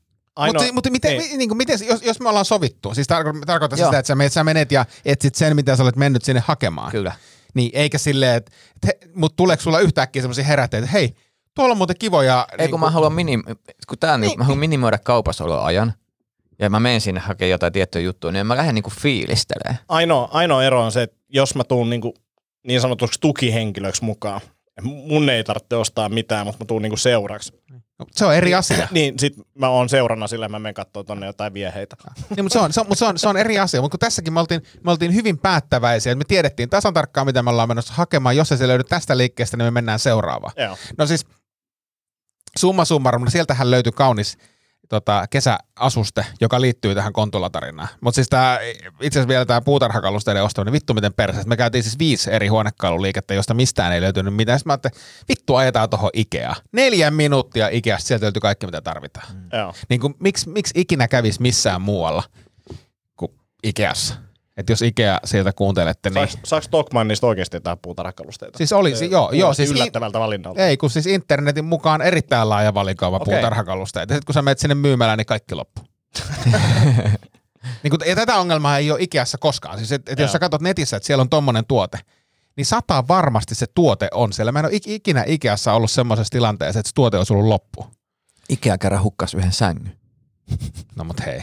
Mutta 0.46 0.72
mut, 0.72 0.87
miten, 0.90 1.18
niin. 1.18 1.38
niin 1.38 1.48
kuin, 1.48 1.57
miten, 1.57 1.79
jos, 1.87 2.03
jos 2.03 2.20
me 2.20 2.29
ollaan 2.29 2.44
sovittu, 2.44 2.94
siis 2.94 3.07
tarko- 3.07 3.46
tarkoittaa 3.46 3.79
Joo. 3.79 3.88
sitä, 3.88 3.98
että 3.98 4.07
sä 4.07 4.14
menet, 4.14 4.33
sä 4.33 4.44
menet 4.44 4.72
ja 4.72 4.87
etsit 5.05 5.35
sen, 5.35 5.57
mitä 5.57 5.77
sä 5.77 5.83
olet 5.83 5.96
mennyt 5.96 6.24
sinne 6.24 6.42
hakemaan. 6.46 6.90
Kyllä. 6.90 7.12
Niin, 7.55 7.70
eikä 7.74 7.98
silleen, 7.98 8.37
että, 8.37 8.53
että 8.88 9.07
mutta 9.14 9.37
tuleeko 9.37 9.62
sulla 9.62 9.81
yhtäkkiä 9.81 10.22
semmoisia 10.22 10.44
herätteitä, 10.44 10.85
että 10.85 10.92
hei, 10.92 11.14
tuolla 11.55 11.72
on 11.72 11.79
muuten 11.79 11.96
kivoja... 11.98 12.46
Ei 12.53 12.59
niin 12.59 12.70
kun 12.70 12.81
mä 12.81 12.90
haluan, 12.90 13.12
minim, 13.12 13.42
kun 13.88 13.98
tää 14.01 14.14
on, 14.14 14.20
niin. 14.20 14.38
mä 14.38 14.44
haluan 14.44 14.59
minimoida 14.59 14.98
kaupassaoloajan, 14.98 15.92
ja 16.59 16.70
mä 16.70 16.81
menen 16.81 17.01
sinne 17.01 17.20
hakemaan 17.20 17.51
jotain 17.51 17.72
tiettyä 17.72 18.01
juttua, 18.01 18.33
niin 18.33 18.46
mä 18.46 18.57
lähden 18.57 18.74
niinku 18.74 18.90
fiilistelemään. 19.01 19.79
Ainoa, 19.88 20.29
ainoa 20.33 20.64
ero 20.64 20.85
on 20.85 20.92
se, 20.92 21.03
että 21.03 21.16
jos 21.29 21.55
mä 21.55 21.64
tuun 21.64 21.90
niin, 21.90 22.03
niin 22.66 22.81
sanotuksi 22.81 23.20
tukihenkilöksi 23.20 24.05
mukaan, 24.05 24.40
mun 24.82 25.30
ei 25.30 25.44
tarvitse 25.44 25.76
ostaa 25.76 26.08
mitään, 26.08 26.46
mutta 26.46 26.64
mä 26.64 26.66
tuun 26.66 26.82
niinku 26.82 26.96
seuraksi. 26.96 27.52
Se 28.10 28.24
on 28.24 28.34
eri 28.34 28.54
asia. 28.54 28.88
Niin 28.92 29.18
sit 29.18 29.34
mä 29.54 29.68
oon 29.68 29.88
seurana 29.88 30.26
sillä, 30.26 30.48
mä 30.48 30.58
menen 30.58 30.74
katsoa 30.74 31.04
tonne 31.04 31.26
jotain 31.26 31.54
vieheitä. 31.54 31.96
niin, 32.36 32.44
mutta 32.44 32.52
se 32.52 32.58
on, 32.58 32.72
se, 32.72 32.80
on, 32.80 32.86
se, 32.96 33.04
on, 33.04 33.18
se 33.18 33.28
on 33.28 33.36
eri 33.36 33.58
asia, 33.58 33.80
mutta 33.80 33.92
kun 33.92 34.00
tässäkin 34.00 34.32
me 34.32 34.40
oltiin, 34.40 34.62
me 34.84 34.90
oltiin 34.90 35.14
hyvin 35.14 35.38
päättäväisiä, 35.38 36.12
että 36.12 36.18
me 36.18 36.24
tiedettiin 36.28 36.70
tasan 36.70 36.94
tarkkaan, 36.94 37.26
mitä 37.26 37.42
me 37.42 37.50
ollaan 37.50 37.68
menossa 37.68 37.94
hakemaan. 37.94 38.36
Jos 38.36 38.52
ei 38.52 38.58
se 38.58 38.68
löydy 38.68 38.84
tästä 38.84 39.18
liikkeestä, 39.18 39.56
niin 39.56 39.64
me 39.64 39.70
mennään 39.70 39.98
seuraavaan. 39.98 40.52
Joo. 40.56 40.76
No 40.98 41.06
siis 41.06 41.26
summa 42.58 42.84
summarum, 42.84 43.24
no 43.24 43.30
sieltähän 43.30 43.70
löytyi 43.70 43.92
kaunis 43.92 44.38
tota, 44.88 45.24
kesäasuste, 45.31 46.27
joka 46.40 46.61
liittyy 46.61 46.94
tähän 46.94 47.12
Kontula-tarinaan. 47.12 47.88
Mutta 48.01 48.14
siis 48.14 48.29
tää, 48.29 48.59
itse 49.01 49.18
asiassa 49.18 49.29
vielä 49.29 49.44
tämä 49.44 49.61
puutarhakalusteiden 49.61 50.42
ostaminen, 50.42 50.72
vittu 50.72 50.94
miten 50.94 51.14
perseestä. 51.14 51.48
Me 51.48 51.57
käytiin 51.57 51.83
siis 51.83 51.98
viisi 51.98 52.33
eri 52.33 52.48
huonekaluliikettä, 52.48 53.35
josta 53.35 53.55
mistään 53.55 53.92
ei 53.92 54.01
löytynyt 54.01 54.35
mitään. 54.35 54.59
Sitten 54.59 54.70
mä 54.70 54.72
ajattelin, 54.72 54.96
vittu 55.29 55.57
ajetaan 55.57 55.90
tuohon 55.90 56.11
Ikea. 56.12 56.55
Neljä 56.72 57.11
minuuttia 57.11 57.68
Ikeasta, 57.68 58.09
sieltä 58.09 58.24
löytyy 58.24 58.40
kaikki 58.40 58.66
mitä 58.66 58.81
tarvitaan. 58.81 59.27
Mm. 59.35 59.59
Joo. 59.59 59.74
Niin 59.88 60.01
kuin, 60.01 60.14
miksi, 60.20 60.48
miksi 60.48 60.74
ikinä 60.77 61.09
kävisi 61.09 61.42
missään 61.42 61.81
muualla 61.81 62.22
kuin 63.16 63.33
Ikeassa? 63.64 64.27
Että 64.58 64.72
jos 64.72 64.82
Ikea 64.82 65.20
sieltä 65.24 65.52
kuuntelette, 65.52 66.10
niin... 66.10 66.14
Saaks, 66.14 66.38
saaks 66.44 66.68
Tokmannista 66.68 67.26
oikeasti 67.26 67.56
jotain 67.56 67.78
puutarhakalusteita? 67.82 68.58
Siis 68.58 68.72
oli, 68.72 68.96
si- 68.96 69.10
joo, 69.10 69.32
joo, 69.32 69.54
siis 69.54 69.70
yllättävältä 69.70 70.20
valinnalta. 70.20 70.62
ei, 70.62 70.76
kun 70.76 70.90
siis 70.90 71.06
internetin 71.06 71.64
mukaan 71.64 72.02
erittäin 72.02 72.48
laaja 72.48 72.74
valikoima 72.74 73.16
okay. 73.16 73.34
Puutarhakalusteita. 73.34 74.14
Sitten 74.14 74.26
kun 74.26 74.34
sä 74.34 74.42
menet 74.42 74.58
sinne 74.58 74.74
myymälään, 74.74 75.18
niin 75.18 75.26
kaikki 75.26 75.54
loppuu. 75.54 75.84
niin 77.82 77.90
kun, 77.90 77.98
ja 78.06 78.16
tätä 78.16 78.36
ongelmaa 78.36 78.78
ei 78.78 78.90
ole 78.90 79.02
Ikeassa 79.02 79.38
koskaan. 79.38 79.78
Siis 79.78 79.92
et, 79.92 80.08
et 80.08 80.18
jos 80.18 80.32
sä 80.32 80.38
katsot 80.38 80.62
netissä, 80.62 80.96
että 80.96 81.06
siellä 81.06 81.22
on 81.22 81.30
tommonen 81.30 81.64
tuote, 81.68 81.98
niin 82.56 82.66
sata 82.66 83.08
varmasti 83.08 83.54
se 83.54 83.66
tuote 83.74 84.08
on 84.14 84.32
siellä. 84.32 84.52
Mä 84.52 84.58
en 84.58 84.64
ole 84.64 84.74
ik- 84.74 84.90
ikinä 84.90 85.24
Ikeassa 85.26 85.72
ollut 85.72 85.90
semmoisessa 85.90 86.30
tilanteessa, 86.32 86.80
että 86.80 86.88
se 86.88 86.94
tuote 86.94 87.16
olisi 87.16 87.32
ollut 87.32 87.48
loppu. 87.48 87.86
Ikea 88.48 88.78
kerran 88.78 89.02
hukkas 89.02 89.34
yhden 89.34 89.52
sängyn. 89.52 89.97
No 90.96 91.04
mut 91.04 91.26
hei. 91.26 91.40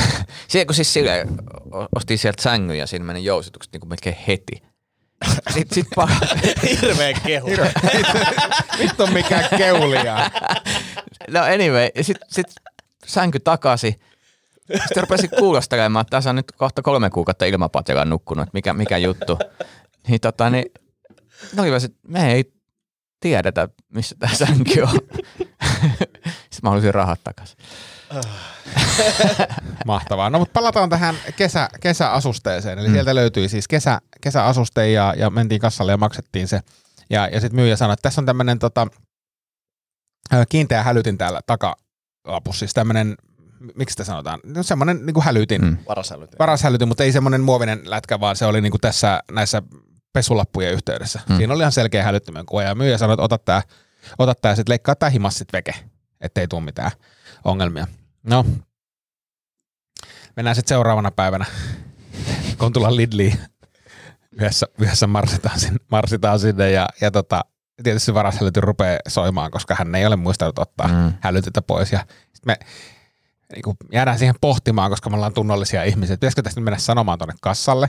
Siellä 0.48 0.66
kun 0.66 0.74
siis 0.74 0.92
sille 0.92 1.26
ostin 1.96 2.18
sieltä 2.18 2.42
sängyn 2.42 2.78
ja 2.78 2.86
siinä 2.86 3.04
meni 3.04 3.24
jousitukset 3.24 3.72
niin 3.72 3.80
kuin 3.80 3.88
melkein 3.88 4.16
heti. 4.28 4.62
Sitten 5.50 5.74
sit 5.74 5.86
pa- 6.00 6.38
Hirveä 6.82 7.12
kehu. 7.12 7.48
Vittu 8.78 9.06
mikä 9.06 9.48
keulia. 9.56 10.30
no 11.30 11.40
anyway, 11.40 11.88
sitten 12.00 12.28
sit 12.30 12.46
sänky 13.06 13.40
takaisin. 13.40 14.00
Sitten 14.86 15.02
rupesin 15.02 15.30
kuulostelemaan, 15.38 16.00
että 16.02 16.10
tässä 16.10 16.30
on 16.30 16.36
nyt 16.36 16.52
kohta 16.52 16.82
kolme 16.82 17.10
kuukautta 17.10 17.44
ilmapatjalla 17.44 18.04
nukkunut, 18.04 18.42
että 18.42 18.54
mikä, 18.54 18.72
mikä 18.72 18.98
juttu. 18.98 19.38
Niin 20.08 20.20
tota, 20.20 20.50
niin, 20.50 20.64
no 21.54 21.62
oli 21.62 21.84
että 21.84 21.98
me 22.08 22.32
ei 22.32 22.52
tiedetä, 23.20 23.68
missä 23.88 24.16
tämä 24.18 24.34
sänky 24.34 24.80
on. 24.80 24.98
Sitten 26.24 26.60
mä 26.62 26.70
halusin 26.70 26.94
rahat 26.94 27.20
takaisin. 27.24 27.56
Mahtavaa. 29.86 30.30
No 30.30 30.38
mutta 30.38 30.52
palataan 30.52 30.90
tähän 30.90 31.16
kesä, 31.36 31.68
kesäasusteeseen. 31.80 32.78
Eli 32.78 32.88
mm. 32.88 32.92
sieltä 32.92 33.14
löytyi 33.14 33.48
siis 33.48 33.68
kesä, 33.68 34.00
kesäasuste 34.20 34.90
ja, 34.90 35.14
ja 35.16 35.30
mentiin 35.30 35.60
kassalle 35.60 35.92
ja 35.92 35.96
maksettiin 35.96 36.48
se. 36.48 36.60
Ja, 37.10 37.28
ja 37.28 37.40
sitten 37.40 37.60
myyjä 37.60 37.76
sanoi, 37.76 37.92
että 37.92 38.02
tässä 38.02 38.20
on 38.20 38.26
tämmöinen 38.26 38.58
tota, 38.58 38.86
kiinteä 40.48 40.82
hälytin 40.82 41.18
täällä 41.18 41.40
takalapussa. 41.46 42.58
Siis 42.58 42.74
tämmöinen, 42.74 43.16
miksi 43.74 43.92
sitä 43.92 44.04
sanotaan? 44.04 44.40
No 44.44 44.62
semmoinen 44.62 45.06
niin 45.06 45.14
kuin 45.14 45.24
hälytin. 45.24 45.62
Mm. 45.64 45.76
Varasälytin. 45.88 46.38
Paras 46.38 46.62
hälytin, 46.62 46.88
mutta 46.88 47.04
ei 47.04 47.12
semmoinen 47.12 47.40
muovinen 47.40 47.80
lätkä, 47.84 48.20
vaan 48.20 48.36
se 48.36 48.46
oli 48.46 48.60
niin 48.60 48.70
kuin 48.70 48.80
tässä 48.80 49.22
näissä 49.32 49.62
pesulappujen 50.12 50.72
yhteydessä. 50.72 51.20
Mm. 51.28 51.36
Siinä 51.36 51.54
oli 51.54 51.62
ihan 51.62 51.72
selkeä 51.72 52.02
hälyttimen 52.02 52.46
kuva 52.46 52.62
ja 52.62 52.74
myyjä 52.74 52.98
sanoi, 52.98 53.14
että 53.14 53.22
ota 53.22 53.38
tää, 53.38 53.62
ota 54.18 54.34
tää 54.34 54.54
sitten 54.54 54.72
leikkaa 54.72 54.94
tää 54.94 55.10
himas 55.10 55.38
sit 55.38 55.52
veke, 55.52 55.74
ettei 56.20 56.48
tule 56.48 56.60
mitään 56.60 56.90
ongelmia. 57.46 57.86
No, 58.22 58.44
mennään 60.36 60.56
sitten 60.56 60.68
seuraavana 60.68 61.10
päivänä 61.10 61.44
Kontulan 62.56 62.96
Lidliin. 62.96 63.38
Yhdessä, 64.32 64.66
yhdessä 64.80 65.06
marsitaan, 65.06 65.60
sinne, 65.60 65.78
marsitaan 65.90 66.38
sinne 66.38 66.70
ja, 66.70 66.88
ja 67.00 67.10
tota, 67.10 67.44
tietysti 67.82 68.14
varashälytin 68.14 68.62
rupeaa 68.62 68.98
soimaan, 69.08 69.50
koska 69.50 69.74
hän 69.74 69.94
ei 69.94 70.06
ole 70.06 70.16
muistanut 70.16 70.58
ottaa 70.58 70.88
Mm. 70.88 71.12
hälytintä 71.20 71.62
pois. 71.62 71.92
Ja 71.92 72.06
sit 72.32 72.46
me 72.46 72.56
niin 73.52 73.62
kuin 73.62 73.76
jäädään 73.92 74.18
siihen 74.18 74.34
pohtimaan, 74.40 74.90
koska 74.90 75.10
me 75.10 75.16
ollaan 75.16 75.34
tunnollisia 75.34 75.84
ihmisiä. 75.84 76.14
että 76.14 76.20
Pitäisikö 76.20 76.42
tästä 76.42 76.60
mennä 76.60 76.78
sanomaan 76.78 77.18
tuonne 77.18 77.34
kassalle 77.40 77.88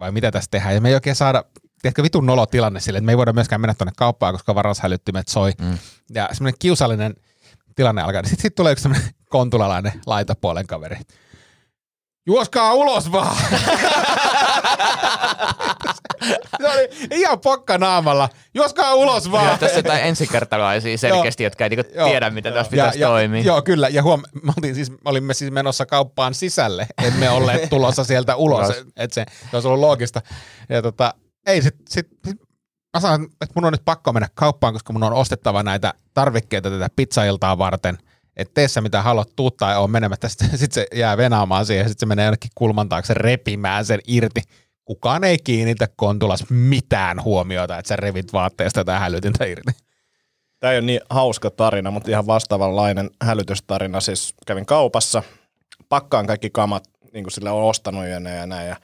vai 0.00 0.12
mitä 0.12 0.30
tästä 0.30 0.50
tehdään. 0.50 0.74
Ja 0.74 0.80
me 0.80 0.88
ei 0.88 0.94
oikein 0.94 1.16
saada, 1.16 1.44
tiedätkö, 1.82 2.02
vitun 2.02 2.26
nolo 2.26 2.46
tilanne 2.46 2.80
sille, 2.80 2.98
että 2.98 3.06
me 3.06 3.12
ei 3.12 3.16
voida 3.16 3.32
myöskään 3.32 3.60
mennä 3.60 3.74
tuonne 3.74 3.92
kauppaan, 3.96 4.34
koska 4.34 4.54
varashälyttimet 4.54 5.28
soi. 5.28 5.52
Mm. 5.60 5.78
Ja 6.14 6.28
semmoinen 6.32 6.58
kiusallinen 6.58 7.14
tilanne 7.74 8.02
alkaa. 8.02 8.22
Sitten 8.22 8.42
sit 8.42 8.54
tulee 8.54 8.72
yksi 8.72 8.82
semmoinen 8.82 9.10
kontulalainen 9.28 9.92
laitapuolen 10.06 10.66
kaveri. 10.66 10.96
Juoskaa 12.26 12.74
ulos 12.74 13.12
vaan! 13.12 13.36
Se 16.60 16.68
oli 16.68 16.88
ihan 17.10 17.40
pokka 17.40 17.78
naamalla. 17.78 18.28
Juoskaa 18.54 18.94
ulos 18.94 19.24
Ja 19.26 19.32
vaan. 19.32 19.58
tässä 19.58 19.78
jotain 19.78 20.02
ensikertalaisia 20.02 20.98
selkeästi, 20.98 21.44
jotka 21.44 21.64
ei 21.64 21.70
niinku 21.70 21.92
tiedä, 22.04 22.30
miten 22.30 22.52
tässä 22.52 22.70
pitäisi 22.70 22.98
toimia. 22.98 23.42
Joo, 23.42 23.62
kyllä. 23.62 23.88
Ja 23.88 24.02
huom, 24.02 24.22
me, 24.42 24.52
oltiin 24.56 24.74
siis, 24.74 24.90
me 24.90 24.96
olimme 25.04 25.34
siis 25.34 25.50
menossa 25.50 25.86
kauppaan 25.86 26.34
sisälle. 26.34 26.86
Emme 27.02 27.30
olleet 27.30 27.70
tulossa 27.70 28.04
sieltä 28.04 28.36
ulos. 28.36 28.68
Että 28.96 29.14
se, 29.14 29.24
se 29.50 29.56
olisi 29.56 29.68
ollut 29.68 29.80
loogista. 29.80 30.22
Ja 30.68 30.82
tota, 30.82 31.14
ei 31.46 31.62
sit, 31.62 31.74
sit, 31.88 32.06
sit 32.26 32.36
mä 32.96 33.00
sanon, 33.00 33.24
että 33.24 33.52
mun 33.54 33.64
on 33.64 33.72
nyt 33.72 33.84
pakko 33.84 34.12
mennä 34.12 34.28
kauppaan, 34.34 34.72
koska 34.72 34.92
mun 34.92 35.02
on 35.02 35.12
ostettava 35.12 35.62
näitä 35.62 35.94
tarvikkeita 36.14 36.70
tätä 36.70 36.88
pizzailtaa 36.96 37.58
varten. 37.58 37.98
Että 38.36 38.54
tee 38.54 38.66
mitä 38.80 39.02
haluat, 39.02 39.36
tuu 39.36 39.50
tai 39.50 39.76
on 39.76 39.90
menemättä. 39.90 40.28
Sitten 40.32 40.58
sit 40.58 40.72
se 40.72 40.86
jää 40.94 41.16
venaamaan 41.16 41.66
siihen 41.66 41.84
ja 41.84 41.88
sitten 41.88 42.00
se 42.00 42.06
menee 42.06 42.24
jonnekin 42.24 42.50
kulman 42.54 42.88
taakse 42.88 43.14
repimään 43.14 43.84
sen 43.84 44.00
irti. 44.06 44.40
Kukaan 44.84 45.24
ei 45.24 45.38
kiinnitä 45.38 45.88
kontulas 45.96 46.44
mitään 46.50 47.24
huomiota, 47.24 47.78
että 47.78 47.88
sä 47.88 47.96
revit 47.96 48.32
vaatteesta 48.32 48.84
tätä 48.84 48.98
hälytintä 48.98 49.44
irti. 49.44 49.72
Tämä 50.60 50.72
ei 50.72 50.78
ole 50.78 50.86
niin 50.86 51.00
hauska 51.10 51.50
tarina, 51.50 51.90
mutta 51.90 52.10
ihan 52.10 52.26
vastaavanlainen 52.26 53.10
hälytystarina. 53.22 54.00
Siis 54.00 54.34
kävin 54.46 54.66
kaupassa, 54.66 55.22
pakkaan 55.88 56.26
kaikki 56.26 56.50
kamat, 56.50 56.88
niin 57.12 57.24
kuin 57.24 57.32
sille 57.32 57.50
on 57.50 57.62
ostanut 57.62 58.06
ja 58.06 58.20
näin. 58.20 58.68
Ja 58.68 58.76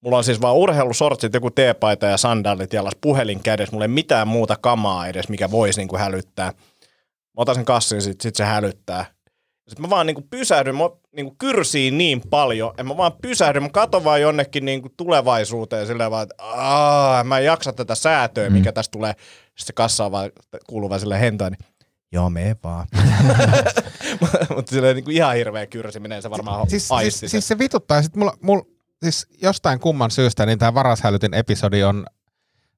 mulla 0.00 0.16
on 0.16 0.24
siis 0.24 0.40
vaan 0.40 0.56
urheilusortsit, 0.56 1.34
joku 1.34 1.50
teepaita 1.50 2.06
ja 2.06 2.16
sandaalit 2.16 2.72
jalas, 2.72 2.96
puhelin 3.00 3.42
kädessä. 3.42 3.72
Mulla 3.72 3.84
ei 3.84 3.88
mitään 3.88 4.28
muuta 4.28 4.56
kamaa 4.56 5.06
edes, 5.06 5.28
mikä 5.28 5.50
voisi 5.50 5.80
niin 5.80 5.88
kuin 5.88 6.00
hälyttää. 6.00 6.50
Mä 6.50 7.36
otan 7.36 7.54
sen 7.54 7.64
kassin, 7.64 8.02
sit, 8.02 8.20
sit 8.20 8.36
se 8.36 8.44
hälyttää. 8.44 9.06
Sitten 9.68 9.82
mä 9.86 9.90
vaan 9.90 10.06
niinku 10.06 10.26
pysähdyn, 10.30 10.76
mä 10.76 10.90
niinku 11.16 11.34
kyrsiin 11.38 11.98
niin 11.98 12.22
paljon, 12.30 12.70
että 12.70 12.84
mä 12.84 12.96
vaan 12.96 13.12
pysähdyn, 13.22 13.62
mä 13.62 13.68
katon 13.68 14.04
vaan 14.04 14.20
jonnekin 14.20 14.64
niinku 14.64 14.88
tulevaisuuteen 14.96 15.86
silleen 15.86 16.10
vaan, 16.10 16.22
että 16.22 16.44
aah, 16.44 17.24
mä 17.24 17.38
en 17.38 17.44
jaksa 17.44 17.72
tätä 17.72 17.94
säätöä, 17.94 18.50
mikä 18.50 18.72
tästä 18.72 18.92
tulee. 18.92 19.12
Sitten 19.12 19.66
se 19.66 19.72
kassa 19.72 20.04
on 20.04 20.12
vaan 20.12 20.30
kuuluu 20.66 20.88
vaan 20.88 21.00
silleen 21.00 21.20
hentoon, 21.20 21.52
niin 21.52 21.66
joo, 22.12 22.30
mee 22.30 22.56
vaan. 22.64 22.86
Mutta 24.56 24.70
silleen 24.70 24.96
niinku 24.96 25.10
ihan 25.10 25.34
hirveä 25.34 25.66
kyrsiminen, 25.66 26.22
se 26.22 26.30
varmaan 26.30 26.70
siis, 26.70 26.92
aisti 26.92 27.18
siis, 27.18 27.30
siis 27.30 27.48
se 27.48 27.58
vituttaa. 27.58 28.02
Sitten 28.02 28.18
mulla, 28.18 28.36
mulla, 28.42 28.64
siis 29.02 29.26
jostain 29.42 29.80
kumman 29.80 30.10
syystä 30.10 30.46
niin 30.46 30.58
tämä 30.58 30.74
varashälytin 30.74 31.34
episodi 31.34 31.82
on 31.82 32.06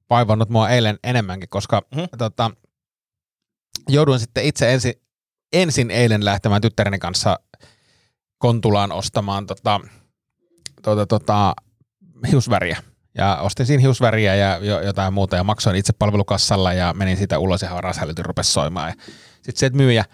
vaivannut 0.09 0.49
mua 0.49 0.69
eilen 0.69 0.99
enemmänkin, 1.03 1.49
koska 1.49 1.81
Mhm. 1.91 1.99
mm-hmm. 1.99 2.17
tota, 2.17 2.51
jouduin 3.89 4.19
sitten 4.19 4.45
itse 4.45 4.73
ensin, 4.73 4.93
ensin 5.53 5.91
eilen 5.91 6.25
lähtemään 6.25 6.61
tyttäreni 6.61 6.99
kanssa 6.99 7.39
Kontulaan 8.37 8.91
ostamaan 8.91 9.45
tota, 9.45 9.79
tota, 10.81 11.05
tota, 11.05 11.53
hiusväriä. 12.31 12.83
Ja 13.17 13.37
ostin 13.37 13.65
siinä 13.65 13.81
hiusväriä 13.81 14.35
ja 14.35 14.57
jo, 14.57 14.81
jotain 14.81 15.13
muuta 15.13 15.35
ja 15.35 15.43
maksoin 15.43 15.75
itse 15.75 15.93
palvelukassalla 15.93 16.73
ja 16.73 16.93
menin 16.93 17.17
siitä 17.17 17.39
ulos 17.39 17.61
ja 17.61 17.69
varashälytin 17.75 18.25
rupesi 18.25 18.51
soimaan. 18.51 18.93
Sitten 19.35 19.55
se 19.55 19.69
myyjä 19.69 20.05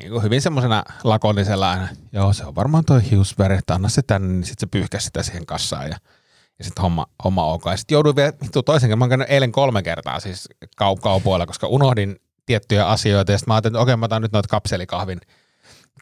niin 0.00 0.22
hyvin 0.22 0.42
semmoisena 0.42 0.84
lakonisella 1.04 1.70
aina, 1.70 1.88
joo 2.12 2.32
se 2.32 2.44
on 2.44 2.54
varmaan 2.54 2.84
toi 2.84 3.10
hiusväri, 3.10 3.54
että 3.56 3.74
anna 3.74 3.88
se 3.88 4.02
tänne, 4.02 4.28
niin 4.28 4.44
sitten 4.44 4.68
se 4.68 4.70
pyyhkäsi 4.70 5.04
sitä 5.04 5.22
siihen 5.22 5.46
kassaan 5.46 5.88
ja, 5.88 5.96
ja 6.58 6.64
sitten 6.64 6.82
homma, 6.82 7.06
homma 7.24 7.44
ok. 7.44 7.62
Ja 7.66 7.76
sitten 7.76 7.96
jouduin 7.96 8.16
vielä 8.16 8.32
vittu 8.42 8.62
toisen 8.62 8.88
kerran, 8.88 8.98
mä 8.98 9.02
oon 9.02 9.08
käynyt 9.08 9.30
eilen 9.30 9.52
kolme 9.52 9.82
kertaa 9.82 10.20
siis 10.20 10.48
kau- 10.82 11.00
kaupoilla, 11.02 11.46
koska 11.46 11.66
unohdin 11.66 12.16
tiettyjä 12.46 12.86
asioita 12.86 13.32
ja 13.32 13.38
sitten 13.38 13.50
mä 13.50 13.54
ajattelin, 13.54 13.74
että 13.74 13.82
okei 13.82 13.96
mä 13.96 14.04
otan 14.04 14.22
nyt 14.22 14.32
noita 14.32 14.48
kapselikahvin 14.48 15.20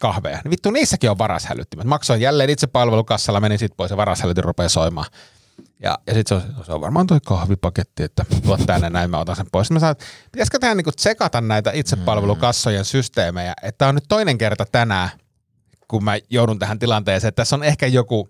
kahveja. 0.00 0.40
Niin 0.44 0.50
vittu 0.50 0.70
niissäkin 0.70 1.10
on 1.10 1.18
varashälyttimet. 1.18 1.86
Maksoin 1.86 2.20
jälleen 2.20 2.50
itse 2.50 2.66
palvelukassalla, 2.66 3.40
menin 3.40 3.58
sitten 3.58 3.76
pois 3.76 3.90
ja 3.90 3.96
varashälytin 3.96 4.44
rupeaa 4.44 4.68
soimaan. 4.68 5.06
Ja, 5.82 5.98
ja 6.06 6.14
sitten 6.14 6.40
se, 6.40 6.46
on- 6.58 6.64
se 6.64 6.72
on 6.72 6.80
varmaan 6.80 7.06
toi 7.06 7.18
kahvipaketti, 7.26 8.02
että 8.02 8.24
tuot 8.42 8.60
tänne 8.66 8.90
näin, 8.90 9.10
mä 9.10 9.18
otan 9.18 9.36
sen 9.36 9.46
pois. 9.52 9.70
Mä 9.70 9.78
sanoin, 9.78 9.96
pitäisikö 10.32 10.58
tähän 10.58 10.76
niinku 10.76 10.92
tsekata 10.92 11.40
näitä 11.40 11.70
itsepalvelukassojen 11.74 12.84
systeemejä, 12.84 13.54
että 13.62 13.88
on 13.88 13.94
nyt 13.94 14.04
toinen 14.08 14.38
kerta 14.38 14.64
tänään, 14.72 15.08
kun 15.88 16.04
mä 16.04 16.18
joudun 16.30 16.58
tähän 16.58 16.78
tilanteeseen, 16.78 17.28
että 17.28 17.40
tässä 17.40 17.56
on 17.56 17.64
ehkä 17.64 17.86
joku 17.86 18.28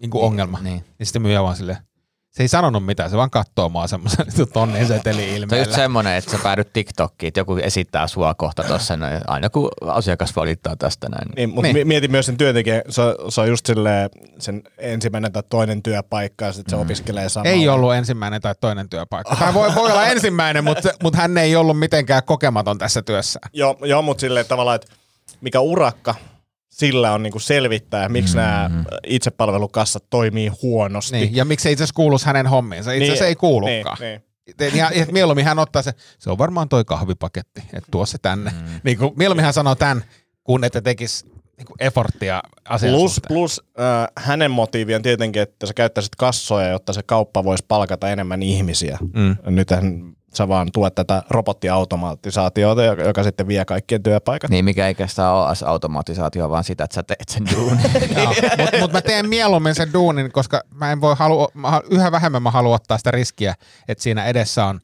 niinku 0.00 0.24
ongelma. 0.24 0.60
Niin. 0.60 0.84
Niin 0.98 1.06
sitten 1.06 1.22
myyjä 1.22 1.42
vaan 1.42 1.56
silleen, 1.56 1.78
se 2.38 2.42
ei 2.44 2.48
sanonut 2.48 2.86
mitään, 2.86 3.10
se 3.10 3.16
vaan 3.16 3.30
katsoo 3.30 3.68
mua 3.68 3.86
semmoisen 3.86 4.26
niinku 4.26 4.46
tonnin 4.52 4.86
seteli 4.86 5.22
Se 5.22 5.28
on 5.30 5.36
ilmeellä. 5.36 5.64
just 5.64 5.74
semmoinen, 5.76 6.14
että 6.14 6.30
sä 6.30 6.38
päädyt 6.42 6.72
TikTokkiin, 6.72 7.28
että 7.28 7.40
joku 7.40 7.56
esittää 7.56 8.06
sua 8.06 8.34
kohta 8.34 8.62
tuossa, 8.64 8.98
aina 9.26 9.50
kun 9.50 9.68
asiakas 9.86 10.36
valittaa 10.36 10.76
tästä 10.76 11.08
näin. 11.08 11.28
Niin, 11.36 11.48
mutta 11.48 11.62
Niin. 11.62 11.74
niin. 11.74 11.88
mietin 11.88 12.10
myös 12.10 12.26
sen 12.26 12.36
työntekijän, 12.36 12.82
se, 12.88 13.02
on- 13.02 13.32
se 13.32 13.40
on 13.40 13.48
just 13.48 13.66
silleen 13.66 14.10
sen 14.38 14.62
ensimmäinen 14.78 15.32
tai 15.32 15.42
toinen 15.48 15.82
työpaikka 15.82 16.44
ja 16.44 16.52
sitten 16.52 16.70
se 16.70 16.76
opiskelee 16.84 17.28
samalla. 17.28 17.50
Ei 17.50 17.68
ollut 17.68 17.94
ensimmäinen 17.94 18.40
tai 18.42 18.54
toinen 18.60 18.88
työpaikka. 18.88 19.36
Tai 19.36 19.54
voi, 19.54 19.74
voi 19.74 19.90
olla 19.92 20.06
ensimmäinen, 20.06 20.64
mutta, 20.64 20.88
mutta 21.02 21.18
hän 21.20 21.38
ei 21.38 21.56
ollut 21.56 21.78
mitenkään 21.78 22.22
kokematon 22.26 22.78
tässä 22.78 23.02
työssä. 23.02 23.40
Joo, 23.52 23.76
joo 23.84 24.02
mutta 24.02 24.20
silleen 24.20 24.46
tavallaan, 24.46 24.76
että 24.76 24.92
mikä 25.40 25.60
urakka 25.60 26.14
sillä 26.78 27.12
on 27.12 27.22
niinku 27.22 27.38
selvittää, 27.38 28.08
miksi 28.08 28.36
mm-hmm. 28.36 28.74
nämä 28.74 28.84
itsepalvelukassat 29.06 30.04
toimii 30.10 30.48
huonosti. 30.62 31.16
Niin, 31.16 31.36
ja 31.36 31.44
miksi 31.44 31.62
se 31.62 31.70
itse 31.70 31.84
asiassa 31.84 31.96
kuuluisi 31.96 32.26
hänen 32.26 32.46
hommiinsa? 32.46 32.92
Itse 32.92 33.04
asiassa 33.04 33.26
ei 33.26 33.36
kuulukaan. 33.36 33.96
Niin, 34.00 34.10
niin. 34.10 34.22
Niin. 34.60 34.76
Ja, 34.76 34.90
mieluummin 35.12 35.44
hän 35.44 35.58
ottaa 35.58 35.82
se, 35.82 35.92
se 36.18 36.30
on 36.30 36.38
varmaan 36.38 36.68
toi 36.68 36.84
kahvipaketti, 36.84 37.60
että 37.60 37.88
tuo 37.90 38.06
se 38.06 38.18
tänne. 38.18 38.50
Mm. 38.50 38.80
Niin 38.82 38.98
kuin, 38.98 39.12
mieluummin 39.16 39.44
hän 39.44 39.54
sanoo 39.54 39.74
tämän, 39.74 40.04
kun 40.44 40.64
että 40.64 40.80
tekisi 40.80 41.26
niin 41.56 41.66
kuin 41.66 41.76
efforttia 41.80 42.42
asian 42.68 42.94
Plus, 42.94 43.14
suhteen. 43.14 43.34
plus 43.34 43.62
äh, 43.80 44.24
hänen 44.24 44.50
motiivi 44.50 44.94
on 44.94 45.02
tietenkin, 45.02 45.42
että 45.42 45.66
sä 45.66 45.74
käyttäisit 45.74 46.16
kassoja, 46.16 46.68
jotta 46.68 46.92
se 46.92 47.02
kauppa 47.02 47.44
voisi 47.44 47.64
palkata 47.68 48.08
enemmän 48.08 48.42
ihmisiä. 48.42 48.98
Mm. 49.14 49.36
Nythän 49.46 50.14
sä 50.34 50.48
vaan 50.48 50.68
tuet 50.72 50.94
tätä 50.94 51.22
robottiautomatisaatiota, 51.30 52.84
joka, 52.84 53.02
joka 53.02 53.22
sitten 53.22 53.48
vie 53.48 53.64
kaikkien 53.64 54.02
työpaikat. 54.02 54.50
Niin, 54.50 54.64
mikä 54.64 54.86
ei 54.88 54.94
kestä 54.94 55.30
ole 55.30 55.54
automatisaatio, 55.66 56.50
vaan 56.50 56.64
sitä, 56.64 56.84
että 56.84 56.94
sä 56.94 57.02
teet 57.02 57.28
sen 57.28 57.44
duunin. 57.56 57.90
Mutta 58.60 58.78
mut 58.80 58.92
mä 58.92 59.00
teen 59.00 59.28
mieluummin 59.28 59.74
sen 59.74 59.92
duunin, 59.92 60.32
koska 60.32 60.60
mä 60.74 60.92
en 60.92 61.00
voi 61.00 61.14
halua, 61.18 61.48
mä, 61.54 61.80
yhä 61.90 62.12
vähemmän 62.12 62.42
mä 62.42 62.50
haluan 62.50 62.74
ottaa 62.74 62.98
sitä 62.98 63.10
riskiä, 63.10 63.54
että 63.88 64.02
siinä 64.02 64.24
edessä 64.24 64.64
on 64.64 64.80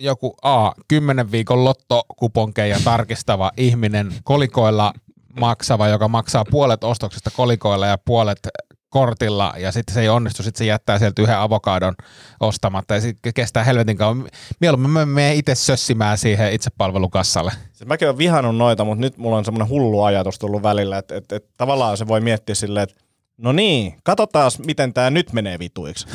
joku 0.00 0.34
A, 0.42 0.72
10 0.88 1.30
viikon 1.30 1.64
lottokuponkeja 1.64 2.78
tarkistava 2.84 3.52
ihminen 3.56 4.14
kolikoilla 4.24 4.92
maksava, 5.40 5.88
joka 5.88 6.08
maksaa 6.08 6.44
puolet 6.50 6.84
ostoksesta 6.84 7.30
kolikoilla 7.36 7.86
ja 7.86 7.98
puolet 7.98 8.48
kortilla 8.88 9.54
ja 9.58 9.72
sitten 9.72 9.94
se 9.94 10.00
ei 10.00 10.08
onnistu, 10.08 10.42
sitten 10.42 10.58
se 10.58 10.64
jättää 10.64 10.98
sieltä 10.98 11.22
yhden 11.22 11.38
avokadon 11.38 11.94
ostamatta 12.40 12.94
ja 12.94 13.00
sitten 13.00 13.34
kestää 13.34 13.64
helvetin 13.64 13.96
kauan. 13.96 14.28
Mieluummin 14.60 14.90
mä 14.90 15.06
menen 15.06 15.36
itse 15.36 15.54
sössimään 15.54 16.18
siihen 16.18 16.52
itsepalvelukassalle. 16.52 17.52
Siis 17.72 17.88
mäkin 17.88 18.08
olen 18.08 18.18
vihannut 18.18 18.56
noita, 18.56 18.84
mutta 18.84 19.00
nyt 19.00 19.18
mulla 19.18 19.36
on 19.36 19.44
semmoinen 19.44 19.68
hullu 19.68 20.02
ajatus 20.02 20.38
tullut 20.38 20.62
välillä, 20.62 20.98
että, 20.98 21.16
että, 21.16 21.36
että 21.36 21.50
tavallaan 21.56 21.96
se 21.96 22.08
voi 22.08 22.20
miettiä 22.20 22.54
silleen, 22.54 22.82
että 22.82 23.07
no 23.38 23.52
niin, 23.52 23.94
katsotaan 24.04 24.50
miten 24.66 24.94
tämä 24.94 25.10
nyt 25.10 25.32
menee 25.32 25.58
vituiksi. 25.58 26.06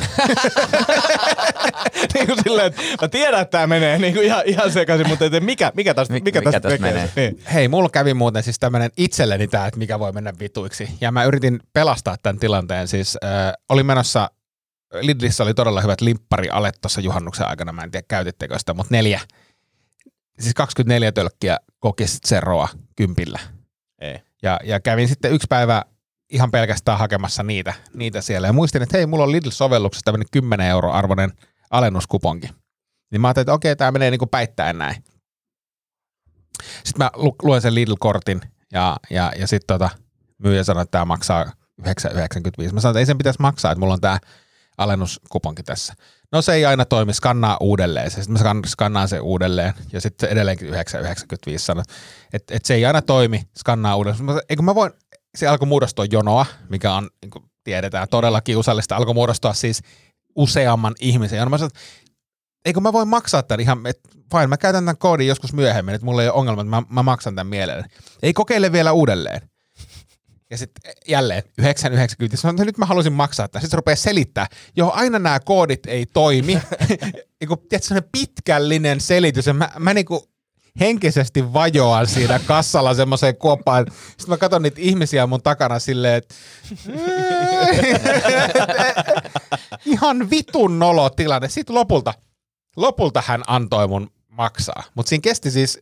niin 2.14 2.26
kuin 2.26 2.38
silleen, 2.42 2.66
että 2.66 2.82
mä 3.02 3.08
tiedän, 3.08 3.40
että 3.40 3.50
tämä 3.50 3.66
menee 3.66 3.98
niin 3.98 4.14
kuin 4.14 4.26
ihan, 4.26 4.42
ihan 4.46 4.72
sekaisin, 4.72 5.08
mutta 5.08 5.24
että 5.24 5.40
mikä, 5.40 5.72
mikä 5.74 5.94
tästä, 5.94 6.14
Mik- 6.14 6.24
mikä 6.24 6.40
mikä 6.40 6.52
tästä 6.52 6.68
tästä 6.68 6.86
menee? 6.86 7.10
Niin. 7.16 7.42
Hei, 7.54 7.68
mulla 7.68 7.88
kävi 7.88 8.14
muuten 8.14 8.42
siis 8.42 8.58
tämmönen 8.58 8.90
itselleni 8.96 9.48
tää, 9.48 9.66
että 9.66 9.78
mikä 9.78 9.98
voi 9.98 10.12
mennä 10.12 10.32
vituiksi. 10.40 10.88
Ja 11.00 11.12
mä 11.12 11.24
yritin 11.24 11.60
pelastaa 11.72 12.16
tämän 12.22 12.38
tilanteen. 12.38 12.88
Siis 12.88 13.18
äh, 13.24 13.52
oli 13.68 13.82
menossa, 13.82 14.30
Lidlissä 15.00 15.42
oli 15.42 15.54
todella 15.54 15.80
hyvät 15.80 16.00
limpparialet 16.00 16.78
tuossa 16.80 17.00
juhannuksen 17.00 17.46
aikana. 17.46 17.72
Mä 17.72 17.82
en 17.82 17.90
tiedä, 17.90 18.04
käytittekö 18.08 18.58
sitä, 18.58 18.74
mutta 18.74 18.94
neljä. 18.94 19.20
Siis 20.40 20.54
24 20.54 21.12
tölkkiä 21.12 21.58
kokis 21.78 22.18
Zeroa 22.28 22.68
kympillä. 22.96 23.38
Ei. 24.00 24.18
Ja, 24.42 24.60
ja 24.64 24.80
kävin 24.80 25.08
sitten 25.08 25.32
yksi 25.32 25.46
päivä 25.48 25.82
ihan 26.30 26.50
pelkästään 26.50 26.98
hakemassa 26.98 27.42
niitä, 27.42 27.74
niitä 27.94 28.20
siellä. 28.20 28.46
Ja 28.48 28.52
muistin, 28.52 28.82
että 28.82 28.96
hei, 28.96 29.06
mulla 29.06 29.24
on 29.24 29.32
Lidl-sovelluksessa 29.32 30.04
tämmöinen 30.04 30.28
10 30.32 30.66
euro 30.66 30.92
arvoinen 30.92 31.32
alennuskuponki. 31.70 32.48
Niin 33.10 33.20
mä 33.20 33.28
ajattelin, 33.28 33.44
että 33.44 33.52
okei, 33.52 33.76
tämä 33.76 33.92
menee 33.92 34.10
niinku 34.10 34.26
päittäin 34.26 34.78
näin. 34.78 35.04
Sitten 36.62 36.98
mä 36.98 37.10
lu- 37.14 37.36
luen 37.42 37.62
sen 37.62 37.74
Lidl-kortin 37.74 38.40
ja, 38.72 38.96
ja, 39.10 39.32
ja 39.36 39.46
sitten 39.46 39.78
tota, 39.78 39.90
myyjä 40.38 40.64
sanoi, 40.64 40.82
että 40.82 40.90
tämä 40.90 41.04
maksaa 41.04 41.44
9,95. 41.44 42.72
Mä 42.72 42.80
sanoin, 42.80 42.92
että 42.92 42.98
ei 42.98 43.06
sen 43.06 43.18
pitäisi 43.18 43.40
maksaa, 43.40 43.72
että 43.72 43.80
mulla 43.80 43.94
on 43.94 44.00
tämä 44.00 44.18
alennuskuponki 44.78 45.62
tässä. 45.62 45.94
No 46.32 46.42
se 46.42 46.52
ei 46.52 46.64
aina 46.64 46.84
toimi, 46.84 47.14
skannaa 47.14 47.56
uudelleen. 47.60 48.10
Sitten 48.10 48.32
mä 48.32 48.38
skan- 48.38 48.68
skannaan 48.68 49.08
sen 49.08 49.22
uudelleen 49.22 49.74
ja 49.92 50.00
sitten 50.00 50.28
edelleenkin 50.28 50.68
9,95 50.68 50.74
sanoi, 51.58 51.84
että, 52.32 52.54
että 52.54 52.66
se 52.66 52.74
ei 52.74 52.86
aina 52.86 53.02
toimi, 53.02 53.42
skannaa 53.58 53.96
uudelleen. 53.96 54.24
Mä 54.24 54.40
Eikö 54.48 54.62
mä 54.62 54.74
voin, 54.74 54.92
se 55.36 55.46
alkoi 55.46 55.68
muodostua 55.68 56.04
jonoa, 56.04 56.46
mikä 56.68 56.94
on, 56.94 57.10
niin 57.22 57.30
kuin 57.30 57.44
tiedetään, 57.64 58.08
todella 58.08 58.40
kiusallista. 58.40 58.96
Alkoi 58.96 59.14
muodostua 59.14 59.54
siis 59.54 59.82
useamman 60.36 60.94
ihmisen 61.00 61.38
jono. 61.38 61.50
Mä 61.50 61.58
sanoin, 61.58 61.72
eikö 62.64 62.80
mä 62.80 62.92
voin 62.92 63.08
maksaa 63.08 63.42
tämän 63.42 63.60
ihan, 63.60 63.86
että 63.86 64.08
fine, 64.32 64.46
mä 64.46 64.56
käytän 64.56 64.84
tämän 64.84 64.98
koodin 64.98 65.26
joskus 65.26 65.52
myöhemmin, 65.52 65.94
että 65.94 66.04
mulla 66.04 66.22
ei 66.22 66.28
ole 66.28 66.38
ongelma, 66.38 66.62
että 66.62 66.70
mä, 66.70 66.82
mä 66.88 67.02
maksan 67.02 67.34
tämän 67.34 67.46
mielelläni. 67.46 67.88
Ei 68.22 68.32
kokeile 68.32 68.72
vielä 68.72 68.92
uudelleen. 68.92 69.40
Ja 70.50 70.58
sitten 70.58 70.92
jälleen 71.08 71.42
9,90. 71.62 72.36
Sanoin, 72.36 72.54
että 72.54 72.64
nyt 72.64 72.78
mä 72.78 72.86
haluaisin 72.86 73.12
maksaa 73.12 73.48
tämän. 73.48 73.60
Sitten 73.60 73.70
se 73.70 73.76
rupeaa 73.76 73.96
selittää. 73.96 74.46
Joo, 74.76 74.92
aina 74.94 75.18
nämä 75.18 75.40
koodit 75.40 75.86
ei 75.86 76.06
toimi. 76.06 76.52
niinku, 77.40 77.56
tiedätkö, 77.56 77.88
sellainen 77.88 78.10
pitkällinen 78.12 79.00
selitys. 79.00 79.46
Ja 79.46 79.54
mä, 79.54 79.70
mä 79.78 79.94
niinku 79.94 80.33
henkisesti 80.80 81.52
vajoan 81.52 82.06
siinä 82.06 82.40
kassalla 82.46 82.94
semmoiseen 82.94 83.36
kuoppaan. 83.36 83.86
Sitten 84.08 84.28
mä 84.28 84.36
katson 84.36 84.62
niitä 84.62 84.80
ihmisiä 84.80 85.26
mun 85.26 85.42
takana 85.42 85.78
silleen, 85.78 86.14
että 86.14 86.34
ihan 89.86 90.30
vitun 90.30 90.78
nolo 90.78 91.10
tilanne. 91.10 91.48
Sitten 91.48 91.74
lopulta, 91.74 92.14
lopulta 92.76 93.22
hän 93.26 93.42
antoi 93.46 93.88
mun 93.88 94.10
maksaa. 94.28 94.82
Mutta 94.94 95.08
siinä 95.08 95.22
kesti 95.22 95.50
siis, 95.50 95.80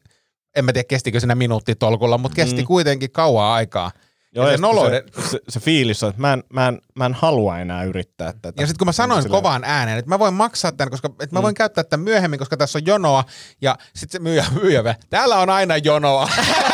en 0.57 0.64
mä 0.64 0.72
tiedä 0.72 0.88
kestikö 0.88 1.20
siinä 1.20 1.34
minuuttitolkulla, 1.34 2.18
mutta 2.18 2.36
kesti 2.36 2.62
mm. 2.62 2.66
kuitenkin 2.66 3.11
kauan 3.11 3.53
aikaa. 3.53 3.90
Joo, 4.35 4.47
ja 4.47 4.57
se 4.57 4.62
nolouden, 4.62 5.03
se, 5.14 5.30
se, 5.30 5.41
se, 5.49 5.61
fiilis 5.61 6.03
on, 6.03 6.11
että 6.11 6.20
mä 6.20 6.33
en, 6.33 6.45
mä, 6.53 6.68
en, 6.68 6.80
mä 6.95 7.07
en 7.07 7.14
halua 7.14 7.59
enää 7.59 7.85
yrittää 7.85 8.33
tätä. 8.33 8.62
Ja 8.62 8.66
sitten 8.66 8.78
kun 8.78 8.89
mä 8.89 8.93
sanoin 8.93 9.22
Silleen- 9.22 9.43
kovaan 9.43 9.64
ääneen, 9.64 9.99
että 9.99 10.09
mä 10.09 10.18
voin 10.18 10.35
maksaa 10.35 10.72
tämän, 10.72 10.91
koska 10.91 11.09
että 11.09 11.37
mä 11.37 11.43
voin 11.43 11.55
käyttää 11.55 11.85
tämän 11.85 12.05
myöhemmin, 12.05 12.39
koska 12.39 12.57
tässä 12.57 12.78
on 12.78 12.87
jonoa. 12.87 13.24
Ja 13.61 13.78
sitten 13.95 14.18
se 14.18 14.22
myyjä, 14.22 14.45
myyjä 14.62 14.85
vielä, 14.85 14.97
täällä 15.11 15.39
on 15.39 15.51
aina 15.51 15.76
jonoa. 15.76 16.28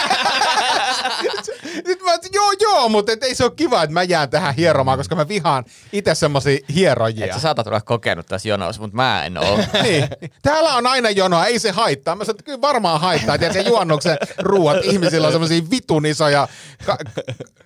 Että 2.26 2.28
joo 2.38 2.52
joo, 2.60 2.88
mutta 2.88 3.12
et 3.12 3.22
ei 3.22 3.34
se 3.34 3.44
ole 3.44 3.52
kiva, 3.56 3.82
että 3.82 3.94
mä 3.94 4.02
jään 4.02 4.30
tähän 4.30 4.54
hieromaan, 4.54 4.98
koska 4.98 5.14
mä 5.14 5.28
vihaan 5.28 5.64
itse 5.92 6.14
semmosia 6.14 6.58
hierojia. 6.74 7.26
Et 7.26 7.32
sä 7.32 7.40
saatat 7.40 7.66
olla 7.66 7.80
kokenut 7.80 8.26
tässä 8.26 8.48
jonossa, 8.48 8.80
mutta 8.82 8.96
mä 8.96 9.24
en 9.24 9.38
oo. 9.38 9.58
niin. 9.82 10.08
Täällä 10.42 10.74
on 10.74 10.86
aina 10.86 11.10
jonoa, 11.10 11.46
ei 11.46 11.58
se 11.58 11.70
haittaa. 11.70 12.16
Mä 12.16 12.24
sanoin, 12.24 12.34
että 12.34 12.44
kyllä 12.44 12.60
varmaan 12.60 13.00
haittaa. 13.00 13.36
Ja 13.36 13.52
se 13.52 13.60
juonnuksen 13.60 14.16
ruuat, 14.38 14.76
ihmisillä 14.84 15.26
on 15.26 15.32
semmosia 15.32 15.62
vitun 15.70 16.06
isoja 16.06 16.48
ka- 16.86 16.98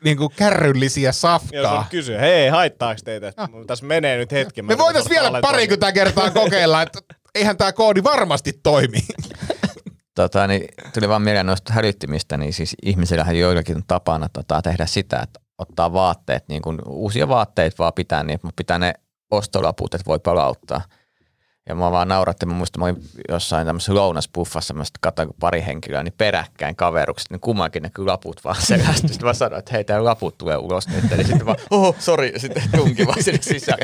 niinku 0.04 0.32
kärryllisiä 0.36 1.08
Ja 1.08 1.12
se 1.12 1.20
safkaa. 1.20 1.78
on 1.78 1.84
kysyä, 1.90 2.18
hei, 2.20 2.48
haittaako 2.48 3.00
teitä? 3.04 3.32
No. 3.36 3.48
Tässä 3.66 3.86
menee 3.86 4.16
nyt 4.16 4.32
hetki. 4.32 4.62
Me 4.62 4.78
voitais 4.78 5.10
vielä 5.10 5.40
parikymmentä 5.40 5.92
kertaa 5.92 6.30
kokeilla, 6.30 6.82
että 6.82 6.98
eihän 7.34 7.56
tämä 7.56 7.72
koodi 7.72 8.02
varmasti 8.02 8.52
toimi. 8.62 8.98
Tota, 10.14 10.46
niin 10.46 10.68
tuli 10.94 11.08
vaan 11.08 11.22
mieleen 11.22 11.46
noista 11.46 11.72
hälyttimistä, 11.72 12.36
niin 12.36 12.52
siis 12.52 12.76
ihmisillähän 12.82 13.38
joillakin 13.38 13.76
on 13.76 13.82
tapana 13.86 14.28
tota, 14.32 14.62
tehdä 14.62 14.86
sitä, 14.86 15.20
että 15.20 15.40
ottaa 15.58 15.92
vaatteet, 15.92 16.44
niin 16.48 16.62
kuin 16.62 16.78
uusia 16.86 17.28
vaatteita 17.28 17.76
vaan 17.78 17.92
pitää, 17.92 18.22
niin 18.22 18.38
mutta 18.42 18.56
pitää 18.56 18.78
ne 18.78 18.94
ostolaput, 19.30 19.94
että 19.94 20.06
voi 20.06 20.18
palauttaa. 20.18 20.80
Ja 21.68 21.74
mä 21.74 21.90
vaan 21.90 22.08
nauratti, 22.08 22.46
mä 22.46 22.54
muistan, 22.54 22.80
mä 22.80 22.84
olin 22.84 23.02
jossain 23.28 23.66
tämmöisessä 23.66 23.94
lounaspuffassa, 23.94 24.74
mä 24.74 24.84
sitten 24.84 24.98
katsoin 25.00 25.28
kun 25.28 25.36
pari 25.40 25.62
henkilöä, 25.66 26.02
niin 26.02 26.14
peräkkäin 26.18 26.76
kaverukset, 26.76 27.30
niin 27.30 27.40
kummankin 27.40 27.90
kyllä 27.94 28.12
laput 28.12 28.44
vaan 28.44 28.62
selästyi. 28.68 29.08
Sitten 29.08 29.26
mä 29.26 29.34
sanoin, 29.34 29.58
että 29.58 29.72
hei, 29.72 29.84
tää 29.84 30.04
laput 30.04 30.38
tulee 30.38 30.56
ulos 30.56 30.88
nyt. 30.88 31.10
Niin 31.10 31.26
sitten 31.26 31.46
vaan, 31.46 31.58
oho, 31.70 31.94
sori, 31.98 32.32
sitten 32.36 32.62
tunki 32.76 33.06
vaan 33.06 33.22
sinne 33.22 33.42
sisään. 33.42 33.78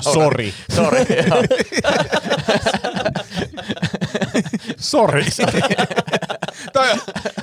Sori. 0.00 0.54
Sori, 0.74 1.06
joo. 1.28 1.42
Sori. 4.78 5.24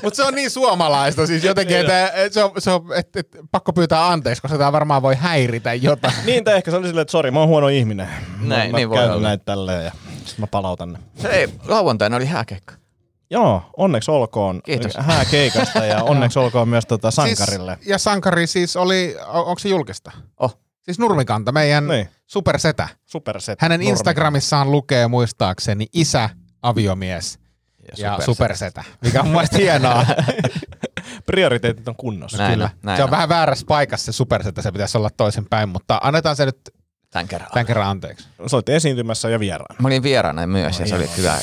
Mutta 0.04 0.18
se 0.18 0.24
on 0.24 0.34
niin 0.36 0.50
suomalaista 0.52 1.28
siis 1.28 1.44
jotenkin, 1.44 1.78
että 1.78 2.08
et 2.14 2.34
se 2.34 2.44
on, 2.44 2.52
se 2.58 2.72
on 2.72 2.86
et, 2.96 3.16
et, 3.16 3.28
pakko 3.52 3.74
pyytää 3.74 4.08
anteeksi, 4.08 4.42
koska 4.42 4.58
tämä 4.58 4.72
varmaan 4.72 5.02
voi 5.02 5.16
häiritä 5.16 5.74
jotain. 5.74 6.14
Niin, 6.26 6.44
tai 6.44 6.56
ehkä 6.56 6.72
se 6.72 6.78
oli 6.78 6.88
silleen, 6.88 7.02
että 7.02 7.12
sori, 7.12 7.32
mä 7.32 7.40
oon 7.40 7.48
huono 7.50 7.68
ihminen. 7.68 8.08
Näin, 8.42 8.72
mä, 8.72 8.78
niin 8.78 8.90
mä 8.90 8.96
voi 8.96 9.06
olla. 9.10 9.22
näitä 9.22 9.46
tälleen 9.46 9.86
ja 9.86 9.92
sit 10.26 10.38
mä 10.38 10.48
palautan 10.48 10.94
ne. 10.94 11.30
Ei, 11.30 11.48
lauantaina 11.66 12.16
oli 12.16 12.26
hääkeikka. 12.26 12.74
Joo, 13.32 13.62
onneksi 13.78 14.12
olkoon 14.12 14.62
Kiitos. 14.62 14.94
hääkeikasta 15.00 15.86
ja 15.86 16.04
onneksi 16.14 16.40
olkoon 16.40 16.70
myös 16.70 16.86
tota 16.86 17.12
sankarille. 17.12 17.76
Siis, 17.76 17.88
ja 17.88 17.98
Sankari 17.98 18.48
siis 18.48 18.76
oli, 18.76 19.16
on- 19.28 19.46
onko 19.46 19.60
se 19.60 19.70
julkista? 19.70 20.12
Oh. 20.40 20.58
Siis 20.82 21.00
Nurmikanta, 21.00 21.52
meidän 21.52 21.88
Niin. 21.88 22.10
supersetä. 22.28 22.88
Superset. 23.06 23.62
Hänen 23.62 23.80
Nurmi. 23.80 23.90
Instagramissaan 23.90 24.72
lukee 24.72 25.08
muistaakseni 25.08 25.86
isä, 25.94 26.30
aviomies 26.62 27.40
ja, 27.98 28.08
ja 28.18 28.26
supersetä, 28.26 28.84
mikä 29.02 29.20
on 29.20 29.26
mun 29.26 29.34
mielestä 29.36 29.58
hienoa. 29.58 30.06
Prioriteetit 31.26 31.88
on 31.88 31.96
kunnossa. 31.96 32.38
Näin 32.38 32.52
Kyllä. 32.54 32.66
on, 32.66 32.80
näin 32.84 32.98
se 32.98 33.04
on 33.04 33.08
on. 33.08 33.12
vähän 33.12 33.30
väärässä 33.30 33.66
paikassa 33.68 34.06
se 34.06 34.16
supersetä, 34.16 34.62
se 34.62 34.72
pitäisi 34.72 34.98
olla 34.98 35.10
toisinpäin, 35.18 35.70
mutta 35.70 36.00
annetaan 36.04 36.36
se 36.36 36.46
nyt 36.46 36.60
Tämän 37.12 37.28
kerran. 37.28 37.50
tämän 37.54 37.66
kerran 37.66 37.88
anteeksi. 37.88 38.28
Sä 38.48 38.58
olitte 38.58 38.76
esiintymässä 38.76 39.30
ja 39.30 39.40
vieraan. 39.40 39.76
Mä 39.82 39.88
olin 39.88 40.04
vieraana 40.04 40.48
myös 40.48 40.80
ja 40.80 40.88
se 40.88 40.96
oli 40.96 41.08
kyllä, 41.16 41.38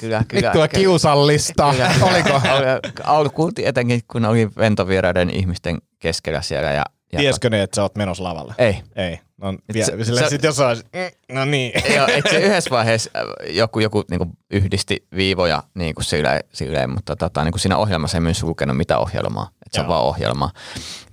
kyllä, 0.00 0.24
kyllä, 0.28 0.48
Vittua 0.48 0.68
kiusallista. 0.68 1.70
kyllä, 1.72 1.90
Oliko? 2.02 2.30
Oli- 2.56 2.92
Alkuun 3.04 3.52
etenkin, 3.62 4.00
kun 4.12 4.24
oli 4.24 4.50
ventovieraiden 4.56 5.30
ihmisten 5.30 5.78
keskellä 5.98 6.42
siellä. 6.42 6.70
Ja, 6.72 6.84
ja 7.12 7.18
Tiesikö 7.18 7.50
ne, 7.50 7.62
että 7.62 7.74
sä 7.74 7.82
oot 7.82 7.96
menossa 7.96 8.24
lavalle? 8.24 8.54
Ei. 8.58 8.82
Ei. 8.96 9.20
No, 9.42 9.48
Et 9.68 9.74
vie, 9.74 9.84
se- 9.84 10.28
sit 10.28 10.42
jos 10.42 10.60
olisi, 10.60 10.84
mm, 10.92 11.34
no 11.34 11.44
niin. 11.44 11.72
Joo, 11.96 12.06
eikö 12.06 12.30
se 12.30 12.38
yhdessä 12.46 12.70
vaiheessa 12.70 13.10
äh, 13.16 13.54
joku, 13.56 13.80
joku 13.80 14.04
niin 14.10 14.20
yhdisti 14.50 15.06
viivoja 15.16 15.62
niin 15.74 15.94
kuin 15.94 16.04
silleen, 16.04 16.40
silleen, 16.52 16.90
mutta 16.90 17.16
tota, 17.16 17.44
niin 17.44 17.52
kuin 17.52 17.60
siinä 17.60 17.76
ohjelmassa 17.76 18.16
ei 18.16 18.20
myös 18.20 18.42
lukenut 18.42 18.76
mitä 18.76 18.98
ohjelmaa, 18.98 19.48
että 19.66 19.76
se 19.76 19.80
on 19.80 19.88
vaan 19.88 20.02
ohjelma. 20.04 20.50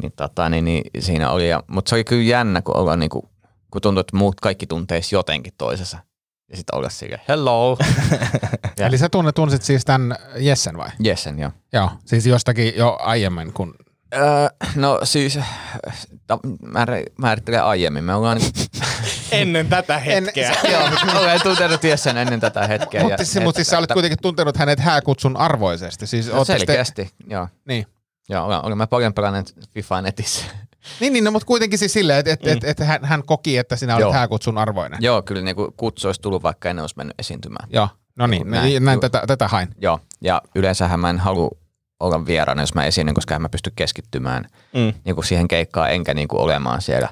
Niin, 0.01 0.11
tota, 0.15 0.49
niin, 0.49 0.65
niin, 0.65 0.83
siinä 0.99 1.29
oli, 1.31 1.49
ja, 1.49 1.63
mutta 1.67 1.89
se 1.89 1.95
oli 1.95 2.03
kyllä 2.03 2.23
jännä, 2.23 2.61
kun, 2.61 2.77
olla, 2.77 2.95
niin 2.95 3.09
kuin, 3.09 3.25
kun 3.71 3.81
tuntui, 3.81 4.01
että 4.01 4.17
muut 4.17 4.41
kaikki 4.41 4.67
tunteisi 4.67 5.15
jotenkin 5.15 5.53
toisessa. 5.57 5.97
Ja 6.49 6.57
sitten 6.57 6.77
olla 6.77 6.89
silleen, 6.89 7.21
hello. 7.27 7.77
Ja- 8.79 8.87
Eli 8.87 8.97
sä 8.97 9.09
tunnet, 9.09 9.35
tunsit 9.35 9.61
siis 9.61 9.85
tämän 9.85 10.15
Jessen 10.37 10.77
vai? 10.77 10.89
Jessen, 10.99 11.39
joo. 11.39 11.51
Joo, 11.73 11.89
siis 12.05 12.25
jostakin 12.25 12.73
jo 12.77 12.97
aiemmin, 13.01 13.53
kun... 13.53 13.75
Öö, 14.15 14.47
no 14.75 14.99
siis, 15.03 15.39
ta- 16.27 16.39
määr- 16.65 17.13
määrittelee 17.17 17.59
aiemmin. 17.59 18.03
Me 18.03 18.15
ollaan 18.15 18.37
niin, 18.37 18.51
Ennen 19.31 19.67
tätä 19.67 19.97
hetkeä. 19.99 20.55
joo, 20.71 20.81
olen 21.21 21.41
tuntenut 21.43 21.83
Jessen 21.83 22.17
ennen 22.17 22.39
tätä 22.39 22.67
hetkeä. 22.67 23.03
Mutta 23.03 23.25
siis, 23.25 23.43
mut 23.43 23.55
siis 23.55 23.67
sä 23.67 23.77
olet 23.77 23.93
kuitenkin 23.93 24.19
tuntenut 24.21 24.57
hänet 24.57 24.79
hääkutsun 24.79 25.37
arvoisesti. 25.37 26.07
Siis 26.07 26.25
te- 26.25 26.45
Selkeästi, 26.45 27.09
joo. 27.29 27.47
Niin. 27.67 27.85
Joo, 28.29 28.45
olen, 28.45 28.65
olen 28.65 28.77
mä 28.77 28.87
paljon 28.87 29.13
pelannut 29.13 29.55
FIFA 29.73 30.01
netissä. 30.01 30.45
Niin, 30.99 31.13
niin 31.13 31.23
no, 31.23 31.31
mutta 31.31 31.45
kuitenkin 31.45 31.79
siis 31.79 31.93
silleen, 31.93 32.19
että 32.19 32.31
et, 32.31 32.47
et, 32.47 32.63
et 32.63 32.79
hän, 32.87 33.05
hän 33.05 33.23
koki, 33.23 33.57
että 33.57 33.75
sinä 33.75 33.93
olet 33.95 34.01
Joo. 34.01 34.13
hääkutsun 34.13 34.57
arvoinen. 34.57 34.99
Joo, 35.03 35.21
kyllä 35.21 35.41
niin 35.41 35.55
kutsu 35.77 36.07
olisi 36.07 36.21
tullut, 36.21 36.43
vaikka 36.43 36.69
en 36.69 36.79
olisi 36.79 36.95
mennyt 36.97 37.19
esiintymään. 37.19 37.69
Joo, 37.73 37.87
no 38.15 38.27
niin, 38.27 38.51
Näin. 38.51 38.63
näin, 38.73 38.85
näin 38.85 38.95
Joo. 38.95 39.01
tätä, 39.09 39.23
tätä 39.27 39.47
hain. 39.47 39.67
Joo, 39.81 39.99
ja 40.21 40.41
yleensähän 40.55 40.99
mä 40.99 41.09
en 41.09 41.19
halua 41.19 41.49
olla 42.01 42.25
vieraana, 42.25 42.61
jos 42.61 42.73
mä 42.73 42.85
esiinnyn, 42.85 43.15
koska 43.15 43.35
en 43.35 43.41
mä 43.41 43.49
pysty 43.49 43.71
keskittymään 43.75 44.45
Mm. 44.73 44.93
niin 45.05 45.15
kuin 45.15 45.25
siihen 45.25 45.47
keikkaan, 45.47 45.91
enkä 45.91 46.13
niin 46.13 46.27
kuin 46.27 46.41
olemaan 46.41 46.81
siellä. 46.81 47.09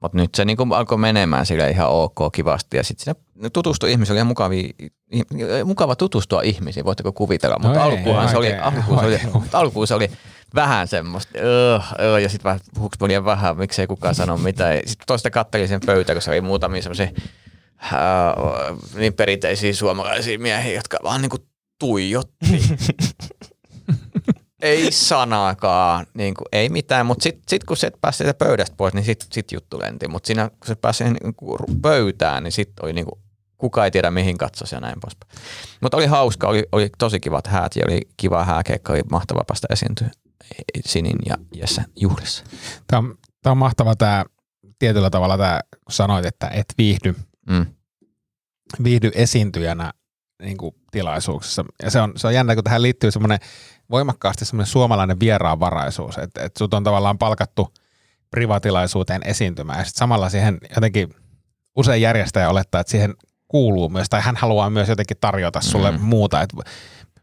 Mutta 0.00 0.18
nyt 0.18 0.34
se 0.34 0.44
niin 0.44 0.56
kuin 0.56 0.72
alkoi 0.72 0.98
menemään 0.98 1.46
sille 1.46 1.70
ihan 1.70 1.88
ok, 1.88 2.14
kivasti. 2.32 2.76
Ja 2.76 2.84
sitten 2.84 3.04
siinä 3.04 3.50
tutustui 3.52 3.92
ihmisiä, 3.92 4.12
oli 4.12 4.18
ihan 4.18 4.26
mukavia, 4.26 4.68
mukava 5.64 5.96
tutustua 5.96 6.42
ihmisiin, 6.42 6.84
voitteko 6.84 7.12
kuvitella. 7.12 7.56
No 7.56 7.68
Mutta 7.68 7.84
ei, 7.84 7.90
alkuunhan 7.92 8.28
se 8.28 8.36
oli, 8.36 8.54
alkuun 8.54 9.00
se 9.00 9.06
oli, 9.06 9.20
alkuun 9.52 9.86
se 9.86 9.94
oli 9.94 10.10
vähän 10.54 10.88
semmoista, 10.88 11.38
öö, 11.38 11.78
öö, 12.00 12.20
ja 12.20 12.28
sitten 12.28 12.44
vähän 12.44 12.60
puhuks 12.74 12.98
vähän, 13.24 13.56
miksei 13.56 13.86
kukaan 13.86 14.14
sano 14.14 14.36
mitään. 14.36 14.76
Sitten 14.76 15.06
toista 15.06 15.30
kattelin 15.30 15.68
sen 15.68 15.80
pöytä, 15.86 16.12
kun 16.12 16.22
se 16.22 16.30
oli 16.30 16.40
muutamia 16.40 16.82
semmoisia 16.82 17.08
ää, 17.92 18.34
niin 18.94 19.12
perinteisiä 19.12 19.72
suomalaisia 19.72 20.38
miehiä, 20.38 20.74
jotka 20.74 20.98
vaan 21.02 21.22
niinku 21.22 21.38
tuijotti. 21.78 22.46
ei 24.62 24.92
sanaakaan, 24.92 26.06
niin 26.14 26.34
kuin, 26.34 26.46
ei 26.52 26.68
mitään, 26.68 27.06
mutta 27.06 27.22
sitten 27.22 27.42
sit 27.48 27.64
kun 27.64 27.76
se 27.76 27.92
pääsi 28.00 28.16
sieltä 28.16 28.44
pöydästä 28.44 28.76
pois, 28.76 28.94
niin 28.94 29.04
sitten 29.04 29.28
sit 29.32 29.52
juttu 29.52 29.78
lenti. 29.78 30.08
Mutta 30.08 30.26
siinä 30.26 30.48
kun 30.48 30.66
se 30.66 30.74
pääsi 30.74 31.04
niin 31.04 31.34
kuin 31.36 31.58
pöytään, 31.82 32.42
niin 32.42 32.52
sitten 32.52 32.84
oli 32.84 32.92
niin 32.92 33.06
kuin, 33.06 33.20
kuka 33.58 33.84
ei 33.84 33.90
tiedä 33.90 34.10
mihin 34.10 34.38
katsoisi 34.38 34.74
ja 34.74 34.80
näin 34.80 35.00
poispäin. 35.00 35.32
Mutta 35.80 35.96
oli 35.96 36.06
hauska, 36.06 36.48
oli, 36.48 36.64
oli 36.72 36.90
tosi 36.98 37.20
kivat 37.20 37.46
häät 37.46 37.76
ja 37.76 37.82
oli 37.88 38.00
kiva 38.16 38.44
hääkeikka, 38.44 38.92
oli 38.92 39.02
mahtavaa 39.10 39.44
päästä 39.46 39.66
esiintyä 39.70 40.10
Sinin 40.86 41.18
ja 41.26 41.36
Jessen 41.54 41.84
juhlissa. 41.96 42.44
Tämä 42.86 42.98
on, 42.98 43.18
tämä 43.42 43.50
on 43.50 43.58
mahtava 43.58 43.96
tämä 43.96 44.24
tietyllä 44.78 45.10
tavalla 45.10 45.38
tämä, 45.38 45.60
kun 45.84 45.92
sanoit, 45.92 46.26
että 46.26 46.48
et 46.48 46.66
viihdy, 46.78 47.14
Mm. 47.50 47.66
viihdy 48.84 49.10
esiintyjänä 49.14 49.92
niin 50.40 50.56
kuin 50.56 50.74
tilaisuuksissa. 50.90 51.64
Ja 51.82 51.90
se 51.90 52.00
on, 52.00 52.12
se 52.16 52.26
on 52.26 52.34
jännä, 52.34 52.54
kun 52.54 52.64
tähän 52.64 52.82
liittyy 52.82 53.10
semmoinen 53.10 53.38
voimakkaasti 53.90 54.44
semmoinen 54.44 54.72
suomalainen 54.72 55.20
vieraanvaraisuus, 55.20 56.18
että, 56.18 56.44
että 56.44 56.58
sut 56.58 56.74
on 56.74 56.84
tavallaan 56.84 57.18
palkattu 57.18 57.74
privatilaisuuteen 58.30 59.22
esiintymään 59.24 59.78
ja 59.78 59.84
sitten 59.84 59.98
samalla 59.98 60.28
siihen 60.28 60.58
jotenkin 60.74 61.14
usein 61.76 62.02
järjestäjä 62.02 62.50
olettaa, 62.50 62.80
että 62.80 62.90
siihen 62.90 63.14
kuuluu 63.48 63.88
myös, 63.88 64.08
tai 64.08 64.20
hän 64.20 64.36
haluaa 64.36 64.70
myös 64.70 64.88
jotenkin 64.88 65.16
tarjota 65.20 65.60
sulle 65.60 65.90
Mm. 65.90 66.00
muuta, 66.00 66.42
että 66.42 66.56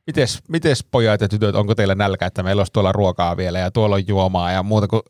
mites, 0.08 0.40
mites 0.50 0.84
pojat 0.92 1.22
ja 1.22 1.30
tytöt, 1.30 1.56
onko 1.56 1.76
teillä 1.76 1.96
nälkä, 1.96 2.26
että 2.26 2.44
meillä 2.44 2.60
olisi 2.60 2.74
tuolla 2.74 2.92
ruokaa 2.92 3.38
vielä 3.38 3.60
ja 3.60 3.72
tuolla 3.72 3.96
on 3.96 4.08
juomaa 4.08 4.52
ja 4.52 4.64
muuta, 4.64 4.88
kun, 4.88 5.02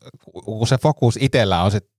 kun 0.46 0.68
se 0.68 0.78
fokus 0.78 1.18
itsellä 1.22 1.64
on 1.64 1.72
sit 1.72 1.97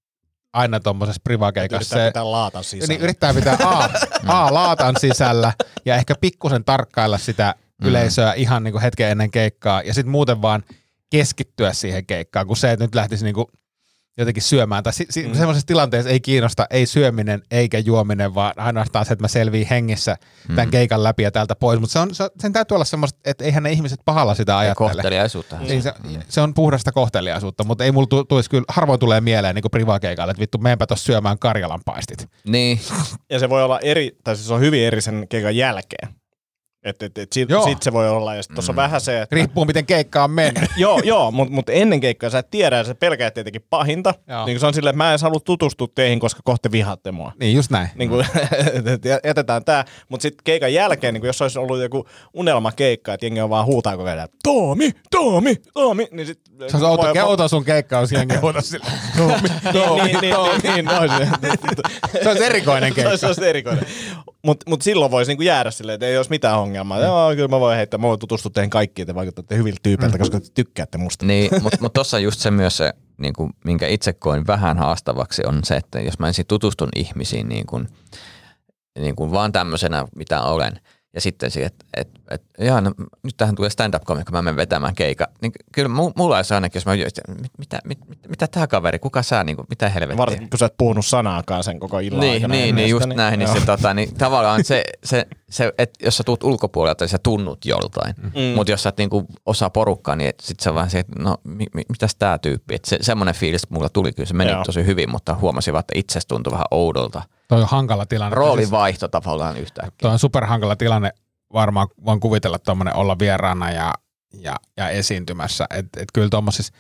aina 0.59 0.81
tuommoisessa 0.81 1.21
privakeikassa. 1.25 1.97
Yrittää 1.97 2.11
pitää 2.11 2.31
laatan 2.31 2.65
sisällä. 2.65 2.87
niin 2.93 3.01
yrittää 3.01 3.35
pitää 3.35 3.57
A, 3.65 3.89
A 4.27 4.55
laatan 4.55 4.95
sisällä 5.01 5.53
ja 5.85 5.97
ehkä 5.97 6.15
pikkusen 6.21 6.65
tarkkailla 6.65 7.19
sitä 7.19 7.55
Mm. 7.83 7.89
yleisöä 7.89 8.33
ihan 8.33 8.63
niin 8.65 8.73
kuin 8.73 8.83
hetken 8.83 9.09
ennen 9.11 9.31
keikkaa 9.31 9.83
ja 9.83 9.95
sitten 9.95 10.11
muuten 10.11 10.43
vaan 10.43 10.63
keskittyä 11.11 11.73
siihen 11.73 12.07
keikkaan, 12.07 12.47
kuin 12.47 12.57
se, 12.57 12.73
että 12.73 12.85
nyt 12.85 12.95
lähtisi 12.95 13.25
niinku 13.25 13.51
jotenkin 14.19 14.43
syömään. 14.43 14.83
Tai 14.83 14.93
si- 14.93 15.07
si- 15.11 15.27
mm. 15.29 15.35
semmoisessa 15.35 15.67
tilanteessa 15.67 16.11
ei 16.11 16.21
kiinnosta 16.21 16.67
ei 16.71 16.87
syöminen 16.87 17.43
eikä 17.51 17.79
juominen, 17.79 18.35
vaan 18.35 18.53
ainoastaan 18.57 19.05
se, 19.07 19.13
että 19.13 19.25
mä 19.25 19.29
selviin 19.29 19.67
hengissä 19.71 20.17
tämän 20.49 20.67
Mm. 20.67 20.71
keikan 20.71 21.03
läpi 21.03 21.23
ja 21.23 21.31
täältä 21.31 21.55
pois. 21.57 21.81
Mutta 21.81 21.93
se 21.93 21.99
on, 21.99 22.15
se, 22.15 22.29
sen 22.41 22.53
täytyy 22.53 22.75
olla 22.75 22.85
semmoista, 22.85 23.21
että 23.25 23.45
eihän 23.45 23.63
ne 23.63 23.71
ihmiset 23.73 24.01
pahalla 24.05 24.35
sitä 24.35 24.53
Ja 24.53 24.59
ajattele. 24.59 24.91
kohteliaisuutta. 24.91 25.59
Niin 25.59 25.83
se, 25.83 25.93
se, 26.29 26.41
on 26.41 26.55
puhdasta 26.55 26.93
kohteliaisuutta, 26.93 27.65
mutta 27.65 27.85
ei 27.85 27.93
mulla 27.93 28.07
tu- 28.07 28.25
tulisi 28.25 28.51
kyllä, 28.51 28.65
harvoin 28.69 29.01
tulee 29.01 29.21
mieleen 29.21 29.55
niin 29.55 29.65
privakeikalle, 29.71 30.31
että 30.31 30.41
vittu, 30.41 30.59
meenpä 30.59 30.87
tuossa 30.87 31.05
syömään 31.07 31.39
Karjalan 31.39 31.81
paistit. 31.85 32.29
Niin, 32.49 32.81
Ja 33.31 33.39
se 33.39 33.49
voi 33.49 33.63
olla 33.63 33.81
eri, 33.81 34.17
tai 34.25 34.37
siis 34.37 34.49
se 34.49 34.55
on 34.55 34.61
hyvin 34.61 34.83
eri 34.85 35.01
sen 35.01 35.27
keikan 35.29 35.57
jälkeen. 35.57 36.09
Että 36.85 37.07
et, 37.07 37.19
et 37.19 37.33
sit, 37.33 37.51
Joo. 37.51 37.65
sit 37.65 37.83
se 37.83 37.93
voi 37.93 38.09
olla, 38.09 38.35
ja 38.35 38.43
tuossa 38.55 38.73
on 38.73 38.77
vähän 38.77 39.01
se, 39.01 39.23
että... 39.23 39.37
Riippuu, 39.37 39.65
miten 39.65 39.87
keikka 39.87 40.25
on 40.25 40.31
mennyt. 40.31 40.71
joo, 40.77 41.01
joo 41.05 41.31
mutta 41.31 41.55
mut 41.55 41.69
ennen 41.69 42.01
keikkaa 42.01 42.31
sä 42.31 42.39
et 42.39 42.51
tiedä, 42.51 42.77
ja 42.77 42.85
sä 42.85 42.95
pelkäät 42.95 43.35
tietenkin 43.35 43.65
pahinta. 43.71 44.15
Joo. 44.29 44.47
Niin 44.47 44.61
se 44.61 44.67
on 44.67 44.75
silleen, 44.75 44.91
että 44.95 45.05
mä 45.05 45.13
en 45.13 45.19
halua 45.23 45.41
tutustua 45.41 45.87
teihin, 45.95 46.21
koska 46.21 46.41
kohta 46.45 46.73
vihaatte 46.73 47.13
mua. 47.13 47.33
niin, 47.41 47.57
just 47.57 47.71
näin. 47.71 47.89
Niin 47.95 48.11
kuin, 48.11 48.27
että 48.95 49.21
jätetään 49.25 49.65
tää. 49.65 49.85
Mutta 50.09 50.23
sitten 50.23 50.45
keikan 50.45 50.73
jälkeen, 50.73 51.15
niin 51.15 51.21
kuin 51.21 51.29
jos 51.29 51.43
olisi 51.43 51.59
ollut 51.59 51.81
joku 51.81 52.07
unelmakeikka, 52.35 53.15
että 53.15 53.27
jengi 53.27 53.41
on 53.41 53.51
vaan 53.51 53.67
huutaa 53.67 53.97
koko 53.97 54.09
ajan, 54.09 54.29
Toomi, 54.43 54.91
Toomi, 55.11 55.57
Toomi, 55.75 56.09
niin 56.11 56.27
sit... 56.27 56.41
Se 56.69 56.77
on 56.77 56.83
outo, 56.83 57.13
outo 57.25 57.49
sun 57.49 57.65
keikka, 57.65 57.97
jos 58.01 58.13
jengi 58.13 58.37
huutaa 58.37 58.63
sille. 58.63 58.87
Toomi, 59.17 59.49
Toomi, 59.73 60.03
niin, 60.05 60.21
niin, 60.21 60.35
Toomi. 60.35 60.59
niin, 60.63 60.75
niin, 60.75 60.89
olisi. 60.99 61.15
Se 62.23 62.29
olisi 62.29 62.45
erikoinen 62.45 62.95
Se 62.95 63.01
olisi, 63.01 63.11
keikka. 63.11 63.19
se 63.19 63.27
olisi 63.27 63.47
erikoinen. 63.47 63.87
Mutta 64.49 64.71
mut 64.71 64.83
silloin 64.83 65.11
voisi 65.11 65.31
niinku 65.31 65.43
jäädä 65.43 65.71
silleen, 65.71 65.95
että 65.95 66.07
ei 66.07 66.17
olisi 66.17 66.31
mitään 66.31 66.59
ongelmaa. 66.59 67.01
Joo, 67.01 67.35
kyllä 67.35 67.49
mä 67.49 67.61
voin 67.61 67.77
heittää, 67.77 67.99
mä 67.99 68.07
voin 68.07 68.19
tutustua 68.19 68.51
teihin 68.55 68.71
kaikkiin, 68.71 69.07
te 69.07 69.15
vaikutatte 69.15 69.57
hyviltä 69.57 69.81
tyypeiltä, 69.83 70.19
koska 70.19 70.41
te 70.41 70.47
tykkäätte 70.55 70.99
musta. 70.99 71.27
niin 71.27 71.51
mutta 71.63 71.79
mut 71.81 71.93
tuossa 71.93 72.19
just 72.19 72.41
se 72.41 72.51
myös 72.51 72.77
se, 72.77 72.93
niin 73.19 73.35
kuin, 73.35 73.51
minkä 73.65 73.89
itse 73.89 74.13
koin 74.13 74.47
vähän 74.47 74.79
haastavaksi, 74.79 75.43
on 75.47 75.61
se, 75.65 75.77
että 75.77 76.01
jos 76.01 76.19
mä 76.19 76.27
ensin 76.27 76.47
tutustun 76.47 76.89
ihmisiin 76.97 77.49
niin 77.49 77.67
kuin, 77.67 77.89
niin 78.99 79.17
kuin 79.17 79.31
vaan 79.31 79.53
tämmöisenä, 79.53 80.07
mitä 80.17 80.43
olen, 80.43 80.81
ja 81.15 81.21
sitten 81.21 81.51
siihen, 81.51 81.67
että 81.67 81.85
et, 81.97 82.09
et, 82.31 82.43
jaa, 82.59 82.81
no, 82.81 82.93
nyt 83.23 83.37
tähän 83.37 83.55
tulee 83.55 83.71
stand-up 83.71 84.05
komikko, 84.05 84.33
mä 84.33 84.43
menen 84.43 84.57
vetämään 84.57 84.95
keika. 84.95 85.29
Niin 85.43 85.53
kyllä 85.73 85.89
mu- 85.89 86.13
mulla 86.17 86.37
olisi 86.37 86.55
ainakin, 86.55 86.77
jos 86.77 86.87
mä 86.87 86.95
että 86.95 87.33
mit, 87.43 87.53
mitä, 87.59 87.79
mit, 87.85 87.99
mit, 88.09 88.19
mitä 88.29 88.47
tämä 88.47 88.67
kaveri, 88.67 88.99
kuka 88.99 89.23
sä, 89.23 89.45
niin 89.45 89.57
kuin, 89.57 89.67
mitä 89.71 89.89
helvettiä. 89.89 90.17
Varsinkin, 90.17 90.51
kun 90.51 90.59
sä 90.59 90.67
et 90.67 90.75
puhunut 90.79 91.07
sanaakaan 91.07 91.65
sen 91.65 91.81
koko 91.81 91.99
illan 91.99 92.21
Niin, 92.21 92.33
aikana. 92.35 92.55
niin, 92.55 92.77
niin, 92.77 92.89
just 92.91 93.07
näin. 93.07 93.39
Niin, 93.39 93.53
se, 93.53 93.67
tota, 93.67 93.95
niin, 93.95 94.15
tavallaan 94.15 94.65
se, 94.65 94.85
se, 95.05 95.27
se 95.51 95.73
että 95.79 96.05
jos 96.05 96.17
sä 96.17 96.25
tuut 96.25 96.45
ulkopuolelta, 96.45 97.05
niin 97.05 97.11
sä 97.11 97.19
tunnut 97.19 97.65
joltain. 97.65 98.15
Mm. 98.23 98.55
Mutta 98.55 98.71
jos 98.71 98.83
sä 98.83 98.89
et 98.89 98.99
niinku 98.99 99.27
osaa 99.47 99.71
porukkaa, 99.71 100.17
niin 100.17 100.33
sit 100.43 100.61
sä 100.61 100.75
vaan 100.75 100.91
se, 100.91 100.99
että 100.99 101.23
no 101.23 101.37
mi, 101.45 101.67
mi, 101.75 101.83
mitäs 101.89 102.17
tää 102.19 102.39
tyyppi. 102.39 102.75
Et 102.75 102.85
se, 102.85 102.99
semmoinen 103.01 103.35
fiilis 103.35 103.71
mulla 103.71 103.89
tuli 103.89 104.13
kyllä, 104.13 104.27
se 104.27 104.35
meni 104.35 104.51
Joo. 104.51 104.65
tosi 104.65 104.87
hyvin, 104.87 105.11
mutta 105.11 105.35
huomasin 105.35 105.73
vaan, 105.73 105.81
että 105.81 105.99
itse 105.99 106.21
tuntui 106.29 106.51
vähän 106.51 106.67
oudolta. 106.71 107.23
Toi 107.49 107.63
on 107.63 107.69
hankala 107.69 108.07
tilanne. 108.07 108.35
Roolin 108.35 108.71
vaihto 108.71 109.09
tavallaan 109.09 109.57
yhtäkkiä. 109.57 109.91
Toi 110.03 110.11
on 110.11 110.19
superhankala 110.19 110.77
tilanne. 110.77 111.13
Varmaan 111.53 111.89
voin 112.05 112.21
kuvitella 112.21 112.59
tuommoinen 112.59 112.97
olla 112.97 113.19
vieraana 113.19 113.71
ja, 113.71 113.95
ja, 114.35 114.57
ja 114.77 114.89
esiintymässä. 114.89 115.67
Että 115.75 116.01
et 116.01 116.09
kyllä 116.15 116.29
tuommoisissa 116.29 116.73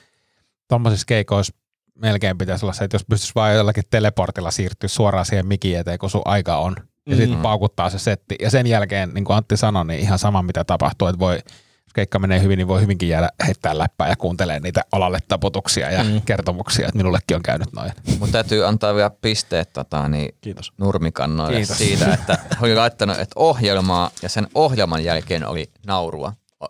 tommosissa 0.68 1.06
keikoissa 1.06 1.54
melkein 1.94 2.38
pitäisi 2.38 2.64
olla 2.64 2.72
se, 2.72 2.84
että 2.84 2.94
jos 2.94 3.04
pystyisi 3.04 3.34
vaan 3.34 3.54
jollakin 3.54 3.84
teleportilla 3.90 4.50
siirtyä 4.50 4.88
suoraan 4.88 5.26
siihen 5.26 5.46
mikin 5.46 5.78
eteen, 5.78 5.98
kun 5.98 6.10
sun 6.10 6.22
aika 6.24 6.56
on. 6.56 6.76
Ja 7.08 7.16
sitten 7.16 7.36
Mm. 7.38 7.42
paukuttaa 7.42 7.90
se 7.90 7.98
setti. 7.98 8.36
Ja 8.40 8.50
sen 8.50 8.66
jälkeen, 8.66 9.10
niin 9.14 9.24
kuin 9.24 9.36
Antti 9.36 9.56
sanoi, 9.56 9.84
niin 9.86 10.00
ihan 10.00 10.18
sama 10.18 10.42
mitä 10.42 10.64
tapahtuu, 10.64 11.08
että 11.08 11.18
voi, 11.18 11.34
jos 11.34 11.92
keikka 11.94 12.18
menee 12.18 12.42
hyvin, 12.42 12.56
niin 12.56 12.68
voi 12.68 12.80
hyvinkin 12.80 13.08
jäädä 13.08 13.28
heittää 13.46 13.78
läppää 13.78 14.08
ja 14.08 14.16
kuuntelee 14.16 14.60
niitä 14.60 14.84
olalle 14.92 15.18
taputuksia 15.28 15.90
ja 15.90 16.04
mm. 16.04 16.20
kertomuksia, 16.24 16.86
että 16.86 16.96
minullekin 16.96 17.36
on 17.36 17.42
käynyt 17.42 17.72
noin. 17.72 17.92
Mutta 18.18 18.32
täytyy 18.32 18.66
antaa 18.66 18.94
vielä 18.94 19.10
pisteet 19.10 19.72
tota, 19.72 20.08
niin 20.08 20.34
Kiitos. 20.40 20.72
nurmikannoille 20.78 21.56
Kiitos. 21.56 21.78
siitä, 21.78 22.14
että 22.14 22.38
oli 22.62 22.74
laittanut 22.74 23.18
että 23.18 23.32
ohjelmaa 23.36 24.10
ja 24.22 24.28
sen 24.28 24.46
ohjelman 24.54 25.04
jälkeen 25.04 25.46
oli 25.46 25.70
naurua. 25.86 26.32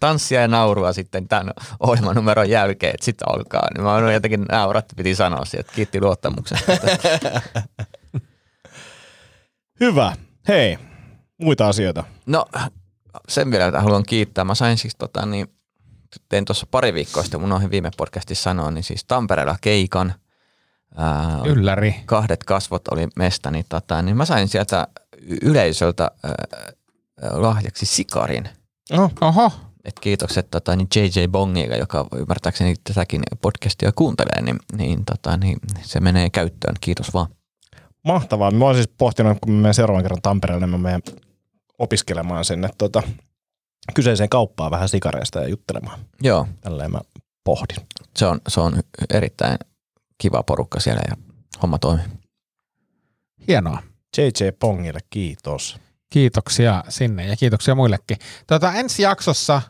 Tanssia 0.00 0.40
ja 0.40 0.48
naurua 0.48 0.92
sitten 0.92 1.28
tämän 1.28 1.52
ohjelman 1.80 2.16
numeron 2.16 2.50
jälkeen, 2.50 2.94
että 2.94 3.04
sitten 3.04 3.28
alkaa. 3.28 3.68
Niin 3.74 3.84
mä 3.84 3.94
olin 3.94 4.14
jotenkin 4.14 4.42
naurat, 4.42 4.84
piti 4.96 5.14
sanoa 5.14 5.44
siitä, 5.44 5.60
että 5.60 5.72
kiitti 5.72 6.00
luottamuksesta. 6.00 6.72
Hyvä. 9.80 10.12
Hei, 10.48 10.78
muita 11.38 11.68
asioita. 11.68 12.04
No 12.26 12.46
sen 13.28 13.50
vielä, 13.50 13.66
että 13.66 13.80
haluan 13.80 14.04
kiittää. 14.06 14.44
Mä 14.44 14.54
sain 14.54 14.78
siis 14.78 14.96
tota 14.96 15.26
niin, 15.26 15.46
tein 16.28 16.44
tuossa 16.44 16.66
pari 16.70 16.94
viikkoa 16.94 17.22
sitten, 17.22 17.40
mun 17.40 17.52
ohi 17.52 17.70
viime 17.70 17.90
podcastissa 17.96 18.42
sanoa, 18.42 18.70
niin 18.70 18.84
siis 18.84 19.04
Tampereella 19.04 19.56
keikan. 19.60 20.14
Ää, 20.96 21.40
Ylläri. 21.44 21.94
kahdet 22.06 22.44
kasvot 22.44 22.88
oli 22.88 23.08
mesta, 23.16 23.50
niin, 23.50 23.64
tota, 23.68 24.02
niin 24.02 24.16
mä 24.16 24.24
sain 24.24 24.48
sieltä 24.48 24.88
yleisöltä 25.42 26.02
ää, 26.02 26.34
ää, 26.52 26.72
lahjaksi 27.22 27.86
sikarin. 27.86 28.48
Oh. 28.92 29.10
Oho, 29.20 29.52
Et 29.84 29.98
kiitokset 30.00 30.50
tota, 30.50 30.76
niin 30.76 30.88
JJ 30.94 31.26
Bongille, 31.28 31.76
joka 31.78 32.06
ymmärtääkseni 32.16 32.74
tätäkin 32.84 33.22
podcastia 33.42 33.92
kuuntelee, 33.92 34.42
niin, 34.42 34.58
niin, 34.76 35.04
tota, 35.04 35.36
niin 35.36 35.58
se 35.82 36.00
menee 36.00 36.30
käyttöön. 36.30 36.74
Kiitos 36.80 37.14
vaan. 37.14 37.26
Mahtavaa. 38.04 38.50
Mä 38.50 38.64
oon 38.64 38.74
siis 38.74 38.88
pohtinut, 38.98 39.38
kun 39.40 39.52
mä 39.52 39.60
menen 39.60 39.74
seuraavan 39.74 40.02
kerran 40.04 40.22
Tampereelle, 40.22 40.66
niin 40.66 40.70
mä 40.70 40.78
menen 40.78 41.02
opiskelemaan 41.78 42.44
sinne 42.44 42.68
tota, 42.78 43.02
kyseiseen 43.94 44.28
kauppaan 44.28 44.70
vähän 44.70 44.88
sikareista 44.88 45.40
ja 45.40 45.48
juttelemaan. 45.48 46.00
Joo, 46.22 46.46
Tälleen 46.60 46.92
mä 46.92 47.00
pohdin. 47.44 47.76
se 48.16 48.26
on, 48.26 48.40
se 48.48 48.60
on 48.60 48.82
erittäin 49.10 49.58
kiva 50.18 50.42
porukka 50.42 50.80
siellä 50.80 51.02
ja 51.08 51.16
homma 51.62 51.78
toimii. 51.78 52.06
hienoa. 53.48 53.82
JJ 54.18 54.48
Pongille 54.58 55.00
kiitos. 55.10 55.78
Kiitoksia 56.16 56.84
sinne 56.88 57.26
ja 57.26 57.36
kiitoksia 57.36 57.74
muillekin. 57.74 58.16
Tota, 58.46 58.72
ensi 58.72 59.02
jaksossa 59.02 59.62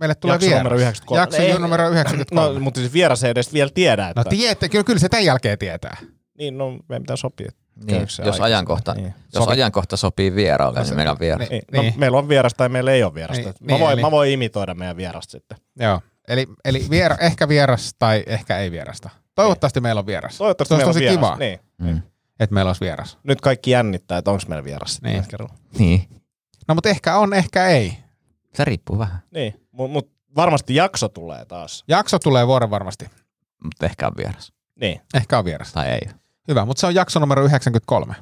meille 0.00 0.14
tulee 0.14 0.34
Jakso 0.34 0.46
vieras. 0.46 0.62
numero 0.62 0.76
93. 0.78 1.20
Jakso 1.20 1.42
Ei, 1.42 1.58
numero 1.58 1.88
93. 1.90 2.54
No, 2.54 2.60
mutta 2.60 2.80
siis 2.80 2.92
vieras 2.92 3.24
ei 3.24 3.30
edes 3.30 3.52
vielä 3.52 3.70
tiedä, 3.74 4.08
että... 4.08 4.20
No 4.20 4.24
tiedätte, 4.24 4.68
kyllä, 4.68 4.84
kyllä 4.84 4.98
se 4.98 5.08
tämän 5.08 5.24
jälkeen 5.24 5.58
tietää. 5.58 5.96
niin, 6.38 6.58
no 6.58 6.70
meidän 6.88 7.02
pitää 7.02 7.16
sopia. 7.16 7.50
Niin, 7.86 8.00
jos 8.00 8.20
aikaisemmin? 8.20 8.44
ajankohta, 8.44 8.94
Niin. 8.94 9.14
jos 9.34 9.44
Sovi- 9.44 9.52
ajankohta 9.52 9.96
sopii 9.96 10.34
vieraalle, 10.34 10.82
niin 10.82 10.96
meillä 10.96 11.12
on 11.12 11.18
vieras. 11.20 11.48
Niin, 11.50 11.62
Niin. 11.72 11.82
niin. 11.82 11.92
No, 11.92 11.98
meillä 11.98 12.18
on 12.18 12.28
vieras 12.28 12.54
tai 12.54 12.68
meillä 12.68 12.92
ei 12.92 13.02
ole 13.02 13.14
vierasta. 13.14 13.42
Niin, 13.44 13.54
mä, 13.60 13.66
niin, 13.66 13.80
voin, 13.80 13.92
eli- 13.92 14.00
mä 14.00 14.10
voin 14.10 14.30
imitoida 14.30 14.74
meidän 14.74 14.96
vierasta 14.96 15.30
sitten. 15.32 15.58
Joo. 15.80 16.00
Eli, 16.28 16.46
eli 16.64 16.86
vier, 16.90 17.14
ehkä 17.20 17.48
vieras 17.48 17.94
tai 17.98 18.22
ehkä 18.26 18.58
ei 18.58 18.70
vierasta. 18.70 19.10
Toivottavasti 19.34 19.80
meillä 19.80 19.98
on 19.98 20.06
vieras. 20.06 20.36
Toivottavasti 20.38 20.74
Se 20.76 20.82
on 20.84 20.88
tosi 20.88 21.00
vieras. 21.00 21.16
kiva, 21.16 21.36
Niin. 21.36 21.60
Mm. 21.78 22.02
Että 22.40 22.54
meillä 22.54 22.68
olisi 22.68 22.80
vieras. 22.80 23.18
Nyt 23.22 23.40
kaikki 23.40 23.70
jännittää, 23.70 24.18
että 24.18 24.30
onko 24.30 24.42
meillä 24.48 24.64
vieras 24.64 25.02
Niin. 25.02 25.24
kerralla. 25.28 25.54
Niin, 25.78 26.08
No 26.68 26.74
mutta 26.74 26.88
ehkä 26.88 27.16
on, 27.18 27.34
ehkä 27.34 27.66
ei. 27.66 27.96
se 28.54 28.64
riippuu 28.64 28.98
vähän, 28.98 29.18
Niin, 29.30 29.66
mutta 29.72 29.92
mut 29.92 30.10
varmasti 30.36 30.74
jakso 30.74 31.08
tulee 31.08 31.44
taas. 31.44 31.84
Jakso 31.88 32.18
tulee 32.18 32.46
vuoden 32.46 32.70
varmasti. 32.70 33.04
mutta 33.64 33.86
ehkä 33.86 34.06
on 34.06 34.12
vieras. 34.16 34.52
Niin, 34.80 35.00
Ehkä 35.14 35.38
on 35.38 35.44
vieras. 35.44 35.72
Tai 35.72 35.88
ei. 35.88 36.00
Hyvä, 36.48 36.64
mutta 36.64 36.80
se 36.80 36.86
on 36.86 36.94
jakso 36.94 37.20
numero 37.20 37.42
93. 37.44 38.14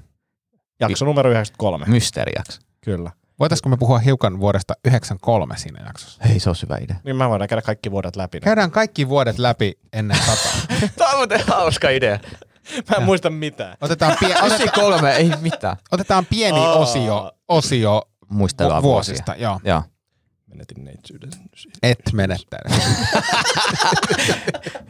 jakso 0.81 1.05
numero 1.05 1.31
93. 1.31 1.85
Mysteerijakso. 1.89 2.61
Kyllä. 2.81 3.11
Voitaisiko 3.39 3.69
me 3.69 3.77
puhua 3.77 3.99
hiukan 3.99 4.41
vuodesta 4.41 4.75
93 4.85 5.57
siinä 5.57 5.83
jaksossa? 5.87 6.23
Hei, 6.29 6.41
se 6.41 6.51
on 6.51 6.57
hyvä 6.63 6.77
idea. 6.81 6.97
Niin 7.05 7.17
mä 7.17 7.29
voidaan 7.29 7.49
käydä 7.49 7.63
kaikki 7.63 7.91
vuodet 7.91 8.17
läpi. 8.17 8.41
Käydään 8.41 8.71
kaikki 8.71 9.09
vuodet 9.09 9.39
läpi 9.39 9.79
ennen 9.93 10.17
sataa. 10.17 10.53
Tämä 10.99 11.11
on 11.11 11.17
muuten 11.17 11.41
hauska 11.47 11.91
idea. 11.91 12.19
Mä 12.91 12.97
en 12.97 13.03
muista 13.03 13.31
mitään. 13.31 13.77
Otetaan, 13.81 14.13
pie- 14.13 14.27
otetaan, 14.45 14.47
93, 14.47 15.17
ei 15.17 15.31
mitään. 15.41 15.77
otetaan 15.91 16.27
pieni 16.27 16.59
Aa. 16.59 16.73
osio, 16.73 17.33
osio 17.49 18.03
Muistellaan 18.29 18.83
vu- 18.83 18.89
vuosista. 18.89 19.35
Joo. 19.39 19.61
Joo. 19.65 19.83
Menetin 20.47 20.85
neitsyyden. 20.85 21.31
Et 21.83 21.99
menettänyt. 22.13 22.83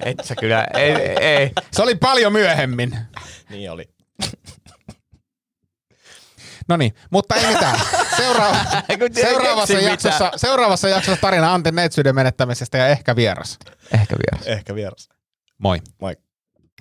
Et 0.04 0.18
sä 0.24 0.34
kyllä, 0.40 0.66
ei, 0.74 0.92
ei. 1.20 1.52
Se 1.72 1.82
oli 1.82 1.94
paljon 1.94 2.32
myöhemmin. 2.32 2.98
Niin 3.50 3.70
oli. 3.70 3.84
No 6.68 6.76
niin, 6.76 6.94
mutta 7.10 7.34
ei 7.34 7.46
mitään. 7.46 7.80
Seuraava, 8.16 8.56
seuraavassa, 9.14 9.78
jaksossa, 9.78 10.32
seuraavassa 10.36 10.88
jaksossa 10.88 11.20
tarina 11.20 11.54
Antin 11.54 11.74
neitsyyden 11.74 12.14
menettämisestä 12.14 12.78
ja 12.78 12.86
ehkä 12.86 13.16
vieras. 13.16 13.58
Ehkä 13.94 14.16
vieras. 14.16 14.46
Ehkä 14.46 14.74
vieras. 14.74 15.08
Moi. 15.58 15.80
Moi. 16.00 16.16